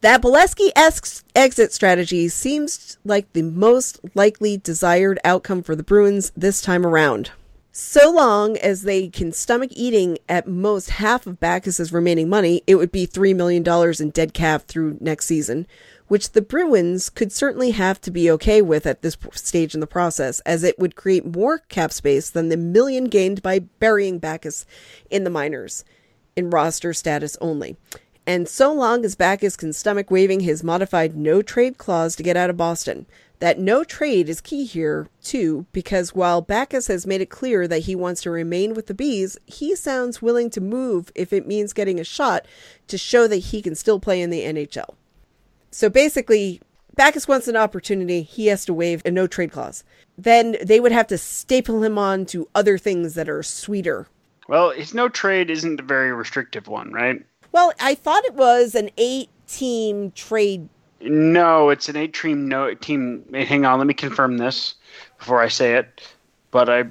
That 0.00 0.22
Beleskey 0.22 0.70
esque 0.76 1.24
exit 1.34 1.72
strategy 1.72 2.28
seems 2.28 2.98
like 3.04 3.32
the 3.32 3.42
most 3.42 3.98
likely 4.14 4.56
desired 4.56 5.18
outcome 5.24 5.64
for 5.64 5.74
the 5.74 5.82
Bruins 5.82 6.30
this 6.36 6.62
time 6.62 6.86
around. 6.86 7.32
So 7.72 8.08
long 8.08 8.56
as 8.56 8.82
they 8.82 9.08
can 9.08 9.32
stomach 9.32 9.70
eating 9.72 10.18
at 10.28 10.46
most 10.46 10.90
half 10.90 11.26
of 11.26 11.40
Backes's 11.40 11.92
remaining 11.92 12.28
money, 12.28 12.62
it 12.68 12.76
would 12.76 12.92
be 12.92 13.08
$3 13.08 13.34
million 13.34 13.64
in 14.00 14.10
dead 14.10 14.34
cap 14.34 14.68
through 14.68 14.98
next 15.00 15.26
season, 15.26 15.66
which 16.08 16.32
the 16.32 16.42
Bruins 16.42 17.08
could 17.08 17.30
certainly 17.30 17.70
have 17.70 18.00
to 18.00 18.10
be 18.10 18.30
okay 18.32 18.60
with 18.60 18.86
at 18.86 19.02
this 19.02 19.16
stage 19.32 19.74
in 19.74 19.80
the 19.80 19.86
process, 19.86 20.40
as 20.40 20.64
it 20.64 20.78
would 20.78 20.96
create 20.96 21.36
more 21.36 21.58
cap 21.58 21.92
space 21.92 22.30
than 22.30 22.48
the 22.48 22.56
million 22.56 23.04
gained 23.04 23.42
by 23.42 23.60
burying 23.60 24.18
Backes 24.18 24.66
in 25.10 25.24
the 25.24 25.30
minors, 25.30 25.84
in 26.34 26.50
roster 26.50 26.92
status 26.92 27.36
only. 27.40 27.76
And 28.26 28.46
so 28.46 28.72
long 28.74 29.06
as 29.06 29.14
Backes 29.14 29.56
can 29.56 29.72
stomach 29.72 30.10
waiving 30.10 30.40
his 30.40 30.62
modified 30.62 31.16
no 31.16 31.40
trade 31.40 31.78
clause 31.78 32.14
to 32.16 32.22
get 32.22 32.36
out 32.36 32.50
of 32.50 32.58
Boston. 32.58 33.06
That 33.38 33.58
no 33.58 33.84
trade 33.84 34.28
is 34.28 34.40
key 34.40 34.64
here, 34.64 35.08
too, 35.22 35.64
because 35.72 36.14
while 36.14 36.42
Backes 36.42 36.88
has 36.88 37.06
made 37.06 37.20
it 37.20 37.30
clear 37.30 37.66
that 37.68 37.84
he 37.84 37.94
wants 37.94 38.20
to 38.22 38.30
remain 38.30 38.74
with 38.74 38.86
the 38.86 38.94
Bees, 38.94 39.38
he 39.46 39.74
sounds 39.76 40.20
willing 40.20 40.50
to 40.50 40.60
move 40.60 41.10
if 41.14 41.32
it 41.32 41.46
means 41.46 41.72
getting 41.72 42.00
a 42.00 42.04
shot 42.04 42.46
to 42.88 42.98
show 42.98 43.28
that 43.28 43.36
he 43.36 43.62
can 43.62 43.74
still 43.74 44.00
play 44.00 44.20
in 44.20 44.28
the 44.28 44.42
NHL. 44.42 44.94
So 45.70 45.88
basically, 45.88 46.60
Backes 46.94 47.28
wants 47.28 47.46
an 47.48 47.56
opportunity, 47.56 48.22
he 48.22 48.46
has 48.46 48.64
to 48.64 48.74
waive 48.74 49.02
a 49.04 49.10
no 49.10 49.26
trade 49.26 49.52
clause. 49.52 49.84
Then 50.16 50.56
they 50.62 50.80
would 50.80 50.92
have 50.92 51.06
to 51.08 51.18
staple 51.18 51.82
him 51.84 51.96
on 51.98 52.26
to 52.26 52.48
other 52.54 52.78
things 52.78 53.14
that 53.14 53.28
are 53.28 53.42
sweeter. 53.42 54.08
Well, 54.48 54.70
his 54.70 54.94
no 54.94 55.08
trade 55.08 55.50
isn't 55.50 55.80
a 55.80 55.82
very 55.84 56.12
restrictive 56.12 56.66
one, 56.68 56.92
right? 56.92 57.24
Well, 57.52 57.72
I 57.80 57.94
thought 57.94 58.24
it 58.24 58.34
was 58.34 58.74
an 58.74 58.90
eight 58.96 59.28
team 59.46 60.10
trade. 60.12 60.68
No, 61.00 61.68
it's 61.70 61.88
an 61.88 61.96
eight 61.96 62.14
team 62.14 62.48
no 62.48 62.74
team. 62.74 63.24
Hang 63.32 63.64
on, 63.64 63.78
let 63.78 63.86
me 63.86 63.94
confirm 63.94 64.38
this 64.38 64.74
before 65.18 65.40
I 65.40 65.48
say 65.48 65.74
it. 65.74 66.02
But 66.50 66.68
I 66.68 66.84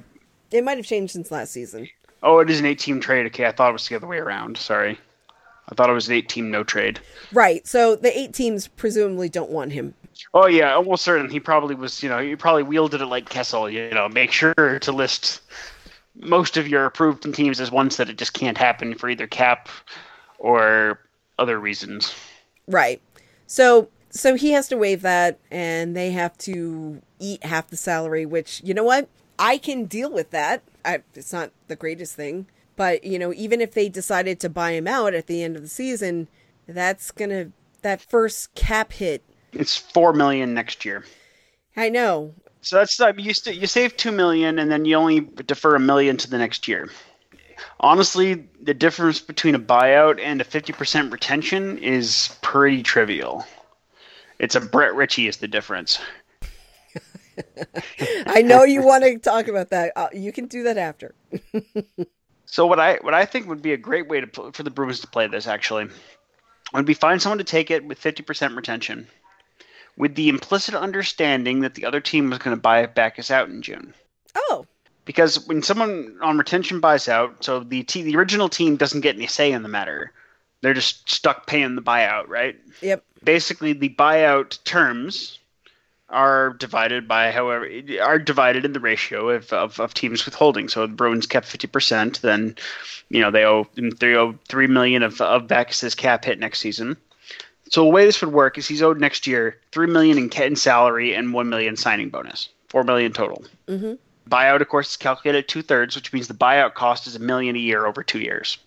It 0.50 0.64
might 0.64 0.78
have 0.78 0.86
changed 0.86 1.12
since 1.12 1.30
last 1.30 1.52
season. 1.52 1.88
oh, 2.22 2.38
it 2.38 2.48
is 2.48 2.60
an 2.60 2.66
eight 2.66 2.78
team 2.78 3.00
trade. 3.00 3.26
Okay, 3.26 3.44
I 3.44 3.52
thought 3.52 3.70
it 3.70 3.74
was 3.74 3.86
the 3.88 3.96
other 3.96 4.06
way 4.06 4.18
around. 4.18 4.56
Sorry, 4.56 4.98
I 5.70 5.74
thought 5.74 5.90
it 5.90 5.94
was 5.94 6.08
an 6.08 6.14
eight 6.14 6.28
team 6.28 6.50
no 6.50 6.64
trade. 6.64 7.00
Right. 7.32 7.66
So 7.66 7.96
the 7.96 8.16
eight 8.18 8.32
teams 8.32 8.68
presumably 8.68 9.28
don't 9.28 9.50
want 9.50 9.72
him. 9.72 9.94
Oh 10.34 10.46
yeah, 10.46 10.74
almost 10.74 11.04
certain. 11.04 11.30
He 11.30 11.40
probably 11.40 11.74
was. 11.74 12.02
You 12.02 12.08
know, 12.08 12.18
he 12.18 12.34
probably 12.36 12.62
wielded 12.62 13.00
it 13.00 13.06
like 13.06 13.28
Kessel. 13.28 13.70
You 13.70 13.90
know, 13.90 14.08
make 14.08 14.32
sure 14.32 14.78
to 14.80 14.92
list 14.92 15.40
most 16.14 16.56
of 16.56 16.66
your 16.66 16.84
approved 16.84 17.32
teams 17.34 17.60
as 17.60 17.70
ones 17.70 17.96
that 17.96 18.08
it 18.08 18.18
just 18.18 18.32
can't 18.32 18.58
happen 18.58 18.94
for 18.94 19.08
either 19.08 19.26
cap 19.26 19.68
or 20.38 21.00
other 21.38 21.58
reasons. 21.58 22.14
Right. 22.66 23.00
So 23.46 23.88
so 24.10 24.34
he 24.34 24.52
has 24.52 24.68
to 24.68 24.76
waive 24.76 25.02
that 25.02 25.38
and 25.50 25.96
they 25.96 26.10
have 26.12 26.36
to 26.38 27.02
eat 27.18 27.44
half 27.44 27.68
the 27.68 27.76
salary, 27.76 28.26
which 28.26 28.60
you 28.64 28.74
know 28.74 28.84
what? 28.84 29.08
I 29.38 29.58
can 29.58 29.84
deal 29.84 30.10
with 30.10 30.30
that. 30.30 30.62
I, 30.84 31.02
it's 31.14 31.32
not 31.32 31.52
the 31.68 31.76
greatest 31.76 32.16
thing, 32.16 32.46
but 32.78 33.02
you 33.02 33.18
know, 33.18 33.34
even 33.34 33.60
if 33.60 33.72
they 33.72 33.88
decided 33.88 34.38
to 34.40 34.48
buy 34.48 34.70
him 34.70 34.86
out 34.86 35.12
at 35.12 35.26
the 35.26 35.42
end 35.42 35.56
of 35.56 35.62
the 35.62 35.68
season, 35.68 36.28
that's 36.68 37.10
going 37.10 37.30
to 37.30 37.50
that 37.82 38.00
first 38.00 38.54
cap 38.54 38.92
hit. 38.92 39.22
It's 39.52 39.76
four 39.76 40.12
million 40.12 40.54
next 40.54 40.84
year. 40.84 41.04
I 41.76 41.88
know. 41.88 42.34
So 42.62 42.76
that's 42.76 43.00
I 43.00 43.10
mean, 43.12 43.26
you 43.26 43.34
st- 43.34 43.56
you 43.56 43.66
save 43.66 43.96
two 43.96 44.12
million 44.12 44.60
and 44.60 44.70
then 44.70 44.84
you 44.84 44.94
only 44.94 45.20
defer 45.20 45.74
a 45.74 45.80
million 45.80 46.16
to 46.18 46.30
the 46.30 46.38
next 46.38 46.68
year. 46.68 46.88
Honestly, 47.80 48.46
the 48.62 48.74
difference 48.74 49.20
between 49.20 49.56
a 49.56 49.58
buyout 49.58 50.20
and 50.20 50.40
a 50.40 50.44
fifty 50.44 50.72
percent 50.72 51.10
retention 51.10 51.78
is 51.78 52.36
pretty 52.42 52.84
trivial. 52.84 53.44
It's 54.38 54.54
a 54.54 54.60
Brett 54.60 54.94
Ritchie 54.94 55.26
is 55.26 55.38
the 55.38 55.48
difference. 55.48 55.98
I 58.26 58.42
know 58.42 58.62
you 58.62 58.82
want 58.82 59.02
to 59.02 59.18
talk 59.18 59.48
about 59.48 59.70
that. 59.70 59.92
Uh, 59.96 60.08
you 60.12 60.30
can 60.30 60.46
do 60.46 60.62
that 60.62 60.78
after. 60.78 61.16
So 62.50 62.66
what 62.66 62.80
I 62.80 62.96
what 63.02 63.14
I 63.14 63.24
think 63.26 63.46
would 63.46 63.62
be 63.62 63.72
a 63.72 63.76
great 63.76 64.08
way 64.08 64.20
to 64.22 64.52
for 64.52 64.62
the 64.62 64.70
Bruins 64.70 65.00
to 65.00 65.06
play 65.06 65.26
this 65.26 65.46
actually 65.46 65.88
would 66.72 66.86
be 66.86 66.94
find 66.94 67.20
someone 67.20 67.38
to 67.38 67.44
take 67.44 67.70
it 67.70 67.84
with 67.84 67.98
fifty 67.98 68.22
percent 68.22 68.56
retention, 68.56 69.06
with 69.96 70.14
the 70.14 70.28
implicit 70.30 70.74
understanding 70.74 71.60
that 71.60 71.74
the 71.74 71.84
other 71.84 72.00
team 72.00 72.30
was 72.30 72.38
going 72.38 72.56
to 72.56 72.60
buy 72.60 72.86
Backes 72.86 73.30
out 73.30 73.48
in 73.50 73.60
June. 73.62 73.92
Oh, 74.34 74.66
Because 75.04 75.46
when 75.46 75.62
someone 75.62 76.16
on 76.22 76.38
retention 76.38 76.80
buys 76.80 77.06
out, 77.08 77.44
so 77.44 77.60
the 77.60 77.82
te- 77.82 78.02
the 78.02 78.16
original 78.16 78.48
team 78.48 78.76
doesn't 78.76 79.02
get 79.02 79.14
any 79.16 79.26
say 79.26 79.52
in 79.52 79.62
the 79.62 79.68
matter. 79.68 80.12
They're 80.60 80.74
just 80.74 81.08
stuck 81.08 81.46
paying 81.46 81.76
the 81.76 81.82
buyout, 81.82 82.28
right? 82.28 82.56
yep. 82.80 83.04
Basically, 83.22 83.74
the 83.74 83.90
buyout 83.90 84.58
terms 84.64 85.38
are 86.10 86.54
divided 86.54 87.06
by 87.06 87.30
however 87.30 87.68
are 88.02 88.18
divided 88.18 88.64
in 88.64 88.72
the 88.72 88.80
ratio 88.80 89.28
of, 89.30 89.52
of, 89.52 89.78
of 89.78 89.92
teams 89.92 90.24
withholding. 90.24 90.68
So 90.68 90.82
the 90.82 90.92
Bruins 90.92 91.26
kept 91.26 91.46
fifty 91.46 91.66
percent, 91.66 92.22
then 92.22 92.56
you 93.10 93.20
know 93.20 93.30
they 93.30 93.44
owe 93.44 93.66
they 93.76 94.14
owe 94.14 94.34
three 94.48 94.66
million 94.66 95.02
of 95.02 95.20
of 95.20 95.46
Beckett's 95.46 95.94
cap 95.94 96.24
hit 96.24 96.38
next 96.38 96.60
season. 96.60 96.96
So 97.70 97.84
the 97.84 97.90
way 97.90 98.06
this 98.06 98.20
would 98.22 98.32
work 98.32 98.56
is 98.56 98.66
he's 98.66 98.82
owed 98.82 98.98
next 98.98 99.26
year 99.26 99.58
three 99.72 99.86
million 99.86 100.16
in, 100.16 100.30
in 100.42 100.56
salary 100.56 101.14
and 101.14 101.34
one 101.34 101.50
million 101.50 101.76
signing 101.76 102.08
bonus, 102.08 102.48
four 102.68 102.84
million 102.84 103.12
total. 103.12 103.44
hmm 103.68 103.94
Buyout, 104.30 104.60
of 104.60 104.68
course, 104.68 104.90
is 104.90 104.96
calculated 104.98 105.38
at 105.38 105.48
two 105.48 105.62
thirds, 105.62 105.96
which 105.96 106.12
means 106.12 106.28
the 106.28 106.34
buyout 106.34 106.74
cost 106.74 107.06
is 107.06 107.16
a 107.16 107.18
million 107.18 107.56
a 107.56 107.58
year 107.58 107.86
over 107.86 108.02
two 108.02 108.20
years, 108.20 108.58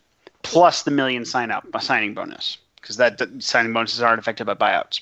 plus 0.42 0.82
the 0.82 0.90
million 0.90 1.24
sign 1.24 1.52
up 1.52 1.68
signing 1.82 2.16
bonus, 2.16 2.58
because 2.78 2.98
that 2.98 3.20
the 3.20 3.32
signing 3.40 3.72
bonuses 3.72 4.02
aren't 4.02 4.18
affected 4.18 4.46
by 4.46 4.56
buyouts. 4.56 5.02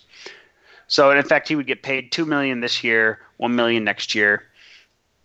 So 0.89 1.11
in 1.11 1.23
fact, 1.23 1.47
he 1.47 1.55
would 1.55 1.67
get 1.67 1.83
paid 1.83 2.11
two 2.11 2.25
million 2.25 2.59
this 2.59 2.83
year, 2.83 3.19
one 3.37 3.55
million 3.55 3.83
next 3.85 4.13
year. 4.13 4.43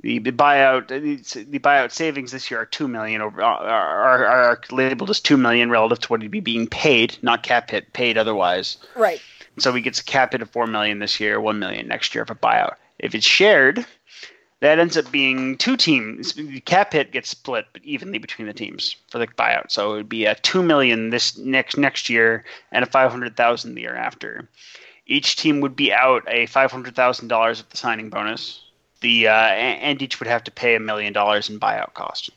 The, 0.02 0.20
buyout 0.20 0.88
the 0.88 1.58
buyout 1.58 1.90
savings 1.90 2.30
this 2.30 2.50
year 2.50 2.60
are 2.60 2.66
two 2.66 2.86
million 2.86 3.22
over 3.22 3.40
uh, 3.40 3.46
are, 3.46 4.26
are, 4.26 4.26
are 4.26 4.60
labeled 4.70 5.08
as 5.08 5.18
two 5.18 5.38
million 5.38 5.70
relative 5.70 6.00
to 6.00 6.08
what 6.08 6.20
he'd 6.20 6.30
be 6.30 6.40
being 6.40 6.66
paid, 6.66 7.16
not 7.22 7.42
cap 7.42 7.70
hit 7.70 7.90
paid 7.94 8.18
otherwise. 8.18 8.76
Right. 8.94 9.22
So 9.58 9.72
he 9.72 9.80
gets 9.80 10.00
a 10.00 10.04
cap 10.04 10.32
hit 10.32 10.42
of 10.42 10.50
four 10.50 10.66
million 10.66 10.98
this 10.98 11.18
year, 11.18 11.40
one 11.40 11.58
million 11.58 11.88
next 11.88 12.14
year 12.14 12.26
for 12.26 12.34
buyout. 12.34 12.74
If 12.98 13.14
it's 13.14 13.24
shared, 13.24 13.86
that 14.60 14.78
ends 14.78 14.98
up 14.98 15.10
being 15.10 15.56
two 15.56 15.78
teams. 15.78 16.34
The 16.34 16.60
cap 16.60 16.92
hit 16.92 17.12
gets 17.12 17.30
split 17.30 17.64
evenly 17.82 18.18
between 18.18 18.46
the 18.46 18.52
teams 18.52 18.96
for 19.08 19.18
the 19.18 19.26
buyout. 19.26 19.70
So 19.70 19.94
it 19.94 19.96
would 19.96 20.08
be 20.10 20.26
a 20.26 20.34
two 20.34 20.62
million 20.62 21.08
this 21.08 21.38
next 21.38 21.78
next 21.78 22.10
year 22.10 22.44
and 22.72 22.82
a 22.82 22.86
five 22.86 23.10
hundred 23.10 23.38
thousand 23.38 23.74
the 23.74 23.82
year 23.82 23.96
after. 23.96 24.50
Each 25.07 25.36
team 25.36 25.61
would 25.61 25.76
be 25.76 25.92
out 25.92 26.22
a 26.28 26.46
five 26.46 26.70
hundred 26.70 26.96
thousand 26.96 27.28
dollars 27.28 27.61
of 27.61 27.68
the 27.70 27.76
signing 27.76 28.11
bonus. 28.11 28.62
The 29.00 29.28
uh, 29.28 29.32
and 29.32 30.00
each 30.00 30.18
would 30.20 30.28
have 30.28 30.44
to 30.44 30.50
pay 30.50 30.74
a 30.74 30.80
million 30.80 31.12
dollars 31.12 31.50
in 31.50 31.61
buyout 31.61 31.94
cost 31.94 32.30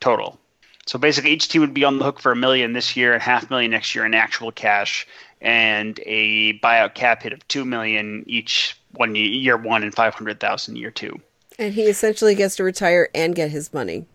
total. 0.00 0.38
So 0.86 0.98
basically, 0.98 1.30
each 1.30 1.48
team 1.48 1.60
would 1.60 1.74
be 1.74 1.84
on 1.84 1.98
the 1.98 2.04
hook 2.04 2.18
for 2.18 2.32
a 2.32 2.36
million 2.36 2.72
this 2.72 2.96
year 2.96 3.12
and 3.12 3.22
half 3.22 3.50
million 3.50 3.70
next 3.70 3.94
year 3.94 4.06
in 4.06 4.14
actual 4.14 4.50
cash, 4.50 5.06
and 5.40 6.00
a 6.06 6.58
buyout 6.60 6.94
cap 6.94 7.22
hit 7.22 7.32
of 7.32 7.46
two 7.46 7.64
million 7.64 8.24
each 8.26 8.76
one 8.92 9.14
year 9.14 9.56
one 9.56 9.82
and 9.82 9.94
five 9.94 10.14
hundred 10.14 10.40
thousand 10.40 10.76
year 10.76 10.90
two. 10.90 11.20
And 11.58 11.74
he 11.74 11.84
essentially 11.84 12.34
gets 12.34 12.56
to 12.56 12.64
retire 12.64 13.10
and 13.14 13.34
get 13.34 13.50
his 13.50 13.72
money, 13.74 14.06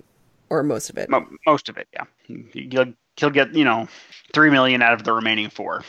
or 0.49 0.63
most 0.63 0.89
of 0.89 0.97
it. 0.97 1.09
Mo- 1.09 1.27
most 1.45 1.69
of 1.69 1.77
it, 1.77 1.87
yeah. 1.93 2.05
He'll, 2.27 2.93
he'll 3.17 3.29
get 3.29 3.53
you 3.53 3.63
know 3.63 3.87
three 4.33 4.49
million 4.49 4.81
out 4.81 4.93
of 4.93 5.03
the 5.03 5.13
remaining 5.13 5.49
four. 5.49 5.83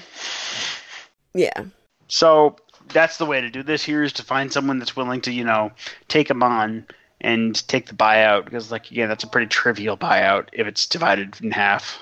Yeah. 1.32 1.64
So 2.08 2.56
that's 2.88 3.16
the 3.16 3.26
way 3.26 3.40
to 3.40 3.50
do 3.50 3.62
this 3.62 3.82
here 3.82 4.02
is 4.02 4.12
to 4.14 4.22
find 4.22 4.52
someone 4.52 4.78
that's 4.78 4.96
willing 4.96 5.20
to 5.22 5.32
you 5.32 5.44
know 5.44 5.72
take 6.08 6.30
him 6.30 6.42
on 6.42 6.86
and 7.20 7.66
take 7.68 7.86
the 7.86 7.94
buyout 7.94 8.44
because 8.44 8.70
like 8.70 8.90
again 8.90 9.08
that's 9.08 9.24
a 9.24 9.28
pretty 9.28 9.46
trivial 9.46 9.96
buyout 9.96 10.48
if 10.52 10.66
it's 10.66 10.86
divided 10.86 11.40
in 11.42 11.50
half. 11.50 11.98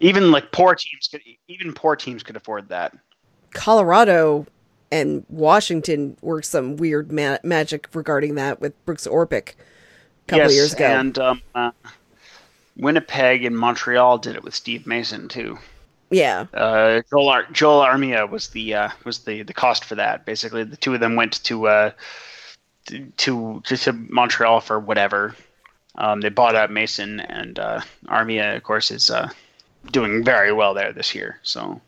Even 0.00 0.30
like 0.30 0.52
poor 0.52 0.74
teams 0.74 1.08
could 1.08 1.22
even 1.48 1.72
poor 1.72 1.96
teams 1.96 2.22
could 2.22 2.36
afford 2.36 2.68
that. 2.68 2.96
Colorado 3.52 4.46
and 4.92 5.24
Washington 5.28 6.16
worked 6.20 6.46
some 6.46 6.76
weird 6.76 7.12
ma- 7.12 7.38
magic 7.42 7.88
regarding 7.94 8.34
that 8.36 8.60
with 8.60 8.84
Brooks 8.84 9.06
Orpik 9.06 9.50
a 9.50 9.54
couple 10.26 10.44
yes, 10.44 10.54
years 10.54 10.74
ago. 10.74 10.84
and 10.84 11.18
um, 11.18 11.42
uh, 11.54 11.70
Winnipeg 12.76 13.44
and 13.44 13.56
Montreal 13.56 14.18
did 14.18 14.36
it 14.36 14.42
with 14.42 14.54
Steve 14.54 14.86
Mason 14.86 15.28
too. 15.28 15.58
Yeah. 16.10 16.46
Uh, 16.52 17.02
Joel 17.10 17.28
Ar- 17.28 17.50
Joel 17.52 17.84
Armia 17.84 18.28
was 18.28 18.48
the 18.48 18.74
uh, 18.74 18.88
was 19.04 19.20
the 19.20 19.42
the 19.42 19.54
cost 19.54 19.84
for 19.84 19.94
that. 19.94 20.24
Basically, 20.24 20.64
the 20.64 20.76
two 20.76 20.94
of 20.94 21.00
them 21.00 21.16
went 21.16 21.42
to 21.44 21.68
uh, 21.68 21.90
to 22.86 23.60
to, 23.64 23.76
to 23.76 23.92
Montreal 23.92 24.60
for 24.60 24.78
whatever. 24.78 25.34
Um, 25.96 26.20
they 26.20 26.28
bought 26.28 26.54
out 26.54 26.70
Mason, 26.70 27.20
and 27.20 27.58
uh, 27.58 27.80
Armia, 28.06 28.56
of 28.56 28.62
course, 28.62 28.90
is 28.90 29.10
uh, 29.10 29.28
doing 29.90 30.24
very 30.24 30.52
well 30.52 30.74
there 30.74 30.92
this 30.92 31.14
year. 31.14 31.38
So 31.42 31.80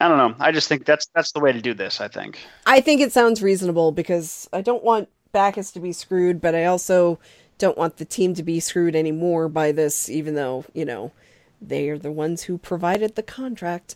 I 0.00 0.08
don't 0.08 0.18
know. 0.18 0.34
I 0.38 0.52
just 0.52 0.68
think 0.68 0.84
that's 0.84 1.06
that's 1.14 1.32
the 1.32 1.40
way 1.40 1.52
to 1.52 1.60
do 1.60 1.74
this. 1.74 2.00
I 2.00 2.08
think. 2.08 2.38
I 2.66 2.80
think 2.80 3.00
it 3.00 3.12
sounds 3.12 3.42
reasonable 3.42 3.92
because 3.92 4.48
I 4.52 4.60
don't 4.60 4.84
want 4.84 5.08
Backes 5.32 5.72
to 5.72 5.80
be 5.80 5.92
screwed, 5.92 6.40
but 6.40 6.54
I 6.54 6.64
also 6.64 7.18
don't 7.58 7.78
want 7.78 7.96
the 7.96 8.04
team 8.04 8.34
to 8.34 8.42
be 8.42 8.60
screwed 8.60 8.96
anymore 8.96 9.48
by 9.48 9.72
this, 9.72 10.08
even 10.08 10.34
though, 10.34 10.64
you 10.74 10.84
know, 10.84 11.12
they 11.68 11.88
are 11.88 11.98
the 11.98 12.12
ones 12.12 12.44
who 12.44 12.58
provided 12.58 13.14
the 13.14 13.22
contract. 13.22 13.94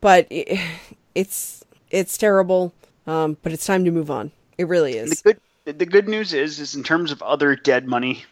But 0.00 0.26
it, 0.30 0.58
it's 1.14 1.64
it's 1.90 2.18
terrible. 2.18 2.72
Um, 3.06 3.36
but 3.42 3.52
it's 3.52 3.66
time 3.66 3.84
to 3.84 3.90
move 3.90 4.10
on. 4.10 4.32
It 4.56 4.66
really 4.68 4.96
The 5.08 5.14
is. 5.14 5.24
good 5.24 5.40
the 5.64 5.86
good 5.86 6.08
news 6.08 6.34
is 6.34 6.60
is 6.60 6.74
in 6.74 6.82
terms 6.84 7.10
of 7.10 7.22
other 7.22 7.56
dead 7.56 7.86
money, 7.86 8.24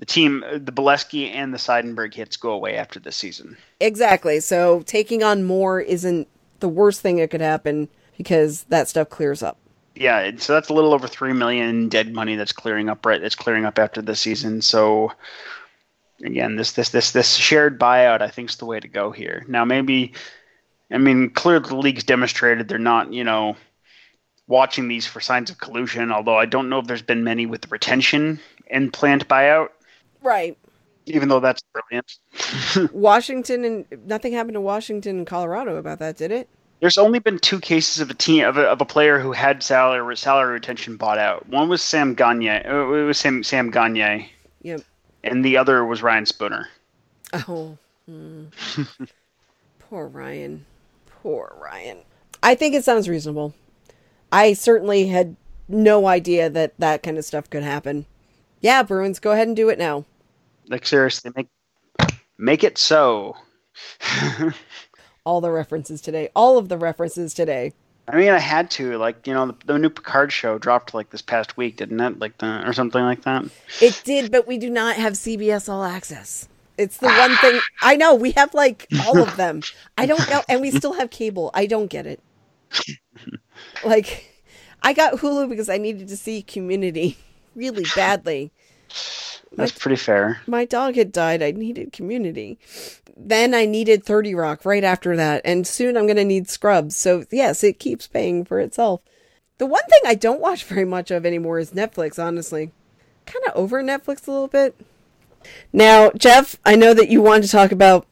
the 0.00 0.06
team, 0.06 0.42
uh, 0.42 0.52
the 0.58 0.72
Beleskey 0.72 1.30
and 1.30 1.54
the 1.54 1.58
Seidenberg 1.58 2.14
hits 2.14 2.36
go 2.36 2.50
away 2.50 2.76
after 2.76 2.98
this 2.98 3.16
season. 3.16 3.58
Exactly. 3.80 4.40
So 4.40 4.82
taking 4.86 5.22
on 5.22 5.44
more 5.44 5.80
isn't 5.80 6.28
the 6.60 6.68
worst 6.68 7.00
thing 7.00 7.16
that 7.16 7.30
could 7.30 7.40
happen 7.40 7.88
because 8.16 8.64
that 8.64 8.88
stuff 8.88 9.08
clears 9.08 9.42
up. 9.42 9.58
Yeah, 9.94 10.30
so 10.38 10.54
that's 10.54 10.68
a 10.68 10.74
little 10.74 10.94
over 10.94 11.08
three 11.08 11.32
million 11.32 11.88
dead 11.88 12.12
money 12.12 12.36
that's 12.36 12.52
clearing 12.52 12.88
up 12.88 13.04
right. 13.04 13.20
That's 13.20 13.34
clearing 13.34 13.64
up 13.64 13.78
after 13.78 14.00
this 14.00 14.20
season. 14.20 14.62
So 14.62 15.12
again, 16.24 16.56
this 16.56 16.72
this 16.72 16.90
this 16.90 17.12
this 17.12 17.34
shared 17.34 17.78
buyout 17.78 18.22
I 18.22 18.28
think 18.28 18.50
is 18.50 18.56
the 18.56 18.66
way 18.66 18.80
to 18.80 18.88
go 18.88 19.10
here. 19.10 19.44
Now 19.48 19.64
maybe, 19.64 20.12
I 20.90 20.98
mean, 20.98 21.30
clearly 21.30 21.68
the 21.68 21.76
league's 21.76 22.04
demonstrated 22.04 22.68
they're 22.68 22.78
not 22.78 23.12
you 23.12 23.24
know 23.24 23.56
watching 24.46 24.88
these 24.88 25.06
for 25.06 25.20
signs 25.20 25.50
of 25.50 25.58
collusion. 25.58 26.10
Although 26.12 26.36
I 26.38 26.46
don't 26.46 26.68
know 26.68 26.78
if 26.78 26.86
there's 26.86 27.02
been 27.02 27.24
many 27.24 27.46
with 27.46 27.62
the 27.62 27.68
retention 27.68 28.40
and 28.70 28.92
planned 28.92 29.28
buyout. 29.28 29.68
Right. 30.22 30.56
Even 31.06 31.28
though 31.28 31.40
that's 31.40 31.62
brilliant. 31.72 32.92
Washington 32.92 33.64
and 33.64 34.06
nothing 34.06 34.32
happened 34.32 34.54
to 34.54 34.60
Washington 34.60 35.18
and 35.18 35.26
Colorado 35.26 35.76
about 35.76 35.98
that, 35.98 36.16
did 36.16 36.30
it? 36.30 36.48
There's 36.80 36.98
only 36.98 37.18
been 37.18 37.38
two 37.38 37.60
cases 37.60 38.00
of 38.00 38.10
a 38.10 38.14
team 38.14 38.44
of 38.44 38.56
a, 38.56 38.62
of 38.62 38.80
a 38.80 38.84
player 38.86 39.18
who 39.18 39.32
had 39.32 39.62
salary 39.62 40.16
salary 40.16 40.52
retention 40.52 40.96
bought 40.96 41.18
out. 41.18 41.48
One 41.48 41.68
was 41.68 41.82
Sam 41.82 42.14
Gagne. 42.14 42.48
uh, 42.48 42.80
It 42.90 43.04
was 43.04 43.18
Sam 43.18 43.42
Sam 43.42 43.70
Gagne. 43.70 44.30
Yep. 44.62 44.82
And 45.22 45.44
the 45.44 45.56
other 45.56 45.84
was 45.84 46.02
Ryan 46.02 46.26
Spooner. 46.26 46.68
Oh. 47.32 47.76
hmm. 48.06 48.44
Poor 49.78 50.06
Ryan. 50.06 50.64
Poor 51.22 51.56
Ryan. 51.60 51.98
I 52.42 52.54
think 52.54 52.74
it 52.74 52.84
sounds 52.84 53.08
reasonable. 53.08 53.54
I 54.32 54.52
certainly 54.52 55.08
had 55.08 55.36
no 55.68 56.06
idea 56.06 56.48
that 56.50 56.74
that 56.78 57.02
kind 57.02 57.18
of 57.18 57.24
stuff 57.24 57.50
could 57.50 57.62
happen. 57.62 58.06
Yeah, 58.60 58.82
Bruins, 58.82 59.18
go 59.18 59.32
ahead 59.32 59.48
and 59.48 59.56
do 59.56 59.68
it 59.68 59.78
now. 59.78 60.04
Like 60.68 60.86
seriously, 60.86 61.32
make 61.34 61.48
make 62.38 62.64
it 62.64 62.78
so. 62.78 63.36
All 65.24 65.40
the 65.40 65.50
references 65.50 66.00
today. 66.00 66.30
All 66.34 66.58
of 66.58 66.68
the 66.68 66.78
references 66.78 67.34
today. 67.34 67.72
I 68.12 68.16
mean, 68.16 68.30
I 68.30 68.38
had 68.38 68.70
to 68.72 68.98
like 68.98 69.26
you 69.26 69.34
know 69.34 69.46
the, 69.46 69.56
the 69.66 69.78
new 69.78 69.90
Picard 69.90 70.32
show 70.32 70.58
dropped 70.58 70.94
like 70.94 71.10
this 71.10 71.22
past 71.22 71.56
week, 71.56 71.76
didn't 71.76 72.00
it? 72.00 72.18
Like 72.18 72.38
the 72.38 72.66
or 72.68 72.72
something 72.72 73.02
like 73.02 73.22
that. 73.22 73.44
It 73.80 74.00
did, 74.04 74.30
but 74.30 74.46
we 74.46 74.58
do 74.58 74.70
not 74.70 74.96
have 74.96 75.14
CBS 75.14 75.68
All 75.68 75.84
Access. 75.84 76.48
It's 76.76 76.96
the 76.96 77.08
one 77.08 77.36
thing 77.36 77.60
I 77.82 77.96
know. 77.96 78.14
We 78.14 78.32
have 78.32 78.54
like 78.54 78.86
all 79.06 79.18
of 79.22 79.36
them. 79.36 79.62
I 79.96 80.06
don't 80.06 80.28
know, 80.30 80.42
and 80.48 80.60
we 80.60 80.70
still 80.70 80.94
have 80.94 81.10
cable. 81.10 81.50
I 81.54 81.66
don't 81.66 81.88
get 81.88 82.06
it. 82.06 82.20
Like, 83.84 84.44
I 84.82 84.92
got 84.92 85.14
Hulu 85.14 85.48
because 85.48 85.68
I 85.68 85.78
needed 85.78 86.08
to 86.08 86.16
see 86.16 86.42
Community 86.42 87.16
really 87.54 87.84
badly. 87.94 88.52
That's 89.52 89.72
pretty 89.72 89.96
fair. 89.96 90.40
My 90.46 90.64
dog 90.64 90.94
had 90.94 91.12
died. 91.12 91.42
I 91.42 91.50
needed 91.50 91.92
Community. 91.92 92.58
Then 93.16 93.52
I 93.52 93.66
needed 93.66 94.04
30 94.04 94.34
Rock 94.34 94.64
right 94.64 94.84
after 94.84 95.16
that, 95.16 95.42
and 95.44 95.66
soon 95.66 95.96
I'm 95.96 96.06
going 96.06 96.16
to 96.16 96.24
need 96.24 96.48
Scrubs. 96.48 96.96
So, 96.96 97.24
yes, 97.30 97.62
it 97.62 97.78
keeps 97.78 98.06
paying 98.06 98.44
for 98.44 98.60
itself. 98.60 99.02
The 99.58 99.66
one 99.66 99.82
thing 99.90 100.00
I 100.06 100.14
don't 100.14 100.40
watch 100.40 100.64
very 100.64 100.86
much 100.86 101.10
of 101.10 101.26
anymore 101.26 101.58
is 101.58 101.72
Netflix, 101.72 102.22
honestly. 102.22 102.70
Kind 103.26 103.44
of 103.46 103.54
over 103.54 103.82
Netflix 103.82 104.26
a 104.26 104.30
little 104.30 104.48
bit. 104.48 104.74
Now, 105.72 106.10
Jeff, 106.16 106.56
I 106.64 106.76
know 106.76 106.94
that 106.94 107.08
you 107.08 107.20
wanted 107.20 107.42
to 107.42 107.50
talk 107.50 107.72
about 107.72 108.06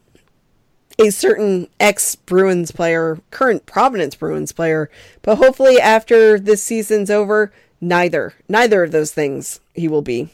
a 0.99 1.11
certain 1.11 1.69
ex 1.79 2.17
Bruins 2.17 2.73
player, 2.73 3.21
current 3.31 3.67
Providence 3.67 4.15
Bruins 4.15 4.53
player, 4.53 4.91
but 5.23 5.37
hopefully 5.37 5.81
after 5.81 6.39
this 6.39 6.63
season's 6.63 7.11
over, 7.11 7.53
neither, 7.81 8.35
neither 8.49 8.83
of 8.83 8.91
those 8.91 9.13
things 9.13 9.61
he 9.75 9.89
will 9.89 10.03
be. 10.03 10.31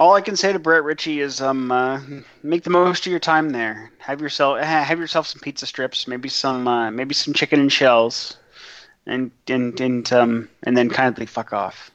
All 0.00 0.14
I 0.14 0.22
can 0.22 0.34
say 0.34 0.50
to 0.50 0.58
Brett 0.58 0.82
Ritchie 0.82 1.20
is 1.20 1.42
um 1.42 1.70
uh, 1.70 2.00
make 2.42 2.64
the 2.64 2.70
most 2.70 3.06
of 3.06 3.10
your 3.10 3.20
time 3.20 3.50
there. 3.50 3.92
Have 3.98 4.22
yourself 4.22 4.58
ha- 4.58 4.82
have 4.82 4.98
yourself 4.98 5.26
some 5.26 5.40
pizza 5.40 5.66
strips, 5.66 6.08
maybe 6.08 6.30
some 6.30 6.66
uh, 6.66 6.90
maybe 6.90 7.12
some 7.12 7.34
chicken 7.34 7.60
and 7.60 7.70
shells, 7.70 8.38
and 9.04 9.30
and 9.46 9.78
and 9.78 10.10
um 10.10 10.48
and 10.62 10.74
then 10.74 10.88
kindly 10.88 11.26
fuck 11.26 11.52
off. 11.52 11.90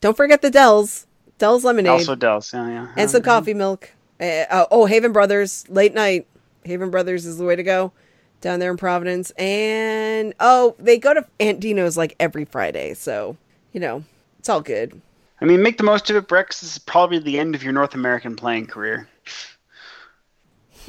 Don't 0.00 0.16
forget 0.16 0.42
the 0.42 0.50
Dells. 0.50 1.06
Dells 1.38 1.64
lemonade. 1.64 1.92
Also 1.92 2.16
Dells, 2.16 2.52
yeah, 2.52 2.68
yeah. 2.68 2.88
and 2.96 3.08
some 3.08 3.22
coffee 3.22 3.54
milk. 3.54 3.92
Uh, 4.20 4.66
oh, 4.72 4.86
Haven 4.86 5.12
Brothers, 5.12 5.64
late 5.68 5.94
night. 5.94 6.26
Haven 6.64 6.90
Brothers 6.90 7.26
is 7.26 7.38
the 7.38 7.44
way 7.44 7.54
to 7.54 7.62
go 7.62 7.92
down 8.40 8.58
there 8.58 8.72
in 8.72 8.76
Providence. 8.76 9.30
And 9.32 10.34
oh, 10.40 10.74
they 10.80 10.98
go 10.98 11.14
to 11.14 11.24
Aunt 11.38 11.60
Dino's 11.60 11.96
like 11.96 12.16
every 12.18 12.44
Friday. 12.44 12.94
So, 12.94 13.36
you 13.72 13.80
know, 13.80 14.02
it's 14.40 14.48
all 14.48 14.60
good. 14.60 15.00
I 15.44 15.46
mean, 15.46 15.62
make 15.62 15.76
the 15.76 15.84
most 15.84 16.08
of 16.08 16.16
it, 16.16 16.26
Brex. 16.26 16.60
This 16.60 16.72
is 16.72 16.78
probably 16.78 17.18
the 17.18 17.38
end 17.38 17.54
of 17.54 17.62
your 17.62 17.74
North 17.74 17.94
American 17.94 18.34
playing 18.34 18.66
career. 18.66 19.06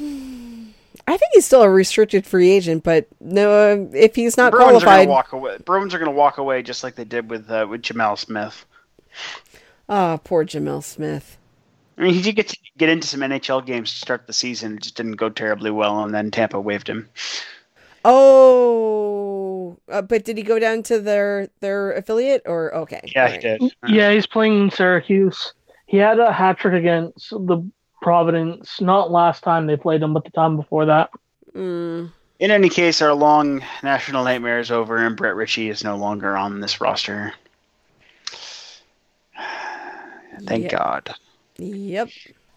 I 0.00 1.16
think 1.18 1.30
he's 1.34 1.44
still 1.44 1.60
a 1.60 1.68
restricted 1.68 2.26
free 2.26 2.50
agent, 2.50 2.82
but 2.82 3.06
no, 3.20 3.50
uh, 3.50 3.86
if 3.92 4.16
he's 4.16 4.38
not 4.38 4.52
Bruins 4.52 4.68
are 4.68 4.70
qualified, 4.70 5.08
gonna 5.08 5.10
walk 5.10 5.32
away. 5.34 5.58
Bruins 5.62 5.92
are 5.92 5.98
gonna 5.98 6.10
walk 6.10 6.38
away 6.38 6.62
just 6.62 6.82
like 6.82 6.94
they 6.94 7.04
did 7.04 7.28
with 7.28 7.50
uh, 7.50 7.66
with 7.68 7.82
Gemel 7.82 8.16
Smith. 8.16 8.64
ah, 9.90 10.18
poor 10.24 10.46
Gemel 10.46 10.82
Smith. 10.82 11.36
I 11.98 12.04
mean, 12.04 12.14
he 12.14 12.22
did 12.22 12.36
get 12.36 12.48
to 12.48 12.56
get 12.78 12.88
into 12.88 13.06
some 13.06 13.20
NHL 13.20 13.66
games 13.66 13.90
to 13.90 13.98
start 13.98 14.26
the 14.26 14.32
season. 14.32 14.76
It 14.76 14.84
just 14.84 14.96
didn't 14.96 15.16
go 15.16 15.28
terribly 15.28 15.70
well, 15.70 16.02
and 16.02 16.14
then 16.14 16.30
Tampa 16.30 16.58
waived 16.58 16.88
him. 16.88 17.10
Oh, 18.06 19.45
uh, 19.90 20.02
but 20.02 20.24
did 20.24 20.36
he 20.36 20.42
go 20.42 20.58
down 20.58 20.82
to 20.84 21.00
their 21.00 21.48
their 21.60 21.92
affiliate 21.92 22.42
or 22.46 22.74
okay? 22.74 23.00
Yeah, 23.14 23.22
all 23.22 23.28
he 23.28 23.32
right. 23.34 23.40
did. 23.42 23.72
Yeah, 23.88 24.12
he's 24.12 24.26
playing 24.26 24.62
in 24.64 24.70
Syracuse. 24.70 25.52
He 25.86 25.96
had 25.98 26.18
a 26.18 26.32
hat 26.32 26.58
trick 26.58 26.74
against 26.74 27.30
the 27.30 27.68
Providence, 28.02 28.80
not 28.80 29.10
last 29.10 29.42
time 29.42 29.66
they 29.66 29.76
played 29.76 30.02
him, 30.02 30.12
but 30.14 30.24
the 30.24 30.30
time 30.30 30.56
before 30.56 30.84
that. 30.86 31.10
Mm, 31.54 32.12
In 32.38 32.50
any 32.50 32.68
case, 32.68 33.00
our 33.02 33.14
long 33.14 33.64
national 33.82 34.22
nightmare 34.24 34.60
is 34.60 34.70
over, 34.70 34.98
and 34.98 35.16
Brett 35.16 35.34
Ritchie 35.34 35.70
is 35.70 35.82
no 35.82 35.96
longer 35.96 36.36
on 36.36 36.60
this 36.60 36.80
roster. 36.80 37.32
Thank 40.46 40.64
Yeah. 40.64 40.78
God. 40.78 41.14
yep. 41.58 42.08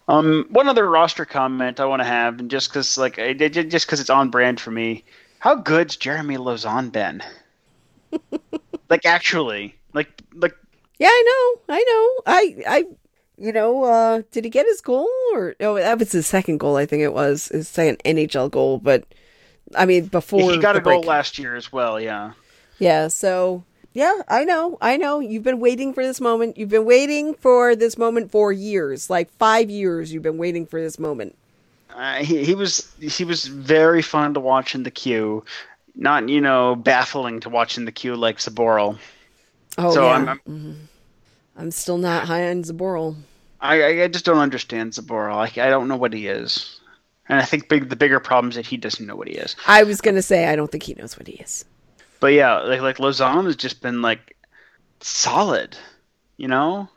Um, 0.08 0.46
one 0.50 0.68
other 0.68 0.88
roster 0.88 1.24
comment 1.24 1.80
I 1.80 1.84
want 1.84 2.00
to 2.00 2.06
have, 2.06 2.40
and 2.40 2.50
just 2.50 2.68
because 2.68 2.98
like 2.98 3.18
I 3.18 3.32
did, 3.32 3.70
just 3.70 3.86
because 3.86 4.00
it's 4.00 4.10
on 4.10 4.30
brand 4.30 4.60
for 4.60 4.70
me, 4.70 5.04
how 5.40 5.54
good's 5.56 5.96
Jeremy 5.96 6.36
Lauzon 6.36 6.92
been? 6.92 7.22
like 8.88 9.04
actually, 9.04 9.74
like 9.92 10.22
like 10.34 10.54
Yeah, 10.98 11.08
I 11.08 11.56
know. 11.68 11.74
I 11.74 11.78
know. 11.78 12.32
I 12.32 12.56
I 12.68 12.84
you 13.36 13.52
know, 13.52 13.84
uh 13.84 14.22
did 14.30 14.44
he 14.44 14.50
get 14.50 14.66
his 14.66 14.80
goal 14.80 15.08
or 15.32 15.56
oh 15.60 15.74
that 15.74 15.98
was 15.98 16.12
his 16.12 16.26
second 16.26 16.58
goal, 16.58 16.76
I 16.76 16.86
think 16.86 17.02
it 17.02 17.14
was. 17.14 17.48
His 17.48 17.68
second 17.68 17.98
NHL 18.04 18.50
goal, 18.50 18.78
but 18.78 19.04
I 19.74 19.86
mean 19.86 20.06
before 20.06 20.52
he 20.52 20.58
got 20.58 20.76
a 20.76 20.80
goal 20.80 21.02
last 21.02 21.38
year 21.38 21.56
as 21.56 21.72
well. 21.72 21.98
Yeah, 21.98 22.32
Yeah, 22.78 23.08
so 23.08 23.64
yeah, 23.94 24.20
I 24.28 24.44
know. 24.44 24.76
I 24.80 24.98
know. 24.98 25.20
You've 25.20 25.42
been 25.42 25.58
waiting 25.58 25.94
for 25.94 26.04
this 26.04 26.20
moment. 26.20 26.58
You've 26.58 26.68
been 26.68 26.84
waiting 26.84 27.34
for 27.34 27.74
this 27.74 27.96
moment 27.96 28.30
for 28.30 28.52
years. 28.52 29.08
Like 29.08 29.32
5 29.38 29.70
years 29.70 30.12
you've 30.12 30.22
been 30.22 30.38
waiting 30.38 30.66
for 30.66 30.80
this 30.82 30.98
moment. 30.98 31.34
Uh, 31.94 32.16
he 32.16 32.44
he 32.44 32.54
was 32.54 32.90
he 33.00 33.24
was 33.24 33.46
very 33.46 34.02
fun 34.02 34.34
to 34.34 34.40
watch 34.40 34.74
in 34.74 34.82
the 34.82 34.90
queue. 34.90 35.44
Not 35.94 36.28
you 36.28 36.40
know 36.40 36.76
baffling 36.76 37.40
to 37.40 37.48
watch 37.48 37.76
in 37.78 37.84
the 37.84 37.92
queue 37.92 38.16
like 38.16 38.38
Zboril. 38.38 38.98
Oh 39.78 39.92
So 39.94 40.04
yeah. 40.04 40.12
I'm- 40.12 40.28
I'm- 40.28 40.40
Mhm. 40.48 40.74
I'm 41.56 41.70
still 41.70 41.98
not 41.98 42.24
high 42.26 42.48
on 42.50 42.62
Zboril. 42.62 43.16
I 43.60 44.02
I- 44.02 44.08
just 44.08 44.24
don't 44.24 44.38
understand 44.38 44.92
Zboril. 44.92 45.34
I 45.36 45.66
I 45.66 45.68
don't 45.70 45.88
know 45.88 45.96
what 45.96 46.12
he 46.14 46.26
is, 46.28 46.80
and 47.28 47.38
I 47.38 47.44
think 47.44 47.68
big 47.68 47.88
the 47.90 47.96
bigger 47.96 48.20
problem 48.20 48.50
is 48.50 48.56
that 48.56 48.66
he 48.66 48.76
doesn't 48.76 49.06
know 49.06 49.16
what 49.16 49.28
he 49.28 49.34
is. 49.34 49.56
I 49.66 49.82
was 49.82 50.00
going 50.00 50.14
to 50.14 50.22
say 50.22 50.46
I 50.48 50.56
don't 50.56 50.70
think 50.70 50.84
he 50.84 50.94
knows 50.94 51.18
what 51.18 51.26
he 51.26 51.34
is. 51.34 51.64
But 52.20 52.32
yeah, 52.34 52.58
like 52.60 52.80
like 52.80 52.96
Lauzon 52.98 53.44
has 53.46 53.56
just 53.56 53.82
been 53.82 54.00
like 54.00 54.36
solid, 55.00 55.76
you 56.36 56.48
know. 56.48 56.88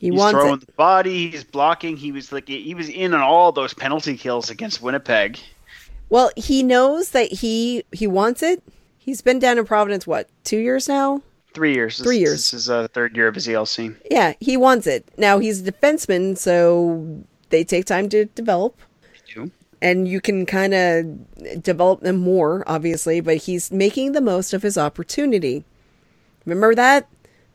He 0.00 0.08
he's 0.08 0.18
wants 0.18 0.40
throwing 0.40 0.54
it. 0.62 0.66
the 0.66 0.72
body. 0.72 1.30
He's 1.30 1.44
blocking. 1.44 1.96
He 1.96 2.10
was 2.10 2.32
like 2.32 2.48
he 2.48 2.74
was 2.74 2.88
in 2.88 3.12
on 3.12 3.20
all 3.20 3.52
those 3.52 3.74
penalty 3.74 4.16
kills 4.16 4.48
against 4.48 4.80
Winnipeg. 4.82 5.38
Well, 6.08 6.30
he 6.36 6.62
knows 6.62 7.10
that 7.10 7.30
he 7.30 7.84
he 7.92 8.06
wants 8.06 8.42
it. 8.42 8.62
He's 8.98 9.20
been 9.20 9.38
down 9.38 9.58
in 9.58 9.66
Providence 9.66 10.06
what 10.06 10.28
two 10.42 10.56
years 10.58 10.88
now? 10.88 11.22
Three 11.52 11.74
years. 11.74 11.98
This- 11.98 12.06
Three 12.06 12.18
years. 12.18 12.32
This 12.32 12.54
is 12.54 12.70
uh, 12.70 12.84
a 12.84 12.88
third 12.88 13.14
year 13.14 13.28
of 13.28 13.34
his 13.34 13.46
ELC. 13.46 13.94
Yeah, 14.10 14.32
he 14.40 14.56
wants 14.56 14.86
it. 14.86 15.06
Now 15.18 15.38
he's 15.38 15.66
a 15.66 15.70
defenseman, 15.70 16.38
so 16.38 17.22
they 17.50 17.62
take 17.62 17.84
time 17.84 18.08
to 18.10 18.24
develop, 18.26 18.78
do. 19.34 19.50
and 19.82 20.06
you 20.08 20.20
can 20.20 20.46
kind 20.46 20.72
of 20.72 21.62
develop 21.62 22.00
them 22.00 22.16
more, 22.16 22.64
obviously. 22.66 23.20
But 23.20 23.36
he's 23.38 23.70
making 23.70 24.12
the 24.12 24.20
most 24.20 24.54
of 24.54 24.62
his 24.62 24.78
opportunity. 24.78 25.64
Remember 26.46 26.74
that? 26.74 27.06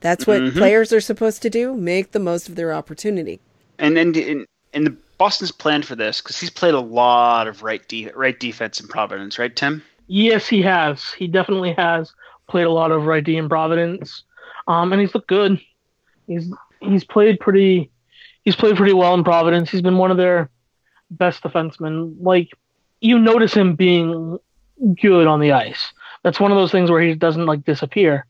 That's 0.05 0.27
what 0.27 0.39
Mhm. 0.41 0.53
players 0.53 0.93
are 0.93 1.01
supposed 1.01 1.41
to 1.41 1.49
do: 1.49 1.73
make 1.73 2.11
the 2.11 2.19
most 2.19 2.47
of 2.47 2.55
their 2.55 2.71
opportunity. 2.71 3.39
And 3.79 3.97
and 3.97 4.15
and, 4.15 4.45
and 4.73 4.85
the 4.85 4.95
Boston's 5.17 5.51
planned 5.51 5.85
for 5.85 5.95
this 5.95 6.21
because 6.21 6.39
he's 6.39 6.51
played 6.51 6.75
a 6.75 6.79
lot 6.79 7.47
of 7.47 7.63
right 7.63 7.85
de- 7.87 8.11
right 8.15 8.39
defense 8.39 8.79
in 8.79 8.87
Providence, 8.87 9.39
right, 9.39 9.55
Tim? 9.55 9.81
Yes, 10.07 10.47
he 10.47 10.61
has. 10.61 11.11
He 11.13 11.25
definitely 11.27 11.73
has 11.73 12.13
played 12.47 12.67
a 12.67 12.71
lot 12.71 12.91
of 12.91 13.05
right 13.07 13.23
D 13.23 13.35
in 13.37 13.49
Providence, 13.49 14.23
um, 14.67 14.91
and 14.93 15.01
he's 15.01 15.15
looked 15.15 15.27
good. 15.27 15.59
He's 16.27 16.53
he's 16.81 17.03
played 17.03 17.39
pretty. 17.39 17.89
He's 18.43 18.55
played 18.55 18.75
pretty 18.77 18.93
well 18.93 19.15
in 19.15 19.23
Providence. 19.23 19.71
He's 19.71 19.81
been 19.81 19.97
one 19.97 20.11
of 20.11 20.17
their 20.17 20.51
best 21.09 21.41
defensemen. 21.41 22.15
Like 22.19 22.49
you 23.01 23.17
notice 23.17 23.53
him 23.55 23.75
being 23.75 24.37
good 25.01 25.25
on 25.25 25.39
the 25.39 25.51
ice. 25.53 25.91
That's 26.23 26.39
one 26.39 26.51
of 26.51 26.57
those 26.57 26.71
things 26.71 26.91
where 26.91 27.01
he 27.01 27.15
doesn't 27.15 27.45
like 27.47 27.63
disappear, 27.65 28.25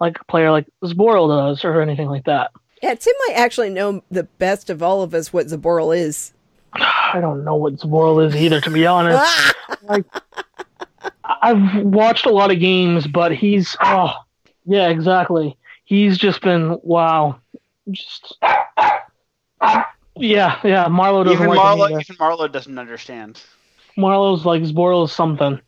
like 0.00 0.18
a 0.20 0.24
player 0.24 0.50
like 0.50 0.66
Zboril 0.82 1.28
does 1.28 1.64
or 1.64 1.80
anything 1.80 2.08
like 2.08 2.24
that. 2.24 2.50
Yeah, 2.82 2.94
Tim 2.94 3.14
might 3.26 3.34
actually 3.36 3.70
know 3.70 4.02
the 4.10 4.24
best 4.24 4.70
of 4.70 4.82
all 4.82 5.02
of 5.02 5.14
us 5.14 5.32
what 5.32 5.46
Zboril 5.46 5.96
is. 5.96 6.32
I 6.72 7.18
don't 7.20 7.44
know 7.44 7.56
what 7.56 7.74
Zboril 7.74 8.24
is 8.26 8.36
either, 8.36 8.60
to 8.60 8.70
be 8.70 8.86
honest. 8.86 9.54
like 9.82 10.04
I've 11.24 11.82
watched 11.84 12.26
a 12.26 12.30
lot 12.30 12.50
of 12.50 12.60
games, 12.60 13.06
but 13.06 13.34
he's 13.34 13.76
oh 13.82 14.12
yeah, 14.64 14.88
exactly. 14.88 15.56
He's 15.84 16.18
just 16.18 16.42
been 16.42 16.78
wow. 16.82 17.40
Just 17.90 18.36
yeah, 20.16 20.58
yeah. 20.64 20.86
Marlo 20.86 21.24
doesn't 21.24 21.38
Even 21.42 21.48
like 21.48 21.58
Marlo, 21.58 21.90
either. 21.90 22.00
even 22.00 22.16
Marlo 22.16 22.50
doesn't 22.50 22.78
understand. 22.78 23.42
Marlo's 23.96 24.44
like 24.44 24.62
Zboril 24.62 25.04
is 25.04 25.12
something. 25.12 25.60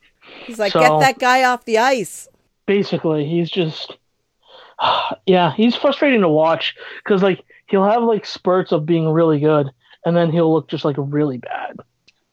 He's 0.45 0.59
like, 0.59 0.73
So- 0.73 0.81
get 0.81 1.01
that 1.01 1.19
guy 1.19 1.45
off 1.45 1.65
the 1.65 1.79
ice. 1.79 2.29
Basically, 2.67 3.27
he's 3.27 3.51
just 3.51 3.97
yeah. 5.27 5.53
He's 5.53 5.77
frustrating 5.77 6.21
to 6.21 6.29
watch 6.29 6.77
because 7.05 7.23
like 7.23 7.45
he'll 7.69 7.85
have 7.85 8.03
like 8.03 8.27
spurts 8.27 8.73
of 8.73 8.87
being 8.87 9.09
really 9.09 9.41
good, 9.41 9.71
and 10.05 10.17
then 10.17 10.31
he'll 10.31 10.53
look 10.53 10.69
just 10.69 10.85
like 10.85 10.97
really 10.99 11.39
bad. 11.39 11.77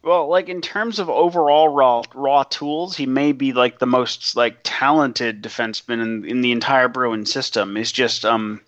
Well, 0.03 0.29
like 0.29 0.47
in 0.47 0.61
terms 0.61 0.99
of 0.99 1.09
overall 1.09 1.67
raw 1.69 2.01
raw 2.15 2.43
tools, 2.43 2.95
he 2.95 3.05
may 3.05 3.33
be 3.33 3.51
like 3.51 3.79
the 3.79 3.85
most 3.85 4.35
like 4.35 4.59
talented 4.63 5.43
defenseman 5.43 6.01
in, 6.01 6.25
in 6.25 6.41
the 6.41 6.51
entire 6.51 6.87
Bruin 6.87 7.25
system. 7.25 7.75
Is 7.75 7.91
just 7.91 8.23
um 8.23 8.61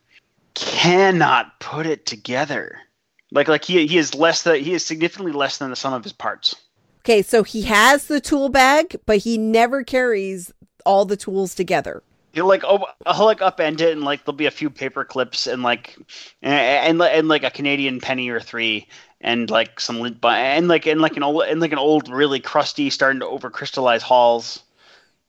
cannot 0.53 1.59
put 1.59 1.85
it 1.85 2.05
together. 2.05 2.77
Like 3.31 3.47
like 3.47 3.63
he 3.63 3.87
he 3.87 3.97
is 3.97 4.15
less 4.15 4.43
than 4.43 4.61
he 4.61 4.73
is 4.73 4.85
significantly 4.85 5.31
less 5.31 5.57
than 5.57 5.69
the 5.69 5.75
sum 5.75 5.93
of 5.93 6.03
his 6.03 6.13
parts. 6.13 6.55
Okay, 7.05 7.21
so 7.21 7.43
he 7.43 7.61
has 7.63 8.07
the 8.07 8.19
tool 8.19 8.49
bag, 8.49 8.99
but 9.05 9.19
he 9.19 9.37
never 9.37 9.83
carries 9.83 10.51
all 10.85 11.05
the 11.05 11.15
tools 11.15 11.55
together. 11.55 12.03
He'll 12.33 12.47
like 12.47 12.63
oh, 12.63 12.85
he'll 13.05 13.25
like 13.25 13.39
upend 13.39 13.81
it 13.81 13.91
and 13.91 14.03
like 14.03 14.23
there'll 14.23 14.35
be 14.35 14.45
a 14.45 14.51
few 14.51 14.69
paper 14.69 15.03
clips 15.03 15.47
and 15.47 15.63
like 15.63 15.97
and, 16.41 16.53
and, 16.53 17.01
and 17.01 17.27
like 17.27 17.43
a 17.43 17.51
Canadian 17.51 17.99
penny 17.99 18.29
or 18.29 18.39
three 18.39 18.87
and 19.21 19.49
like 19.49 19.79
some 19.79 19.99
lint 19.99 20.21
bu- 20.21 20.27
and 20.27 20.67
like 20.67 20.85
and 20.85 21.01
like 21.01 21.17
an 21.17 21.23
old 21.23 21.43
and 21.43 21.59
like 21.59 21.71
an 21.71 21.79
old 21.79 22.09
really 22.09 22.39
crusty 22.39 22.89
starting 22.89 23.19
to 23.19 23.27
over 23.27 23.49
crystallize 23.49 24.03
halls. 24.03 24.63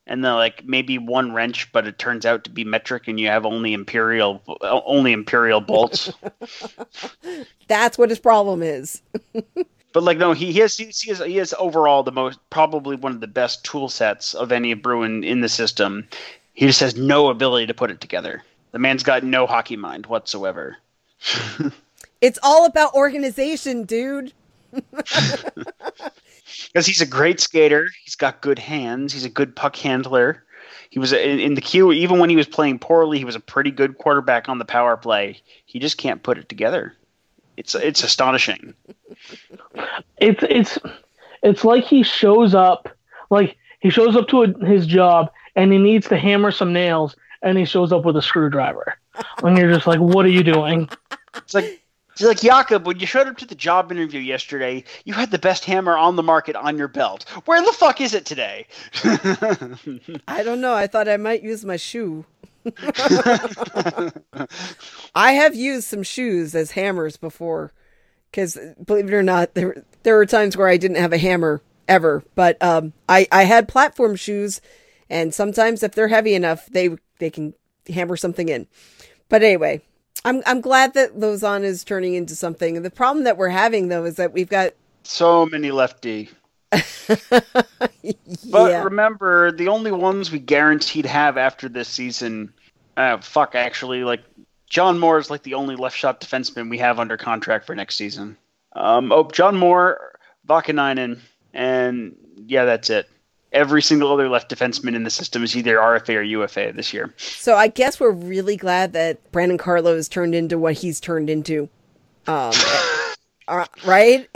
And 0.06 0.24
then 0.24 0.34
like 0.34 0.64
maybe 0.64 0.98
one 0.98 1.32
wrench 1.32 1.70
but 1.72 1.86
it 1.86 1.98
turns 1.98 2.26
out 2.26 2.44
to 2.44 2.50
be 2.50 2.64
metric 2.64 3.06
and 3.06 3.18
you 3.18 3.28
have 3.28 3.46
only 3.46 3.72
imperial 3.72 4.42
only 4.60 5.12
imperial 5.12 5.60
bolts. 5.60 6.12
That's 7.68 7.96
what 7.96 8.10
his 8.10 8.18
problem 8.18 8.62
is. 8.62 9.02
but 9.92 10.02
like 10.02 10.18
no 10.18 10.32
he, 10.32 10.52
he 10.52 10.58
has 10.60 10.76
he 10.76 10.86
has 10.86 11.18
he 11.20 11.36
has 11.36 11.54
overall 11.58 12.02
the 12.02 12.12
most 12.12 12.38
probably 12.50 12.96
one 12.96 13.12
of 13.12 13.20
the 13.20 13.26
best 13.26 13.64
tool 13.64 13.88
sets 13.88 14.34
of 14.34 14.52
any 14.52 14.74
Bruin 14.74 15.22
in 15.22 15.40
the 15.40 15.48
system 15.48 16.08
he 16.60 16.66
just 16.66 16.80
has 16.80 16.96
no 16.96 17.28
ability 17.28 17.66
to 17.66 17.74
put 17.74 17.90
it 17.90 18.00
together 18.00 18.42
the 18.72 18.78
man's 18.78 19.02
got 19.02 19.24
no 19.24 19.46
hockey 19.46 19.76
mind 19.76 20.06
whatsoever 20.06 20.76
It's 22.20 22.38
all 22.42 22.66
about 22.66 22.94
organization, 22.94 23.84
dude. 23.84 24.32
because 24.72 26.86
he's 26.86 27.00
a 27.00 27.06
great 27.06 27.40
skater. 27.40 27.88
He's 28.04 28.14
got 28.14 28.42
good 28.42 28.58
hands. 28.58 29.12
He's 29.12 29.24
a 29.24 29.30
good 29.30 29.56
puck 29.56 29.76
handler. 29.76 30.44
He 30.90 30.98
was 30.98 31.12
in, 31.12 31.40
in 31.40 31.54
the 31.54 31.60
queue, 31.60 31.92
even 31.92 32.18
when 32.18 32.30
he 32.30 32.36
was 32.36 32.46
playing 32.46 32.78
poorly, 32.78 33.18
he 33.18 33.24
was 33.24 33.36
a 33.36 33.40
pretty 33.40 33.70
good 33.70 33.98
quarterback 33.98 34.48
on 34.48 34.58
the 34.58 34.64
power 34.64 34.96
play. 34.96 35.40
He 35.64 35.78
just 35.78 35.98
can't 35.98 36.22
put 36.22 36.36
it 36.36 36.48
together. 36.48 36.94
It's 37.56 37.74
it's 37.74 38.02
astonishing. 38.02 38.74
it's 40.18 40.42
it's 40.42 40.78
it's 41.42 41.64
like 41.64 41.84
he 41.84 42.02
shows 42.02 42.54
up 42.54 42.88
like 43.30 43.56
he 43.80 43.90
shows 43.90 44.16
up 44.16 44.28
to 44.28 44.42
a, 44.42 44.66
his 44.66 44.86
job 44.86 45.30
and 45.56 45.72
he 45.72 45.78
needs 45.78 46.08
to 46.08 46.16
hammer 46.16 46.50
some 46.50 46.72
nails, 46.72 47.16
and 47.42 47.58
he 47.58 47.64
shows 47.64 47.92
up 47.92 48.04
with 48.04 48.16
a 48.16 48.22
screwdriver. 48.22 48.96
and 49.42 49.58
you're 49.58 49.72
just 49.72 49.86
like, 49.86 50.00
what 50.00 50.24
are 50.24 50.30
you 50.30 50.42
doing? 50.42 50.88
It's 51.36 51.54
like 51.54 51.80
it's 52.20 52.22
like 52.22 52.40
Jakob, 52.40 52.86
when 52.86 52.98
you 52.98 53.06
showed 53.06 53.28
up 53.28 53.38
to 53.38 53.46
the 53.46 53.54
job 53.54 53.90
interview 53.90 54.20
yesterday, 54.20 54.84
you 55.04 55.14
had 55.14 55.30
the 55.30 55.38
best 55.38 55.64
hammer 55.64 55.96
on 55.96 56.16
the 56.16 56.22
market 56.22 56.54
on 56.54 56.76
your 56.76 56.88
belt. 56.88 57.24
Where 57.46 57.62
the 57.62 57.72
fuck 57.72 58.00
is 58.00 58.12
it 58.12 58.26
today? 58.26 58.66
I 60.28 60.42
don't 60.42 60.60
know. 60.60 60.74
I 60.74 60.86
thought 60.86 61.08
I 61.08 61.16
might 61.16 61.42
use 61.42 61.64
my 61.64 61.76
shoe. 61.76 62.26
I 65.14 65.32
have 65.32 65.54
used 65.54 65.88
some 65.88 66.02
shoes 66.02 66.54
as 66.54 66.72
hammers 66.72 67.16
before, 67.16 67.72
because 68.30 68.58
believe 68.84 69.08
it 69.08 69.14
or 69.14 69.22
not, 69.22 69.54
there 69.54 69.82
there 70.02 70.16
were 70.16 70.26
times 70.26 70.58
where 70.58 70.68
I 70.68 70.76
didn't 70.76 70.98
have 70.98 71.14
a 71.14 71.18
hammer 71.18 71.62
ever, 71.88 72.22
but 72.34 72.62
um, 72.62 72.92
I 73.08 73.26
I 73.32 73.44
had 73.44 73.66
platform 73.66 74.14
shoes, 74.16 74.60
and 75.10 75.34
sometimes 75.34 75.82
if 75.82 75.92
they're 75.92 76.08
heavy 76.08 76.34
enough, 76.34 76.66
they 76.66 76.96
they 77.18 77.28
can 77.28 77.54
hammer 77.88 78.16
something 78.16 78.48
in. 78.48 78.66
But 79.28 79.42
anyway, 79.42 79.82
I'm 80.24 80.42
I'm 80.46 80.60
glad 80.60 80.94
that 80.94 81.18
Lauzon 81.18 81.62
is 81.62 81.84
turning 81.84 82.14
into 82.14 82.34
something. 82.34 82.80
The 82.82 82.90
problem 82.90 83.24
that 83.24 83.36
we're 83.36 83.48
having 83.48 83.88
though 83.88 84.04
is 84.04 84.16
that 84.16 84.32
we've 84.32 84.48
got 84.48 84.72
so 85.02 85.44
many 85.46 85.70
lefty. 85.70 86.30
But 88.50 88.70
yeah. 88.70 88.84
remember, 88.84 89.52
the 89.52 89.68
only 89.68 89.92
ones 89.92 90.30
we 90.30 90.38
guaranteed 90.38 91.06
have 91.06 91.36
after 91.36 91.68
this 91.68 91.88
season, 91.88 92.52
uh, 92.96 93.18
fuck, 93.18 93.54
actually, 93.54 94.04
like 94.04 94.22
John 94.68 94.98
Moore 94.98 95.18
is 95.18 95.30
like 95.30 95.42
the 95.42 95.54
only 95.54 95.76
left 95.76 95.96
shot 95.96 96.20
defenseman 96.20 96.70
we 96.70 96.78
have 96.78 96.98
under 96.98 97.16
contract 97.16 97.66
for 97.66 97.74
next 97.74 97.96
season. 97.96 98.36
Um, 98.72 99.12
oh, 99.12 99.28
John 99.30 99.56
Moore, 99.56 100.18
Vaakanainen, 100.48 101.20
and 101.52 102.16
yeah, 102.46 102.64
that's 102.64 102.90
it. 102.90 103.08
Every 103.52 103.82
single 103.82 104.12
other 104.12 104.28
left 104.28 104.50
defenseman 104.50 104.94
in 104.94 105.02
the 105.02 105.10
system 105.10 105.42
is 105.42 105.56
either 105.56 105.76
RFA 105.76 106.16
or 106.16 106.22
UFA 106.22 106.72
this 106.74 106.92
year. 106.92 107.12
So 107.16 107.56
I 107.56 107.68
guess 107.68 107.98
we're 107.98 108.12
really 108.12 108.56
glad 108.56 108.92
that 108.92 109.32
Brandon 109.32 109.58
Carlo 109.58 109.96
has 109.96 110.08
turned 110.08 110.34
into 110.34 110.58
what 110.58 110.74
he's 110.74 111.00
turned 111.00 111.28
into. 111.28 111.68
Um, 112.26 112.52
uh, 113.48 113.66
right? 113.84 114.28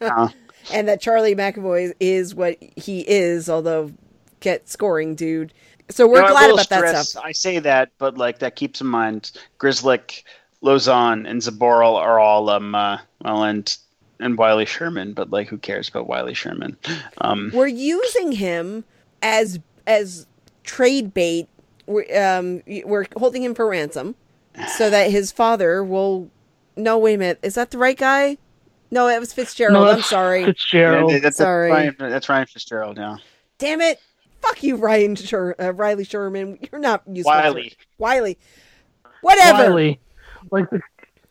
uh 0.00 0.28
and 0.72 0.88
that 0.88 1.00
Charlie 1.00 1.34
McAvoy 1.34 1.92
is 2.00 2.34
what 2.34 2.56
he 2.76 3.00
is, 3.06 3.48
although 3.48 3.92
get 4.40 4.68
scoring, 4.68 5.14
dude. 5.14 5.52
So 5.90 6.08
we're 6.08 6.26
glad 6.26 6.50
about 6.50 6.64
stress, 6.64 6.92
that 6.92 7.04
stuff. 7.06 7.24
I 7.24 7.32
say 7.32 7.58
that, 7.60 7.90
but 7.98 8.18
like 8.18 8.40
that 8.40 8.56
keeps 8.56 8.80
in 8.80 8.88
mind 8.88 9.32
Grzelcyk, 9.58 10.24
Lauzon, 10.62 11.28
and 11.28 11.40
Zboril 11.40 11.94
are 11.94 12.18
all 12.18 12.50
um 12.50 12.74
uh, 12.74 12.98
well 13.22 13.44
and 13.44 13.76
and 14.20 14.38
Wiley 14.38 14.66
Sherman, 14.66 15.12
but 15.12 15.30
like 15.30 15.48
who 15.48 15.58
cares 15.58 15.88
about 15.88 16.06
Wiley 16.06 16.34
Sherman? 16.34 16.76
Um, 17.18 17.50
we're 17.54 17.66
using 17.66 18.32
him 18.32 18.84
as 19.22 19.58
as 19.86 20.26
trade 20.64 21.14
bait. 21.14 21.48
We're, 21.86 22.06
um, 22.20 22.62
we're 22.66 23.06
holding 23.16 23.42
him 23.42 23.54
for 23.54 23.68
ransom 23.68 24.16
so 24.76 24.90
that 24.90 25.10
his 25.10 25.32
father 25.32 25.82
will. 25.84 26.30
No, 26.76 26.98
wait 26.98 27.14
a 27.14 27.18
minute. 27.18 27.38
Is 27.42 27.54
that 27.54 27.70
the 27.70 27.78
right 27.78 27.96
guy? 27.96 28.36
No, 28.90 29.08
it 29.08 29.18
was 29.18 29.32
Fitzgerald. 29.32 29.74
No, 29.74 29.90
I'm 29.90 30.02
sorry. 30.02 30.44
Fitzgerald. 30.44 31.10
Yeah, 31.10 31.18
that's, 31.18 31.38
sorry. 31.38 31.70
Ryan, 31.70 31.96
that's 31.98 32.28
Ryan 32.28 32.46
Fitzgerald. 32.46 32.98
Yeah. 32.98 33.16
Damn 33.58 33.80
it! 33.80 34.00
Fuck 34.42 34.62
you, 34.62 34.76
Ryan 34.76 35.16
Sher- 35.16 35.56
uh, 35.60 35.72
Riley 35.72 36.04
Sherman. 36.04 36.58
You're 36.70 36.80
not 36.80 37.02
useful. 37.10 37.32
Wiley. 37.32 37.72
Wiley. 37.98 38.38
Whatever. 39.22 39.70
Wiley. 39.70 40.00
Like 40.50 40.70
the 40.70 40.80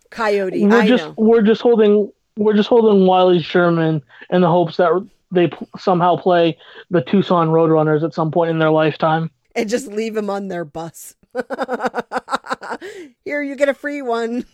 coyote. 0.09 0.65
We're 0.65 0.81
I 0.81 0.87
just 0.87 1.05
know. 1.05 1.13
we're 1.17 1.43
just 1.43 1.61
holding 1.61 2.11
we're 2.37 2.55
just 2.55 2.69
holding 2.69 3.05
Wiley 3.05 3.41
Sherman 3.41 4.03
in 4.29 4.41
the 4.41 4.49
hopes 4.49 4.77
that 4.77 5.07
they 5.31 5.47
p- 5.47 5.67
somehow 5.77 6.17
play 6.17 6.57
the 6.89 7.01
Tucson 7.01 7.49
Roadrunners 7.49 8.03
at 8.03 8.13
some 8.13 8.31
point 8.31 8.51
in 8.51 8.59
their 8.59 8.71
lifetime 8.71 9.31
and 9.55 9.69
just 9.69 9.87
leave 9.87 10.15
him 10.15 10.29
on 10.29 10.49
their 10.49 10.65
bus. 10.65 11.15
Here, 13.25 13.41
you 13.41 13.55
get 13.55 13.69
a 13.69 13.73
free 13.73 14.01
one. 14.01 14.45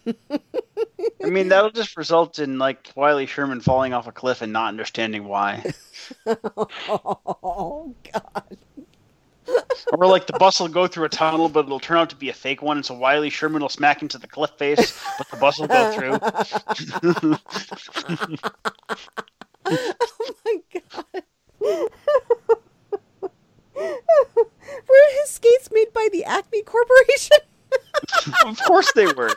I 1.23 1.29
mean, 1.29 1.49
that'll 1.49 1.71
just 1.71 1.97
result 1.97 2.39
in 2.39 2.57
like 2.57 2.91
Wiley 2.95 3.25
Sherman 3.25 3.61
falling 3.61 3.93
off 3.93 4.07
a 4.07 4.11
cliff 4.11 4.41
and 4.41 4.53
not 4.53 4.69
understanding 4.69 5.25
why. 5.25 5.63
oh 6.25 7.95
God. 8.13 8.57
Or 9.93 10.05
like 10.07 10.27
the 10.27 10.33
bus 10.33 10.59
will 10.59 10.67
go 10.67 10.87
through 10.87 11.05
a 11.05 11.09
tunnel, 11.09 11.49
but 11.49 11.65
it'll 11.65 11.79
turn 11.79 11.97
out 11.97 12.09
to 12.11 12.15
be 12.15 12.29
a 12.29 12.33
fake 12.33 12.61
one, 12.61 12.77
and 12.77 12.85
so 12.85 12.93
Wiley 12.93 13.29
Sherman 13.29 13.61
will 13.61 13.69
smack 13.69 14.01
into 14.01 14.17
the 14.17 14.27
cliff 14.27 14.51
face, 14.57 14.99
but 15.17 15.29
the 15.29 15.37
bus 15.37 15.59
will 15.59 15.67
go 15.67 15.91
through. 15.91 16.19
oh 19.65 20.33
my 20.45 20.61
god. 20.73 21.23
Were 24.87 25.09
his 25.19 25.29
skates 25.29 25.69
made 25.71 25.93
by 25.93 26.07
the 26.11 26.23
Acme 26.25 26.61
Corporation? 26.63 27.37
of 28.45 28.61
course 28.63 28.91
they 28.93 29.07
were. 29.07 29.31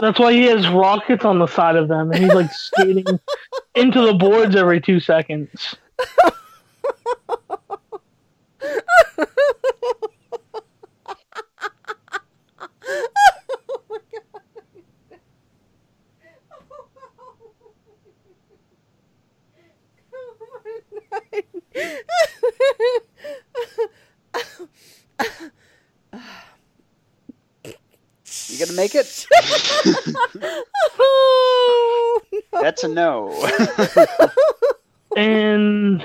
That's 0.00 0.18
why 0.18 0.32
he 0.32 0.44
has 0.44 0.68
rockets 0.68 1.24
on 1.24 1.38
the 1.38 1.46
side 1.46 1.76
of 1.76 1.88
them, 1.88 2.12
and 2.12 2.22
he's 2.22 2.34
like 2.34 2.52
skating 2.52 3.18
into 3.74 4.00
the 4.00 4.14
boards 4.14 4.54
every 4.54 4.80
two 4.80 5.00
seconds. 5.00 5.76
You 28.58 28.66
gonna 28.66 28.76
make 28.76 28.94
it? 28.94 29.26
oh, 30.98 32.20
no. 32.32 32.62
That's 32.62 32.82
a 32.82 32.88
no. 32.88 33.30
and 35.16 36.02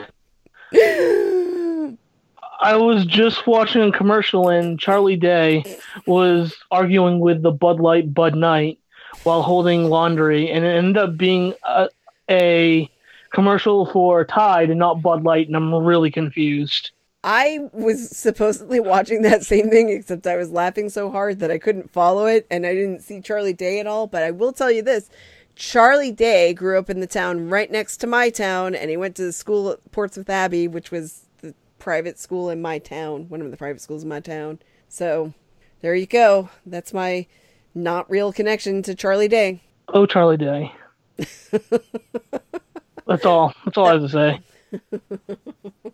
I 2.61 2.75
was 2.75 3.03
just 3.14 3.47
watching 3.47 3.84
a 3.84 3.91
commercial, 3.91 4.49
and 4.49 4.80
Charlie 4.80 5.16
Day 5.16 5.78
was 6.05 6.55
arguing 6.72 7.20
with 7.20 7.41
the 7.41 7.51
Bud 7.51 7.80
Light 7.80 8.14
Bud 8.14 8.36
Knight 8.36 8.80
while 9.24 9.43
holding 9.43 9.86
laundry, 9.86 10.49
and 10.49 10.66
it 10.66 10.76
ended 10.76 10.97
up 10.97 11.16
being 11.16 11.53
a, 11.64 11.88
a 12.30 12.89
commercial 13.32 13.86
for 13.86 14.26
Tide 14.26 14.70
and 14.70 14.80
not 14.80 15.01
Bud 15.01 15.24
Light, 15.24 15.47
and 15.47 15.55
I'm 15.55 15.74
really 15.74 16.11
confused. 16.11 16.91
I 17.24 17.59
was 17.72 18.09
supposedly 18.09 18.80
watching 18.80 19.22
that 19.22 19.43
same 19.43 19.70
thing, 19.70 19.89
except 19.89 20.28
I 20.28 20.36
was 20.36 20.51
laughing 20.51 20.89
so 20.89 21.09
hard 21.09 21.39
that 21.39 21.51
I 21.51 21.57
couldn't 21.57 21.91
follow 21.91 22.26
it 22.26 22.45
and 22.51 22.66
I 22.66 22.74
didn't 22.74 23.01
see 23.01 23.22
Charlie 23.22 23.53
Day 23.53 23.80
at 23.80 23.88
all. 23.88 24.07
But 24.07 24.24
I 24.24 24.32
will 24.32 24.51
tell 24.51 24.70
you 24.70 24.82
this 24.82 25.09
Charlie 25.55 26.11
Day 26.11 26.53
grew 26.53 26.78
up 26.78 26.89
in 26.89 26.99
the 26.99 27.07
town 27.07 27.49
right 27.49 27.72
next 27.72 27.97
to 27.97 28.07
my 28.07 28.30
town, 28.30 28.76
and 28.76 28.89
he 28.89 28.97
went 28.97 29.16
to 29.16 29.24
the 29.24 29.32
school 29.32 29.70
at 29.70 29.91
Portsmouth 29.91 30.30
Abbey, 30.30 30.68
which 30.68 30.91
was 30.91 31.22
private 31.84 32.17
school 32.17 32.49
in 32.49 32.61
my 32.61 32.79
town, 32.79 33.27
one 33.27 33.41
of 33.41 33.51
the 33.51 33.57
private 33.57 33.81
schools 33.81 34.03
in 34.03 34.09
my 34.09 34.21
town. 34.21 34.57
So 34.88 35.34
there 35.81 35.93
you 35.93 36.05
go. 36.05 36.49
That's 36.65 36.93
my 36.93 37.27
not 37.75 38.09
real 38.09 38.31
connection 38.31 38.81
to 38.84 38.95
Charlie 38.95 39.27
Day. 39.27 39.61
Oh, 39.89 40.05
Charlie 40.05 40.38
Day. 40.38 40.71
That's 43.05 43.25
all. 43.25 43.53
That's 43.65 43.77
all 43.77 43.88
I 43.88 43.93
have 43.93 44.09
to 44.09 44.09
say. 44.09 44.39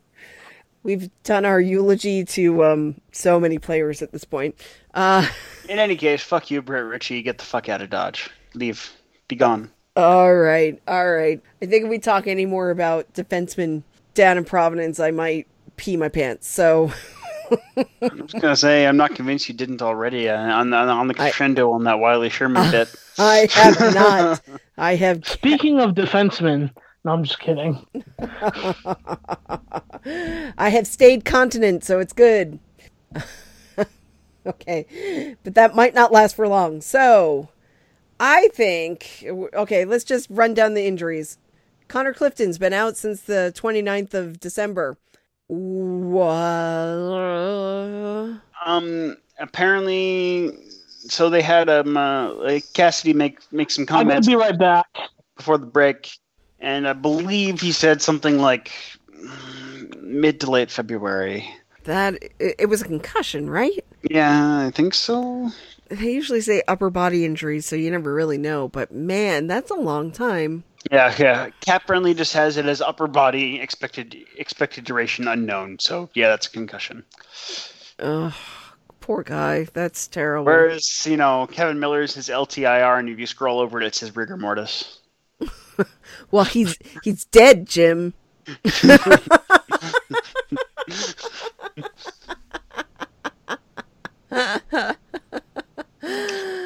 We've 0.84 1.10
done 1.24 1.44
our 1.44 1.60
eulogy 1.60 2.24
to 2.24 2.64
um, 2.66 3.02
so 3.12 3.40
many 3.40 3.58
players 3.58 4.04
at 4.04 4.12
this 4.12 4.24
point. 4.24 4.56
Uh, 4.94 5.28
In 5.68 5.80
any 5.80 5.96
case, 5.96 6.22
fuck 6.22 6.52
you, 6.52 6.62
Brett 6.62 6.86
Ritchie. 6.86 7.24
Get 7.24 7.40
the 7.40 7.46
fuck 7.46 7.68
out 7.68 7.82
of 7.82 7.90
Dodge. 7.90 8.30
Leave. 8.54 8.94
Be 9.28 9.36
gone. 9.36 9.72
All 9.96 10.36
right. 10.36 10.80
All 10.88 11.12
right. 11.12 11.42
I 11.62 11.66
think 11.66 11.86
if 11.86 11.90
we 11.90 11.98
talk 11.98 12.28
any 12.28 12.46
more 12.46 12.70
about 12.70 13.12
defensemen 13.14 13.82
down 14.14 14.38
in 14.38 14.46
Providence, 14.46 15.00
I 15.00 15.12
might 15.12 15.48
pee 15.80 15.98
my 15.98 16.10
pants. 16.10 16.48
So. 16.48 16.92
I 17.82 17.86
was 18.02 18.34
gonna 18.34 18.56
say 18.56 18.86
I'm 18.86 18.98
not 18.98 19.16
convinced 19.16 19.50
you 19.50 19.56
didn't 19.56 19.82
already 19.82 20.30
uh, 20.30 20.38
on, 20.38 20.72
on, 20.72 20.88
on 20.88 21.08
the 21.08 21.16
crescendo 21.16 21.72
I, 21.72 21.76
on 21.76 21.84
that 21.86 22.00
Wiley 22.00 22.30
Sherman 22.30 22.68
uh, 22.68 22.72
bit. 22.72 22.96
I 23.18 23.48
have 23.52 23.94
not. 23.96 24.42
I 24.78 24.96
have. 24.96 25.28
Speaking 25.28 25.80
of 25.80 25.96
defensemen, 25.96 26.72
no, 27.04 27.14
I'm 27.14 27.24
just 27.24 27.40
kidding. 27.40 27.86
I 30.58 30.70
have 30.70 30.86
stayed 30.86 31.26
continent, 31.26 31.84
so 31.84 32.00
it's 32.00 32.14
good. 32.14 32.60
okay, 34.46 35.36
but 35.44 35.56
that 35.56 35.76
might 35.76 35.96
not 35.96 36.12
last 36.12 36.36
for 36.36 36.48
long. 36.48 36.82
So, 36.82 37.50
I 38.20 38.50
think 38.54 39.26
okay, 39.28 39.86
let's 39.86 40.04
just 40.04 40.28
run 40.30 40.54
down 40.54 40.76
the 40.76 40.86
injuries. 40.86 41.40
Connor 41.88 42.14
Clifton's 42.14 42.60
been 42.60 42.74
out 42.74 42.96
since 42.96 43.22
the 43.22 43.52
29th 43.56 44.14
of 44.14 44.40
December. 44.40 44.96
What? 45.50 46.30
Um, 48.66 49.18
apparently, 49.40 50.52
so 51.10 51.30
they 51.30 51.42
had 51.42 51.70
um, 51.70 51.98
uh, 51.98 52.34
like 52.34 52.66
Cassidy 52.74 53.14
make 53.14 53.40
make 53.52 53.72
some 53.72 53.86
comments. 53.86 54.28
I'm 54.28 54.34
gonna 54.34 54.38
be 54.38 54.50
right 54.50 54.58
back 54.58 54.86
before 55.36 55.58
the 55.58 55.66
break 55.66 56.10
and 56.62 56.88
I 56.88 56.94
believe 56.94 57.62
he 57.62 57.72
said 57.72 58.02
something 58.02 58.40
like 58.40 58.72
mid 59.98 60.40
to 60.42 60.52
late 60.52 60.72
February. 60.72 61.50
That 61.86 62.16
it, 62.40 62.56
it 62.60 62.66
was 62.68 62.82
a 62.82 62.86
concussion, 62.86 63.50
right? 63.50 63.84
Yeah, 64.10 64.66
I 64.66 64.72
think 64.72 64.94
so. 64.94 65.52
They 65.90 66.12
usually 66.12 66.42
say 66.42 66.62
upper 66.68 66.90
body 66.90 67.26
injuries, 67.26 67.66
so 67.66 67.76
you 67.76 67.90
never 67.92 68.14
really 68.14 68.38
know. 68.38 68.68
But 68.68 68.92
man, 68.92 69.48
that's 69.48 69.72
a 69.72 69.76
long 69.76 70.12
time. 70.12 70.64
Yeah, 70.92 71.14
yeah. 71.18 71.50
Cap 71.62 71.88
Friendly 71.88 72.14
just 72.14 72.34
has 72.34 72.58
it 72.58 72.66
as 72.66 72.82
upper 72.82 73.08
body 73.08 73.60
expected 73.60 74.16
expected 74.38 74.86
duration 74.86 75.28
unknown. 75.28 75.78
So 75.80 76.10
yeah, 76.14 76.30
that's 76.30 76.48
a 76.48 76.52
concussion. 76.52 77.04
Poor 79.02 79.24
guy. 79.24 79.66
That's 79.74 80.08
terrible. 80.08 80.46
Whereas 80.46 81.06
you 81.06 81.18
know 81.18 81.48
Kevan 81.48 81.80
Miller's 81.80 82.14
his 82.14 82.30
LTIR, 82.30 83.00
and 83.00 83.10
if 83.10 83.20
you 83.20 83.26
scroll 83.26 83.60
over 83.60 83.82
it, 83.82 83.88
it 83.88 83.96
says 83.96 84.16
rigor 84.16 84.38
mortis. 84.38 85.00
well, 86.32 86.46
he's 86.46 86.78
he's 87.04 87.26
dead, 87.26 87.68
Jim. 87.68 88.14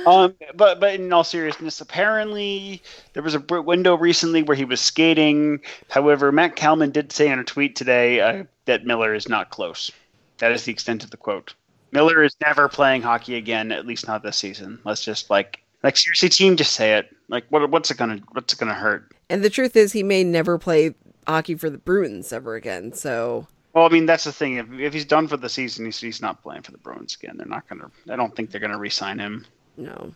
um, 0.06 0.34
but 0.56 0.80
but 0.80 0.96
in 0.96 1.12
all 1.12 1.24
seriousness, 1.24 1.82
apparently 1.82 2.82
there 3.14 3.24
was 3.24 3.36
a 3.36 3.40
window 3.40 3.96
recently 3.96 4.44
where 4.44 4.58
he 4.58 4.66
was 4.66 4.82
skating. 4.82 5.62
However, 5.90 6.32
Matt 6.32 6.56
Kalman 6.56 6.92
did 6.92 7.12
say 7.12 7.30
in 7.30 7.40
a 7.40 7.44
tweet 7.44 7.76
today 7.76 8.20
uh, 8.20 8.44
that 8.66 8.86
Miller 8.86 9.14
is 9.14 9.28
not 9.28 9.50
close. 9.50 9.92
That 10.38 10.52
is 10.52 10.64
the 10.64 10.72
extent 10.72 11.04
of 11.04 11.12
the 11.12 11.18
quote. 11.18 11.54
Miller 11.92 12.24
is 12.24 12.36
never 12.42 12.68
playing 12.68 13.02
hockey 13.02 13.36
again, 13.36 13.72
at 13.72 13.86
least 13.86 14.08
not 14.08 14.24
this 14.24 14.38
season. 14.38 14.80
Let's 14.84 15.04
just 15.04 15.30
like 15.30 15.64
like 15.84 15.98
seriously, 15.98 16.30
team, 16.30 16.56
just 16.56 16.74
say 16.74 16.98
it. 16.98 17.10
Like 17.30 17.46
what 17.50 17.70
what's 17.70 17.92
it 17.92 17.98
gonna 17.98 18.20
what's 18.32 18.54
it 18.54 18.60
gonna 18.60 18.74
hurt? 18.74 19.12
And 19.30 19.44
the 19.44 19.50
truth 19.50 19.76
is, 19.76 19.94
he 19.94 20.04
may 20.04 20.24
never 20.24 20.58
play 20.58 20.96
hockey 21.28 21.56
for 21.56 21.70
the 21.70 21.78
Bruins 21.78 22.34
ever 22.34 22.56
again. 22.56 22.94
So 22.94 23.48
well, 23.74 23.86
I 23.86 23.90
mean, 23.90 24.06
that's 24.06 24.24
the 24.24 24.32
thing. 24.32 24.58
If, 24.58 24.72
if 24.72 24.94
he's 24.94 25.06
done 25.06 25.28
for 25.28 25.38
the 25.38 25.50
season, 25.50 25.86
he's, 25.86 26.00
he's 26.00 26.22
not 26.22 26.42
playing 26.44 26.62
for 26.62 26.72
the 26.72 26.78
Bruins 26.78 27.16
again. 27.16 27.38
They're 27.38 27.48
not 27.48 27.68
going 27.68 27.82
to. 27.82 28.14
I 28.14 28.16
don't 28.16 28.36
think 28.36 28.52
they're 28.52 28.62
going 28.62 28.72
to 28.72 28.78
re-sign 28.78 29.18
him. 29.18 29.46
No, 29.78 30.14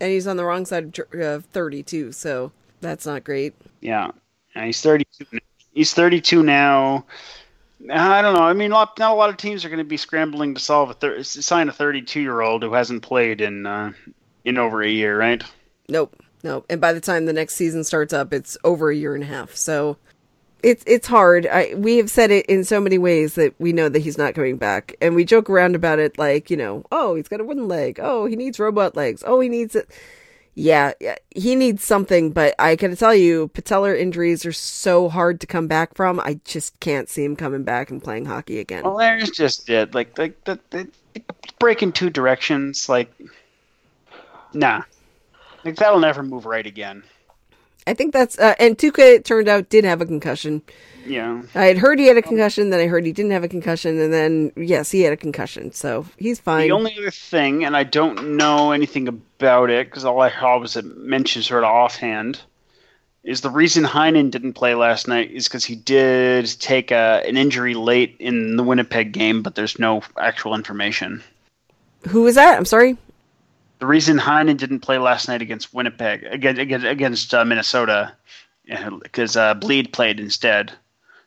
and 0.00 0.10
he's 0.10 0.26
on 0.26 0.36
the 0.36 0.44
wrong 0.44 0.66
side 0.66 0.98
of 1.12 1.44
32, 1.46 2.12
so 2.12 2.52
that's 2.80 3.06
not 3.06 3.24
great. 3.24 3.54
Yeah, 3.80 4.10
and 4.54 4.66
he's 4.66 4.80
thirty-two. 4.80 5.38
He's 5.72 5.94
thirty-two 5.94 6.42
now. 6.42 7.04
I 7.90 8.20
don't 8.20 8.34
know. 8.34 8.42
I 8.42 8.52
mean, 8.52 8.70
not, 8.70 8.98
not 8.98 9.12
a 9.12 9.14
lot 9.14 9.30
of 9.30 9.38
teams 9.38 9.64
are 9.64 9.70
going 9.70 9.78
to 9.78 9.84
be 9.84 9.96
scrambling 9.96 10.54
to 10.54 10.60
solve 10.60 10.90
a 10.90 10.94
thir- 10.94 11.22
sign 11.22 11.68
a 11.68 11.72
thirty-two-year-old 11.72 12.62
who 12.62 12.72
hasn't 12.72 13.02
played 13.02 13.40
in 13.40 13.66
uh, 13.66 13.92
in 14.44 14.58
over 14.58 14.82
a 14.82 14.88
year, 14.88 15.18
right? 15.18 15.42
Nope, 15.88 16.20
nope. 16.42 16.66
And 16.68 16.80
by 16.80 16.92
the 16.92 17.00
time 17.00 17.26
the 17.26 17.32
next 17.32 17.54
season 17.54 17.84
starts 17.84 18.12
up, 18.12 18.32
it's 18.32 18.58
over 18.64 18.90
a 18.90 18.96
year 18.96 19.14
and 19.14 19.24
a 19.24 19.26
half. 19.26 19.54
So 19.54 19.96
it's 20.62 20.84
it's 20.86 21.06
hard. 21.06 21.46
I, 21.46 21.74
we 21.76 21.96
have 21.96 22.10
said 22.10 22.30
it 22.30 22.46
in 22.46 22.64
so 22.64 22.80
many 22.80 22.98
ways 22.98 23.34
that 23.34 23.54
we 23.58 23.72
know 23.72 23.88
that 23.88 24.00
he's 24.00 24.18
not 24.18 24.34
coming 24.34 24.56
back, 24.56 24.96
and 25.00 25.14
we 25.14 25.24
joke 25.24 25.50
around 25.50 25.74
about 25.74 25.98
it, 25.98 26.18
like 26.18 26.50
you 26.50 26.56
know, 26.56 26.84
oh, 26.92 27.14
he's 27.14 27.28
got 27.28 27.40
a 27.40 27.44
wooden 27.44 27.68
leg. 27.68 27.98
Oh, 28.02 28.26
he 28.26 28.36
needs 28.36 28.58
robot 28.58 28.96
legs. 28.96 29.22
Oh, 29.26 29.40
he 29.40 29.48
needs 29.48 29.74
it. 29.74 29.90
Yeah, 30.54 30.92
yeah, 31.00 31.16
he 31.30 31.54
needs 31.54 31.84
something, 31.84 32.32
but 32.32 32.54
I 32.58 32.76
can 32.76 32.94
tell 32.96 33.14
you, 33.14 33.48
patellar 33.54 33.98
injuries 33.98 34.44
are 34.44 34.52
so 34.52 35.08
hard 35.08 35.40
to 35.40 35.46
come 35.46 35.68
back 35.68 35.94
from. 35.94 36.20
I 36.20 36.40
just 36.44 36.78
can't 36.80 37.08
see 37.08 37.24
him 37.24 37.36
coming 37.36 37.62
back 37.62 37.90
and 37.90 38.02
playing 38.02 38.26
hockey 38.26 38.58
again. 38.58 38.82
Well, 38.82 38.98
there's 38.98 39.30
just 39.30 39.70
it. 39.70 39.94
Like, 39.94 40.18
like 40.18 40.42
the, 40.44 40.58
the, 40.70 40.88
break 41.58 41.82
in 41.82 41.92
two 41.92 42.10
directions. 42.10 42.88
Like, 42.88 43.12
nah, 44.52 44.82
like 45.64 45.76
that'll 45.76 46.00
never 46.00 46.22
move 46.22 46.46
right 46.46 46.66
again. 46.66 47.04
I 47.86 47.94
think 47.94 48.12
that's 48.12 48.38
uh, 48.38 48.54
and 48.58 48.76
Tuukka 48.76 49.16
it 49.16 49.24
turned 49.24 49.48
out 49.48 49.68
did 49.68 49.84
have 49.84 50.00
a 50.00 50.06
concussion. 50.06 50.62
Yeah, 51.06 51.42
I 51.54 51.64
had 51.64 51.78
heard 51.78 51.98
he 51.98 52.06
had 52.06 52.18
a 52.18 52.22
concussion, 52.22 52.70
then 52.70 52.80
I 52.80 52.86
heard 52.86 53.06
he 53.06 53.12
didn't 53.12 53.32
have 53.32 53.42
a 53.42 53.48
concussion, 53.48 53.98
and 53.98 54.12
then 54.12 54.52
yes, 54.56 54.90
he 54.90 55.00
had 55.00 55.12
a 55.12 55.16
concussion, 55.16 55.72
so 55.72 56.04
he's 56.18 56.38
fine. 56.38 56.68
The 56.68 56.72
only 56.72 56.96
other 56.98 57.10
thing, 57.10 57.64
and 57.64 57.76
I 57.76 57.84
don't 57.84 58.36
know 58.36 58.72
anything 58.72 59.08
about 59.08 59.70
it 59.70 59.86
because 59.86 60.04
all 60.04 60.20
I 60.20 60.30
saw 60.30 60.58
was 60.58 60.76
it 60.76 60.84
mentioned 60.98 61.46
sort 61.46 61.64
of 61.64 61.70
offhand, 61.70 62.40
is 63.24 63.40
the 63.40 63.50
reason 63.50 63.84
Heinen 63.84 64.30
didn't 64.30 64.54
play 64.54 64.74
last 64.74 65.08
night 65.08 65.30
is 65.30 65.48
because 65.48 65.64
he 65.64 65.74
did 65.74 66.46
take 66.60 66.90
a, 66.90 67.22
an 67.26 67.36
injury 67.36 67.74
late 67.74 68.16
in 68.18 68.56
the 68.56 68.62
Winnipeg 68.62 69.12
game, 69.12 69.42
but 69.42 69.54
there's 69.54 69.78
no 69.78 70.02
actual 70.18 70.54
information. 70.54 71.22
Who 72.08 72.22
was 72.22 72.34
that? 72.36 72.56
I'm 72.56 72.64
sorry. 72.64 72.96
The 73.80 73.86
reason 73.86 74.18
Heinen 74.18 74.58
didn't 74.58 74.80
play 74.80 74.98
last 74.98 75.26
night 75.26 75.40
against 75.40 75.72
Winnipeg 75.72 76.24
against 76.24 76.60
against, 76.60 76.86
against 76.86 77.34
uh, 77.34 77.44
Minnesota 77.46 78.12
because 79.02 79.36
uh, 79.36 79.54
Blidh 79.54 79.90
played 79.92 80.20
instead, 80.20 80.70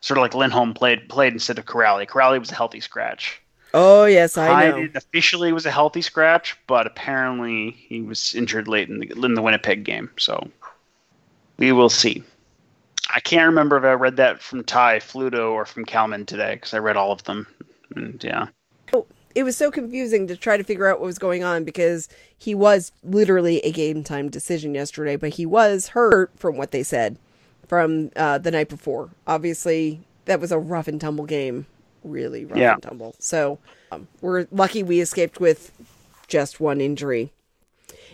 sort 0.01 0.19
of 0.19 0.21
like 0.21 0.35
Lindholm 0.35 0.75
played 0.75 1.09
played 1.09 1.33
instead 1.33 1.57
of 1.57 1.65
Kuraly. 1.65 2.07
Kuraly 2.07 2.39
was 2.39 2.51
a 2.51 2.55
healthy 2.55 2.79
scratch. 2.79 3.41
Oh 3.73 4.05
yes, 4.05 4.37
I 4.37 4.69
know. 4.69 4.77
Heinen 4.77 4.95
officially 4.95 5.51
was 5.51 5.65
a 5.65 5.71
healthy 5.71 6.03
scratch, 6.03 6.55
but 6.67 6.85
apparently 6.85 7.71
he 7.71 8.03
was 8.03 8.35
injured 8.35 8.67
late 8.67 8.87
in 8.87 8.99
the 8.99 9.11
in 9.25 9.33
the 9.33 9.41
Winnipeg 9.41 9.83
game. 9.83 10.11
So 10.19 10.47
we 11.57 11.71
will 11.71 11.89
see. 11.89 12.23
I 13.09 13.19
can't 13.19 13.47
remember 13.47 13.77
if 13.77 13.83
I 13.83 13.93
read 13.93 14.17
that 14.17 14.43
from 14.43 14.63
Ty 14.63 14.99
Fluto 14.99 15.51
or 15.51 15.65
from 15.65 15.85
Kalman 15.85 16.27
today 16.27 16.53
because 16.53 16.75
I 16.75 16.77
read 16.77 16.97
all 16.97 17.11
of 17.11 17.23
them. 17.23 17.47
And 17.95 18.23
yeah 18.23 18.47
it 19.35 19.43
was 19.43 19.57
so 19.57 19.71
confusing 19.71 20.27
to 20.27 20.37
try 20.37 20.57
to 20.57 20.63
figure 20.63 20.87
out 20.87 20.99
what 20.99 21.05
was 21.05 21.19
going 21.19 21.43
on 21.43 21.63
because 21.63 22.07
he 22.37 22.53
was 22.53 22.91
literally 23.03 23.59
a 23.59 23.71
game 23.71 24.03
time 24.03 24.29
decision 24.29 24.75
yesterday, 24.75 25.15
but 25.15 25.31
he 25.31 25.45
was 25.45 25.89
hurt 25.89 26.31
from 26.35 26.57
what 26.57 26.71
they 26.71 26.83
said 26.83 27.17
from 27.67 28.11
uh, 28.15 28.37
the 28.37 28.51
night 28.51 28.69
before. 28.69 29.09
Obviously, 29.25 30.01
that 30.25 30.39
was 30.39 30.51
a 30.51 30.59
rough 30.59 30.87
and 30.87 31.01
tumble 31.01 31.25
game, 31.25 31.65
really 32.03 32.45
rough 32.45 32.57
yeah. 32.57 32.73
and 32.73 32.83
tumble. 32.83 33.15
So 33.19 33.59
um, 33.91 34.07
we're 34.21 34.47
lucky 34.51 34.83
we 34.83 35.01
escaped 35.01 35.39
with 35.39 35.71
just 36.27 36.59
one 36.59 36.81
injury. 36.81 37.31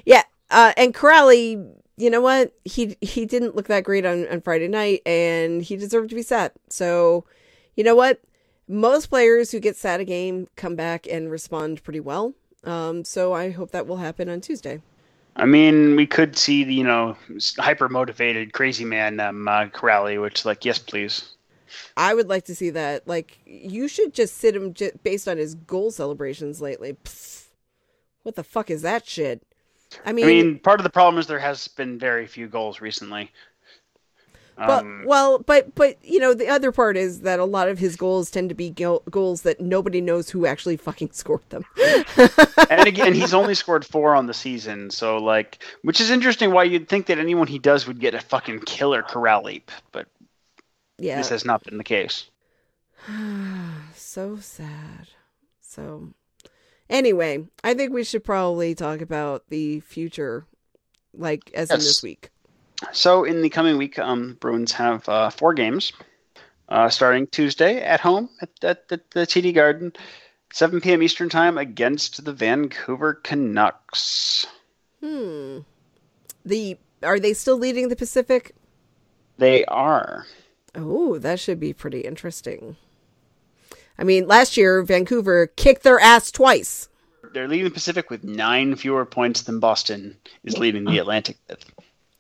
Yeah, 0.06 0.24
uh, 0.50 0.74
and 0.78 0.94
Kuraly, 0.94 1.74
you 1.98 2.10
know 2.10 2.22
what? 2.22 2.54
He 2.64 2.96
he 3.02 3.26
didn't 3.26 3.56
look 3.56 3.68
that 3.68 3.84
great 3.84 4.06
on, 4.06 4.28
on 4.30 4.42
Friday 4.42 4.68
night, 4.68 5.02
and 5.06 5.62
he 5.62 5.76
deserved 5.76 6.10
to 6.10 6.16
be 6.16 6.22
set. 6.22 6.54
So, 6.70 7.26
you 7.76 7.84
know 7.84 7.96
what? 7.96 8.22
Most 8.70 9.08
players 9.08 9.52
who 9.52 9.60
get 9.60 9.76
sat 9.76 10.00
a 10.00 10.06
game 10.06 10.48
come 10.56 10.76
back 10.76 11.08
and 11.10 11.30
respond 11.30 11.84
pretty 11.84 12.00
well. 12.00 12.34
Um, 12.64 13.04
so 13.04 13.34
I 13.34 13.50
hope 13.50 13.72
that 13.72 13.88
will 13.88 13.98
happen 13.98 14.30
on 14.30 14.40
Tuesday. 14.40 14.82
I 15.36 15.46
mean, 15.46 15.96
we 15.96 16.06
could 16.06 16.38
see 16.38 16.64
the 16.64 16.74
you 16.74 16.84
know 16.84 17.18
hyper 17.58 17.90
motivated 17.90 18.54
crazy 18.54 18.86
man 18.86 19.20
um, 19.20 19.48
uh, 19.48 19.66
Kuraly, 19.66 20.22
which 20.22 20.46
like 20.46 20.64
yes, 20.64 20.80
please. 20.80 21.36
I 21.96 22.14
would 22.14 22.28
like 22.28 22.46
to 22.46 22.56
see 22.56 22.70
that. 22.72 23.08
Like 23.08 23.40
you 23.46 23.88
should 23.88 24.14
just 24.14 24.38
sit 24.38 24.56
him 24.56 24.74
j- 24.74 24.92
based 25.04 25.28
on 25.28 25.38
his 25.38 25.56
goal 25.56 25.92
celebrations 25.92 26.62
lately. 26.62 26.98
Pfft, 27.04 27.46
what 28.24 28.36
the 28.36 28.44
fuck 28.44 28.70
is 28.70 28.82
that 28.82 29.08
shit? 29.08 29.42
I 30.06 30.14
mean, 30.14 30.26
I 30.26 30.28
mean, 30.28 30.60
part 30.60 30.80
of 30.80 30.84
the 30.84 30.90
problem 30.90 31.20
is 31.20 31.28
there 31.28 31.40
has 31.40 31.68
been 31.68 31.98
very 31.98 32.28
few 32.28 32.48
goals 32.48 32.82
recently. 32.82 33.32
But 34.60 34.84
um, 34.84 35.04
well, 35.06 35.40
but 35.40 35.74
but 35.76 35.98
you 36.04 36.20
know 36.20 36.34
the 36.34 36.50
other 36.50 36.74
part 36.74 36.98
is 36.98 37.22
that 37.22 37.40
a 37.40 37.46
lot 37.46 37.70
of 37.70 37.80
his 37.80 37.96
goals 37.96 38.30
tend 38.30 38.50
to 38.50 38.56
be 38.56 38.70
go- 38.70 39.02
goals 39.10 39.44
that 39.44 39.62
nobody 39.62 40.02
knows 40.02 40.30
who 40.30 40.46
actually 40.46 40.76
fucking 40.76 41.12
scored 41.14 41.50
them. 41.50 41.64
and 42.70 42.86
again, 42.86 43.14
he's 43.14 43.34
only 43.34 43.56
scored 43.56 43.86
four 43.86 44.16
on 44.16 44.28
the 44.28 44.34
season, 44.34 44.90
so 44.90 45.18
like, 45.18 45.64
which 45.84 46.02
is 46.02 46.12
interesting. 46.12 46.52
Why 46.52 46.64
you'd 46.64 46.90
think 46.90 47.06
that 47.06 47.20
anyone 47.20 47.48
he 47.48 47.58
does 47.58 47.88
would 47.88 48.02
get 48.02 48.14
a 48.14 48.20
fucking 48.20 48.60
killer 48.62 49.02
corral 49.02 49.44
leap, 49.44 49.72
but 49.94 50.08
yeah, 50.98 51.16
this 51.16 51.30
has 51.30 51.46
not 51.46 51.64
been 51.64 51.78
the 51.78 51.84
case. 51.86 52.30
so 53.96 54.38
sad. 54.42 55.08
So 55.62 56.10
anyway, 56.90 57.46
I 57.64 57.74
think 57.76 57.94
we 57.94 58.04
should 58.04 58.26
probably 58.26 58.76
talk 58.76 59.00
about 59.00 59.44
the 59.48 59.80
future, 59.80 60.46
like 61.14 61.50
as 61.54 61.70
yes. 61.70 61.80
in 61.80 61.86
this 61.86 62.04
week. 62.04 62.30
So 62.92 63.24
in 63.24 63.42
the 63.42 63.50
coming 63.50 63.78
week, 63.78 64.00
um, 64.00 64.38
Bruins 64.40 64.72
have 64.74 65.08
uh, 65.10 65.30
four 65.30 65.54
games, 65.54 65.92
uh, 66.70 66.90
starting 66.90 67.28
Tuesday 67.28 67.82
at 67.82 68.00
home 68.00 68.30
at, 68.42 68.50
at, 68.64 68.86
at, 68.92 69.12
the 69.12 69.22
TD 69.22 69.54
Garden, 69.54 69.94
7 70.54 70.82
p.m. 70.82 71.04
Eastern 71.04 71.30
Time 71.30 71.58
against 71.58 72.24
the 72.24 72.34
Vancouver 72.34 73.16
Canucks. 73.16 74.48
Hmm. 75.02 75.60
The 76.46 76.78
are 77.04 77.20
they 77.20 77.34
still 77.34 77.58
leading 77.58 77.90
the 77.90 77.96
Pacific? 77.96 78.56
They 79.38 79.64
are. 79.66 80.26
Oh, 80.76 81.18
that 81.18 81.40
should 81.40 81.60
be 81.60 81.74
pretty 81.74 82.02
interesting. 82.02 82.76
I 83.98 84.04
mean, 84.04 84.28
last 84.28 84.58
year 84.58 84.82
Vancouver 84.84 85.48
kicked 85.48 85.84
their 85.84 86.00
ass 86.00 86.32
twice. 86.32 86.90
They're 87.34 87.48
leading 87.48 87.66
the 87.66 87.72
Pacific 87.72 88.10
with 88.10 88.24
nine 88.24 88.76
fewer 88.76 89.06
points 89.06 89.42
than 89.44 89.60
Boston 89.60 90.18
is 90.44 90.58
leading 90.58 90.86
the 90.86 90.98
Atlantic 90.98 91.38
with. 91.48 91.66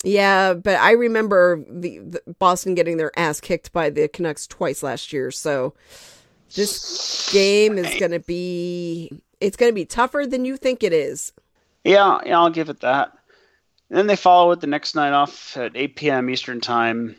Yeah, 0.03 0.53
but 0.53 0.79
I 0.79 0.91
remember 0.91 1.63
the, 1.69 1.99
the, 1.99 2.33
Boston 2.39 2.73
getting 2.73 2.97
their 2.97 3.11
ass 3.19 3.41
kicked 3.41 3.73
by 3.73 3.89
the 3.89 4.07
Canucks 4.07 4.47
twice 4.47 4.81
last 4.81 5.11
year. 5.11 5.29
So 5.29 5.73
this 6.55 7.29
game 7.33 7.77
is 7.77 7.99
going 7.99 8.11
to 8.11 8.19
be 8.19 9.11
it's 9.41 9.57
going 9.57 9.69
to 9.69 9.75
be 9.75 9.85
tougher 9.85 10.25
than 10.25 10.45
you 10.45 10.55
think 10.55 10.83
it 10.83 10.93
is. 10.93 11.33
Yeah, 11.83 12.19
yeah, 12.25 12.39
I'll 12.39 12.49
give 12.49 12.69
it 12.69 12.81
that. 12.81 13.17
And 13.89 13.97
then 13.97 14.07
they 14.07 14.15
follow 14.15 14.51
it 14.51 14.61
the 14.61 14.67
next 14.67 14.95
night 14.95 15.13
off 15.13 15.57
at 15.57 15.75
8 15.75 15.95
p.m. 15.95 16.29
Eastern 16.29 16.61
time 16.61 17.15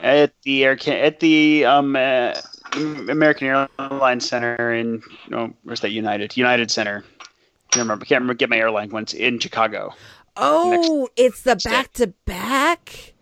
at 0.00 0.32
the 0.42 0.64
air 0.64 0.76
Can- 0.76 1.04
at 1.04 1.20
the 1.20 1.64
um 1.64 1.96
uh, 1.96 2.34
American 2.74 3.68
Airlines 3.78 4.28
Center 4.28 4.72
in 4.72 5.02
no 5.28 5.52
where's 5.64 5.80
that 5.80 5.90
United 5.90 6.36
United 6.36 6.70
Center. 6.70 7.04
I 7.20 7.24
Can't 7.70 7.84
remember. 7.84 8.04
Can't 8.04 8.20
remember. 8.20 8.34
Get 8.34 8.50
my 8.50 8.58
airline 8.58 8.90
once 8.90 9.14
in 9.14 9.40
Chicago 9.40 9.94
Oh, 10.40 11.08
it's 11.16 11.42
the 11.42 11.56
back 11.56 11.92
to 11.94 12.08
back. 12.24 13.14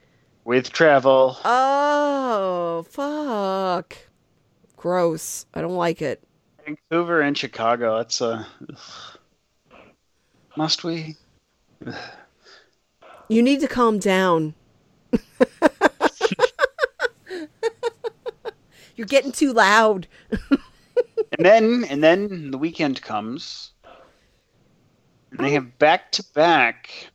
with 0.44 0.70
travel. 0.72 1.36
Oh, 1.44 2.84
fuck. 2.90 3.96
Gross. 4.76 5.46
I 5.54 5.60
don't 5.62 5.76
like 5.76 6.02
it. 6.02 6.22
Vancouver 6.64 7.20
and 7.22 7.36
Chicago. 7.38 7.96
That's 7.98 8.20
a 8.20 8.46
must 10.56 10.84
we? 10.84 11.16
You 13.28 13.42
need 13.42 13.60
to 13.60 13.68
calm 13.68 13.98
down. 13.98 14.54
You're 18.96 19.06
getting 19.06 19.32
too 19.32 19.52
loud. 19.52 20.06
And 21.38 21.44
then 21.44 21.84
and 21.90 22.02
then 22.02 22.50
the 22.50 22.56
weekend 22.56 23.02
comes, 23.02 23.72
they 25.38 25.52
have 25.52 25.78
back 25.78 26.12
to 26.12 26.24
back 26.34 27.08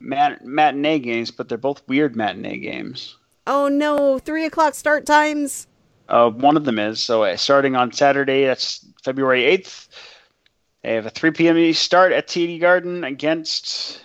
matinee 0.00 0.98
games, 0.98 1.30
but 1.30 1.48
they're 1.48 1.58
both 1.58 1.86
weird 1.88 2.16
matinee 2.16 2.58
games. 2.58 3.16
Oh 3.46 3.68
no, 3.68 4.18
three 4.18 4.44
o'clock 4.44 4.74
start 4.74 5.06
times. 5.06 5.66
Uh, 6.08 6.30
one 6.30 6.56
of 6.56 6.64
them 6.64 6.78
is 6.78 7.02
so 7.02 7.22
uh, 7.24 7.36
starting 7.36 7.76
on 7.76 7.92
Saturday. 7.92 8.44
That's 8.44 8.86
February 9.02 9.44
eighth. 9.44 9.88
They 10.82 10.94
have 10.94 11.06
a 11.06 11.10
3 11.10 11.32
p.m. 11.32 11.74
start 11.74 12.12
at 12.12 12.28
TD 12.28 12.60
Garden 12.60 13.02
against 13.04 14.00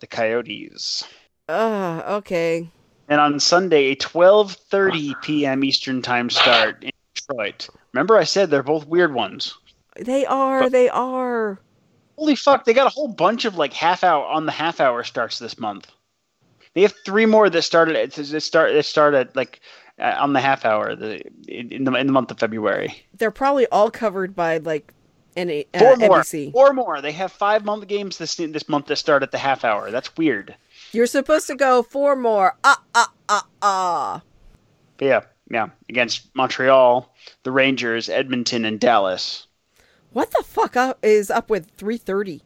the 0.00 0.06
Coyotes, 0.06 1.04
Ugh, 1.48 2.02
okay. 2.08 2.68
and 3.08 3.20
on 3.20 3.38
Sunday 3.38 3.92
a 3.92 3.96
12:30 3.96 5.22
p.m. 5.22 5.62
Eastern 5.64 6.02
Time 6.02 6.30
start 6.30 6.82
in 6.82 6.90
Detroit. 7.14 7.68
Remember, 7.92 8.16
I 8.16 8.24
said 8.24 8.50
they're 8.50 8.62
both 8.62 8.86
weird 8.86 9.12
ones. 9.14 9.54
They 9.96 10.26
are, 10.26 10.68
they 10.70 10.88
are. 10.88 11.60
Holy 12.16 12.36
fuck! 12.36 12.64
They 12.64 12.74
got 12.74 12.86
a 12.86 12.90
whole 12.90 13.08
bunch 13.08 13.44
of 13.44 13.56
like 13.56 13.72
half 13.72 14.04
hour 14.04 14.24
on 14.24 14.46
the 14.46 14.52
half 14.52 14.80
hour 14.80 15.02
starts 15.04 15.38
this 15.38 15.58
month. 15.58 15.90
They 16.74 16.82
have 16.82 16.94
three 17.04 17.26
more 17.26 17.48
that 17.50 17.62
started 17.62 17.96
at 17.96 18.12
that 18.12 18.40
start 18.40 18.70
It 18.72 18.84
started 18.84 19.34
like 19.34 19.60
uh, 19.98 20.16
on 20.18 20.32
the 20.32 20.40
half 20.40 20.64
hour 20.64 20.94
the 20.94 21.22
in 21.48 21.84
the 21.84 21.94
in 21.94 22.06
the 22.06 22.12
month 22.12 22.30
of 22.30 22.38
February. 22.38 23.04
They're 23.16 23.30
probably 23.30 23.66
all 23.68 23.90
covered 23.90 24.34
by 24.34 24.58
like 24.58 24.92
N- 25.36 25.64
uh, 25.74 25.78
Four 25.78 25.96
more. 25.96 26.20
NBC. 26.20 26.52
Four 26.52 26.72
more. 26.72 27.00
They 27.00 27.12
have 27.12 27.32
five 27.32 27.64
month 27.64 27.86
games 27.88 28.18
this 28.18 28.36
this 28.36 28.68
month 28.68 28.86
that 28.86 28.96
start 28.96 29.22
at 29.22 29.32
the 29.32 29.38
half 29.38 29.64
hour. 29.64 29.90
That's 29.90 30.16
weird. 30.16 30.54
You're 30.92 31.06
supposed 31.06 31.46
to 31.48 31.56
go 31.56 31.82
four 31.82 32.14
more. 32.14 32.56
Ah, 32.62 32.80
ah, 32.94 33.12
ah, 33.28 33.46
ah. 33.62 34.22
But 34.96 35.04
yeah, 35.04 35.20
yeah. 35.50 35.68
Against 35.88 36.34
Montreal, 36.34 37.12
the 37.42 37.50
Rangers, 37.50 38.08
Edmonton, 38.08 38.64
and 38.64 38.78
Dallas. 38.78 39.46
What 40.14 40.30
the 40.30 40.44
fuck 40.44 40.76
up 40.76 41.04
is 41.04 41.28
up 41.28 41.50
with 41.50 41.70
330? 41.76 42.40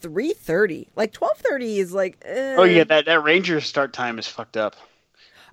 330? 0.00 0.88
Like 0.96 1.14
1230 1.14 1.78
is 1.78 1.92
like 1.92 2.16
eh. 2.24 2.56
Oh 2.56 2.64
yeah, 2.64 2.84
that 2.84 3.04
that 3.04 3.22
Rangers 3.22 3.66
start 3.66 3.92
time 3.92 4.18
is 4.18 4.26
fucked 4.26 4.56
up. 4.56 4.76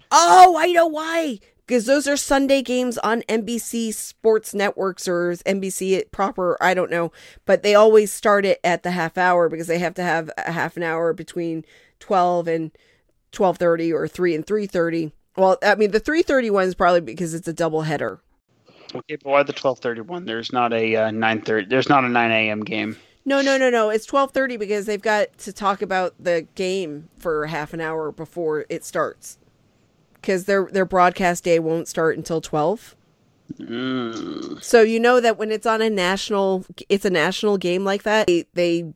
Oh, 0.09 0.55
I 0.57 0.71
know 0.71 0.87
why. 0.87 1.39
Because 1.67 1.85
those 1.85 2.07
are 2.07 2.15
Sunday 2.15 2.61
games 2.61 2.97
on 2.97 3.23
NBC 3.23 3.93
Sports 3.93 4.53
Networks 4.53 5.05
or 5.05 5.33
NBC 5.33 6.09
proper. 6.11 6.57
I 6.61 6.73
don't 6.73 6.91
know, 6.91 7.11
but 7.45 7.61
they 7.61 7.75
always 7.75 8.09
start 8.09 8.45
it 8.45 8.61
at 8.63 8.83
the 8.83 8.91
half 8.91 9.17
hour 9.17 9.49
because 9.49 9.67
they 9.67 9.79
have 9.79 9.95
to 9.95 10.03
have 10.03 10.31
a 10.37 10.51
half 10.51 10.77
an 10.77 10.83
hour 10.83 11.11
between 11.11 11.65
twelve 11.99 12.47
and 12.47 12.71
twelve 13.33 13.57
thirty 13.57 13.91
or 13.91 14.07
three 14.07 14.33
and 14.33 14.47
three 14.47 14.65
thirty. 14.65 15.11
Well, 15.35 15.57
I 15.61 15.75
mean 15.75 15.91
the 15.91 15.99
three 15.99 16.21
thirty 16.21 16.49
one 16.49 16.69
is 16.69 16.75
probably 16.75 17.01
because 17.01 17.33
it's 17.33 17.49
a 17.49 17.53
double 17.53 17.81
header. 17.81 18.21
Okay, 18.95 19.15
but 19.15 19.29
why 19.29 19.43
the 19.43 19.53
twelve 19.53 19.79
thirty 19.79 20.01
one? 20.01 20.25
There's 20.25 20.53
not 20.53 20.73
a 20.73 20.95
uh, 20.95 21.11
nine 21.11 21.41
thirty. 21.41 21.67
There's 21.67 21.89
not 21.89 22.03
a 22.03 22.09
nine 22.09 22.31
a.m. 22.31 22.61
game. 22.63 22.97
No, 23.25 23.41
no, 23.41 23.57
no, 23.57 23.69
no. 23.69 23.89
It's 23.89 24.05
twelve 24.05 24.31
thirty 24.31 24.57
because 24.57 24.85
they've 24.85 25.01
got 25.01 25.37
to 25.39 25.53
talk 25.53 25.81
about 25.81 26.13
the 26.19 26.47
game 26.55 27.09
for 27.17 27.47
half 27.47 27.73
an 27.73 27.81
hour 27.81 28.11
before 28.11 28.65
it 28.69 28.83
starts. 28.83 29.37
Because 30.13 30.45
their 30.45 30.67
their 30.71 30.85
broadcast 30.85 31.43
day 31.43 31.59
won't 31.59 31.87
start 31.87 32.17
until 32.17 32.41
twelve. 32.41 32.95
Mm. 33.59 34.63
So 34.63 34.81
you 34.81 34.99
know 34.99 35.19
that 35.19 35.37
when 35.37 35.51
it's 35.51 35.65
on 35.65 35.81
a 35.81 35.89
national, 35.89 36.65
it's 36.89 37.05
a 37.05 37.09
national 37.09 37.57
game 37.57 37.83
like 37.83 38.03
that. 38.03 38.27
They, 38.27 38.45
they 38.53 38.93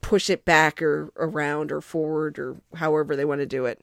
push 0.00 0.28
it 0.28 0.44
back 0.44 0.82
or 0.82 1.10
around 1.16 1.72
or 1.72 1.80
forward 1.80 2.38
or 2.38 2.56
however 2.74 3.16
they 3.16 3.24
want 3.24 3.40
to 3.40 3.46
do 3.46 3.66
it. 3.66 3.80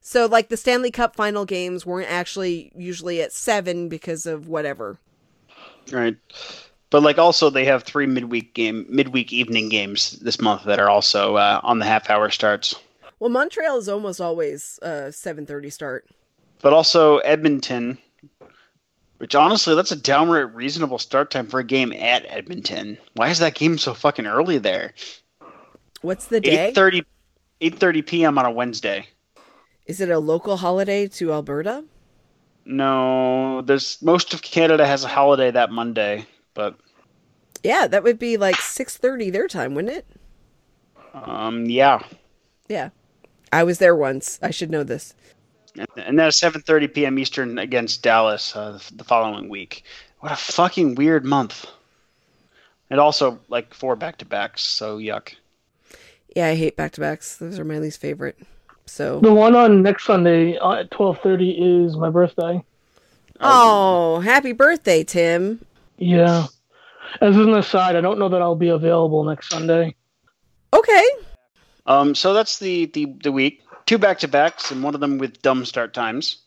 So 0.00 0.26
like 0.26 0.48
the 0.48 0.56
Stanley 0.56 0.90
Cup 0.90 1.16
final 1.16 1.44
games 1.44 1.84
weren't 1.84 2.10
actually 2.10 2.72
usually 2.76 3.20
at 3.20 3.32
seven 3.32 3.88
because 3.88 4.26
of 4.26 4.48
whatever. 4.48 4.98
Right. 5.92 6.16
But 6.90 7.02
like 7.02 7.18
also 7.18 7.50
they 7.50 7.64
have 7.66 7.82
three 7.82 8.06
midweek 8.06 8.54
game 8.54 8.86
midweek 8.88 9.32
evening 9.32 9.68
games 9.68 10.12
this 10.20 10.40
month 10.40 10.64
that 10.64 10.78
are 10.78 10.88
also 10.88 11.36
uh, 11.36 11.60
on 11.62 11.78
the 11.78 11.84
half 11.84 12.08
hour 12.08 12.30
starts. 12.30 12.74
Well, 13.18 13.30
Montreal 13.30 13.76
is 13.78 13.88
almost 13.88 14.20
always 14.20 14.78
uh 14.80 15.10
seven 15.10 15.44
thirty 15.44 15.70
start. 15.70 16.06
But 16.60 16.72
also 16.72 17.18
Edmonton, 17.18 17.98
which 19.18 19.34
honestly 19.34 19.74
that's 19.74 19.92
a 19.92 19.96
downright 19.96 20.54
reasonable 20.54 20.98
start 20.98 21.30
time 21.30 21.46
for 21.46 21.60
a 21.60 21.64
game 21.64 21.92
at 21.92 22.24
Edmonton. 22.28 22.96
Why 23.14 23.28
is 23.28 23.38
that 23.40 23.54
game 23.54 23.76
so 23.76 23.92
fucking 23.92 24.26
early 24.26 24.58
there? 24.58 24.94
What's 26.00 26.26
the 26.26 26.40
day? 26.40 26.72
8:30 26.74 27.04
8:30 27.60 28.06
p.m. 28.06 28.38
on 28.38 28.46
a 28.46 28.50
Wednesday. 28.50 29.06
Is 29.88 30.00
it 30.00 30.10
a 30.10 30.20
local 30.20 30.58
holiday 30.58 31.08
to 31.08 31.32
Alberta? 31.32 31.84
No, 32.64 33.62
there's 33.62 34.00
most 34.02 34.34
of 34.34 34.42
Canada 34.42 34.86
has 34.86 35.02
a 35.02 35.08
holiday 35.08 35.50
that 35.50 35.70
Monday, 35.72 36.26
but 36.54 36.78
Yeah, 37.64 37.86
that 37.88 38.02
would 38.04 38.18
be 38.18 38.36
like 38.36 38.60
six 38.60 38.96
thirty 38.96 39.30
their 39.30 39.48
time, 39.48 39.74
wouldn't 39.74 39.94
it? 39.96 40.06
um 41.14 41.66
yeah. 41.66 42.00
Yeah, 42.68 42.90
I 43.52 43.64
was 43.64 43.78
there 43.78 43.96
once. 43.96 44.38
I 44.42 44.50
should 44.50 44.70
know 44.70 44.84
this. 44.84 45.14
And 45.96 46.18
then 46.18 46.30
7:30 46.30 46.92
p.m. 46.92 47.18
Eastern 47.18 47.58
against 47.58 48.02
Dallas 48.02 48.54
uh, 48.54 48.78
the 48.94 49.04
following 49.04 49.48
week. 49.48 49.84
What 50.20 50.32
a 50.32 50.36
fucking 50.36 50.96
weird 50.96 51.24
month. 51.24 51.66
And 52.90 53.00
also 53.00 53.38
like 53.48 53.74
four 53.74 53.96
back-to-backs, 53.96 54.62
so 54.62 54.98
yuck. 54.98 55.34
Yeah, 56.34 56.48
I 56.48 56.54
hate 56.56 56.76
back 56.76 56.92
to 56.92 57.00
backs. 57.00 57.36
Those 57.36 57.58
are 57.58 57.64
my 57.64 57.78
least 57.78 58.00
favorite. 58.00 58.38
So, 58.88 59.20
The 59.20 59.32
one 59.32 59.54
on 59.54 59.82
next 59.82 60.04
Sunday 60.04 60.56
uh, 60.56 60.72
at 60.72 60.90
twelve 60.90 61.18
thirty 61.20 61.50
is 61.50 61.96
my 61.96 62.10
birthday. 62.10 62.62
oh, 63.40 64.20
happy 64.20 64.52
birthday, 64.52 65.04
Tim. 65.04 65.64
Yeah. 65.98 66.46
As 67.20 67.36
an 67.36 67.54
aside, 67.54 67.96
I 67.96 68.00
don't 68.00 68.18
know 68.18 68.28
that 68.28 68.42
I'll 68.42 68.54
be 68.56 68.68
available 68.68 69.24
next 69.24 69.50
Sunday. 69.50 69.94
Okay. 70.72 71.04
Um, 71.86 72.14
so 72.14 72.34
that's 72.34 72.58
the, 72.58 72.86
the, 72.86 73.06
the 73.22 73.32
week. 73.32 73.62
Two 73.86 73.96
back 73.98 74.18
to 74.18 74.28
backs, 74.28 74.70
and 74.70 74.82
one 74.82 74.94
of 74.94 75.00
them 75.00 75.16
with 75.18 75.40
dumb 75.40 75.64
start 75.64 75.94
times, 75.94 76.38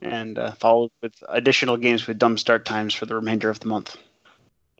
and 0.00 0.38
uh, 0.38 0.52
followed 0.52 0.90
with 1.02 1.12
additional 1.28 1.76
games 1.76 2.06
with 2.06 2.18
dumb 2.18 2.38
start 2.38 2.64
times 2.64 2.94
for 2.94 3.06
the 3.06 3.14
remainder 3.16 3.50
of 3.50 3.58
the 3.60 3.66
month. 3.66 3.96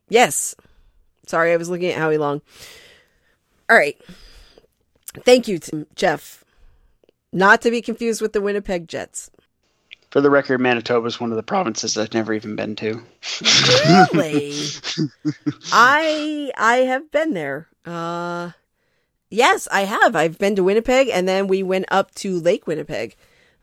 Yes. 0.08 0.54
Sorry, 1.26 1.52
I 1.52 1.56
was 1.56 1.68
looking 1.68 1.90
at 1.90 1.98
Howie 1.98 2.18
Long. 2.18 2.40
All 3.68 3.76
right. 3.76 4.00
Thank 5.24 5.48
you, 5.48 5.58
Tim, 5.58 5.86
Jeff. 5.96 6.44
Not 7.32 7.60
to 7.62 7.70
be 7.70 7.82
confused 7.82 8.22
with 8.22 8.32
the 8.32 8.40
Winnipeg 8.40 8.88
Jets. 8.88 9.30
For 10.10 10.22
the 10.22 10.30
record, 10.30 10.60
Manitoba 10.60 11.06
is 11.06 11.20
one 11.20 11.30
of 11.30 11.36
the 11.36 11.42
provinces 11.42 11.98
I've 11.98 12.14
never 12.14 12.32
even 12.32 12.56
been 12.56 12.74
to. 12.76 13.02
Really? 14.14 14.54
I 15.72 16.50
I 16.56 16.76
have 16.78 17.10
been 17.10 17.34
there. 17.34 17.68
Uh 17.84 18.52
yes, 19.28 19.68
I 19.70 19.82
have. 19.82 20.16
I've 20.16 20.38
been 20.38 20.56
to 20.56 20.64
Winnipeg 20.64 21.08
and 21.08 21.28
then 21.28 21.46
we 21.46 21.62
went 21.62 21.84
up 21.90 22.14
to 22.16 22.40
Lake 22.40 22.66
Winnipeg. 22.66 23.16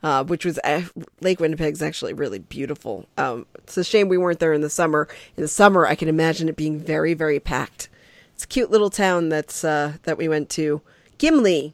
Uh, 0.04 0.24
which 0.24 0.46
was 0.46 0.60
uh, 0.64 0.84
Lake 1.22 1.40
Winnipeg's 1.40 1.82
actually 1.82 2.14
really 2.14 2.38
beautiful. 2.38 3.08
Um, 3.18 3.48
it's 3.56 3.76
a 3.76 3.84
shame 3.84 4.08
we 4.08 4.20
weren't 4.20 4.40
there 4.40 4.54
in 4.54 4.62
the 4.62 4.70
summer. 4.70 5.08
In 5.36 5.42
the 5.42 5.48
summer, 5.48 5.88
I 5.88 5.96
can 5.96 6.08
imagine 6.08 6.48
it 6.48 6.56
being 6.56 6.80
very, 6.80 7.16
very 7.16 7.40
packed. 7.40 7.90
It's 8.36 8.44
a 8.44 8.48
cute 8.48 8.70
little 8.70 8.92
town 8.92 9.30
that's 9.30 9.64
uh, 9.64 9.94
that 10.04 10.20
we 10.20 10.28
went 10.28 10.50
to, 10.52 10.82
Gimli, 11.18 11.74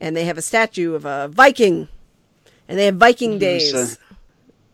and 0.00 0.16
they 0.16 0.24
have 0.24 0.38
a 0.38 0.42
statue 0.42 0.94
of 0.94 1.04
a 1.04 1.28
Viking, 1.28 1.88
and 2.68 2.78
they 2.78 2.86
have 2.86 2.96
Viking 2.96 3.38
days 3.38 3.98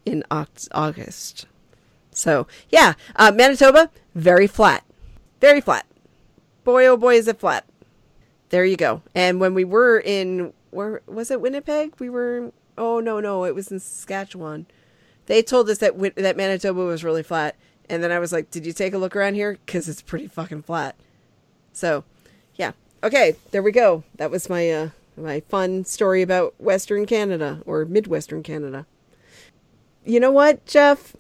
in 0.05 0.23
August. 0.31 1.47
So 2.11 2.47
yeah, 2.71 2.95
uh, 3.17 3.33
Manitoba 3.35 3.91
very 4.15 4.47
flat, 4.47 4.85
very 5.41 5.61
flat. 5.61 5.87
Boy, 6.65 6.87
oh 6.87 6.97
boy, 6.97 7.15
is 7.17 7.29
it 7.29 7.39
flat. 7.39 7.65
There 8.49 8.65
you 8.65 8.77
go. 8.77 9.03
And 9.15 9.41
when 9.41 9.55
we 9.55 9.65
were 9.65 9.99
in, 9.99 10.53
where 10.71 11.03
was 11.07 11.31
it? 11.31 11.41
Winnipeg. 11.41 11.95
We 11.99 12.09
were. 12.09 12.53
Oh 12.79 13.01
no, 13.01 13.21
no, 13.21 13.45
it 13.45 13.55
was 13.55 13.71
in 13.71 13.81
Saskatchewan. 13.81 14.67
They 15.27 15.43
told 15.43 15.69
us 15.69 15.79
that 15.79 15.99
that 16.17 16.37
Manitoba 16.37 16.85
was 16.85 17.03
really 17.05 17.23
flat, 17.23 17.57
and 17.89 18.03
then 18.03 18.13
I 18.13 18.19
was 18.19 18.33
like, 18.33 18.51
"Did 18.51 18.65
you 18.65 18.73
take 18.73 18.95
a 18.95 18.99
look 18.99 19.17
around 19.17 19.35
here? 19.35 19.59
Because 19.65 19.89
it's 19.89 20.03
pretty 20.03 20.29
fucking 20.29 20.63
flat." 20.63 20.95
So, 21.73 22.05
yeah. 22.55 22.73
Okay, 23.03 23.37
there 23.51 23.63
we 23.63 23.73
go. 23.73 24.05
That 24.17 24.31
was 24.31 24.49
my 24.49 24.71
uh, 24.71 24.91
My 25.17 25.41
fun 25.49 25.85
story 25.85 26.23
about 26.23 26.55
Western 26.59 27.07
Canada 27.07 27.63
or 27.65 27.85
Midwestern 27.85 28.43
Canada. 28.43 28.87
You 30.05 30.21
know 30.21 30.31
what, 30.31 30.65
Jeff? 30.67 31.17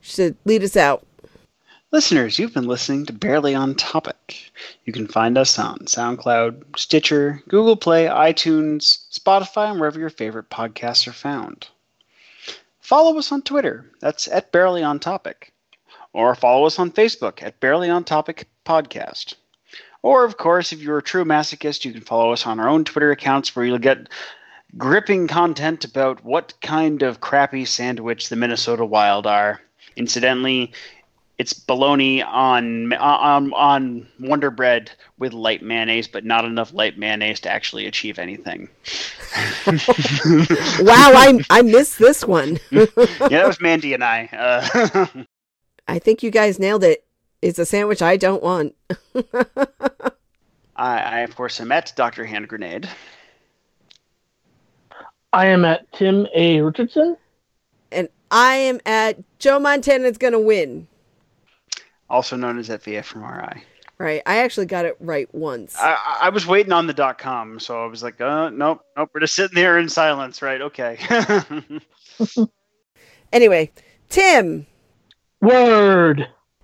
Should 0.00 0.36
lead 0.44 0.64
us 0.64 0.76
out. 0.76 1.06
Listeners, 1.92 2.38
you've 2.38 2.54
been 2.54 2.66
listening 2.66 3.06
to 3.06 3.12
Barely 3.12 3.54
on 3.54 3.74
Topic. 3.74 4.50
You 4.84 4.92
can 4.92 5.06
find 5.06 5.36
us 5.36 5.58
on 5.58 5.80
SoundCloud, 5.80 6.78
Stitcher, 6.78 7.42
Google 7.48 7.76
Play, 7.76 8.06
iTunes, 8.06 9.06
Spotify, 9.12 9.70
and 9.70 9.78
wherever 9.78 10.00
your 10.00 10.10
favorite 10.10 10.48
podcasts 10.48 11.06
are 11.06 11.12
found. 11.12 11.68
Follow 12.80 13.18
us 13.18 13.30
on 13.30 13.42
Twitter. 13.42 13.84
That's 14.00 14.26
at 14.28 14.50
Barely 14.52 14.82
on 14.82 14.98
Topic. 14.98 15.52
Or 16.12 16.34
follow 16.34 16.66
us 16.66 16.78
on 16.78 16.90
Facebook 16.90 17.42
at 17.42 17.60
Barely 17.60 17.88
on 17.88 18.04
Topic 18.04 18.48
Podcast. 18.66 19.34
Or, 20.02 20.24
of 20.24 20.36
course, 20.36 20.72
if 20.72 20.80
you're 20.80 20.98
a 20.98 21.02
true 21.02 21.24
masochist, 21.24 21.84
you 21.84 21.92
can 21.92 22.02
follow 22.02 22.32
us 22.32 22.46
on 22.46 22.58
our 22.58 22.68
own 22.68 22.84
Twitter 22.84 23.12
accounts 23.12 23.54
where 23.54 23.64
you'll 23.64 23.78
get 23.78 24.08
gripping 24.76 25.28
content 25.28 25.84
about 25.84 26.24
what 26.24 26.54
kind 26.60 27.02
of 27.02 27.20
crappy 27.20 27.64
sandwich 27.64 28.28
the 28.28 28.36
Minnesota 28.36 28.84
Wild 28.84 29.26
are. 29.26 29.60
Incidentally, 29.96 30.72
it's 31.38 31.52
bologna 31.52 32.22
on 32.22 32.92
on 32.94 33.52
on 33.52 34.06
Wonder 34.20 34.50
Bread 34.50 34.90
with 35.18 35.32
light 35.32 35.62
mayonnaise, 35.62 36.06
but 36.06 36.24
not 36.24 36.44
enough 36.44 36.72
light 36.72 36.98
mayonnaise 36.98 37.40
to 37.40 37.50
actually 37.50 37.86
achieve 37.86 38.18
anything. 38.18 38.68
wow, 39.66 41.10
I 41.14 41.44
I 41.50 41.62
missed 41.62 41.98
this 41.98 42.24
one. 42.24 42.58
yeah, 42.70 42.86
that 43.28 43.46
was 43.46 43.60
Mandy 43.60 43.94
and 43.94 44.04
I. 44.04 44.28
Uh, 44.32 45.24
I 45.88 45.98
think 45.98 46.22
you 46.22 46.30
guys 46.30 46.58
nailed 46.58 46.84
it. 46.84 47.04
It's 47.42 47.58
a 47.58 47.66
sandwich 47.66 48.00
I 48.00 48.16
don't 48.16 48.42
want. 48.42 48.74
I, 50.76 50.98
I, 50.98 51.18
of 51.20 51.34
course, 51.34 51.60
am 51.60 51.72
at 51.72 51.92
Dr. 51.96 52.24
Hand 52.24 52.48
Grenade. 52.48 52.88
I 55.32 55.46
am 55.46 55.64
at 55.64 55.90
Tim 55.92 56.28
A. 56.34 56.60
Richardson. 56.60 57.16
And 57.90 58.08
I 58.30 58.54
am 58.54 58.80
at 58.86 59.18
Joe 59.40 59.58
Montana's 59.58 60.18
gonna 60.18 60.40
win. 60.40 60.86
Also 62.08 62.36
known 62.36 62.58
as 62.58 62.68
FVF 62.68 63.04
from 63.04 63.24
RI. 63.24 63.64
Right. 63.98 64.22
I 64.26 64.38
actually 64.38 64.66
got 64.66 64.84
it 64.84 64.96
right 65.00 65.32
once. 65.34 65.76
I, 65.78 66.18
I 66.22 66.28
was 66.30 66.46
waiting 66.46 66.72
on 66.72 66.86
the 66.86 66.92
dot 66.92 67.18
com, 67.18 67.58
so 67.60 67.82
I 67.82 67.86
was 67.86 68.02
like, 68.02 68.20
uh, 68.20 68.50
nope, 68.50 68.84
nope, 68.96 69.10
we're 69.14 69.20
just 69.20 69.34
sitting 69.34 69.54
there 69.54 69.78
in 69.78 69.88
silence, 69.88 70.42
right? 70.42 70.60
Okay. 70.60 70.98
anyway, 73.32 73.70
Tim. 74.08 74.66
Word. 75.40 76.28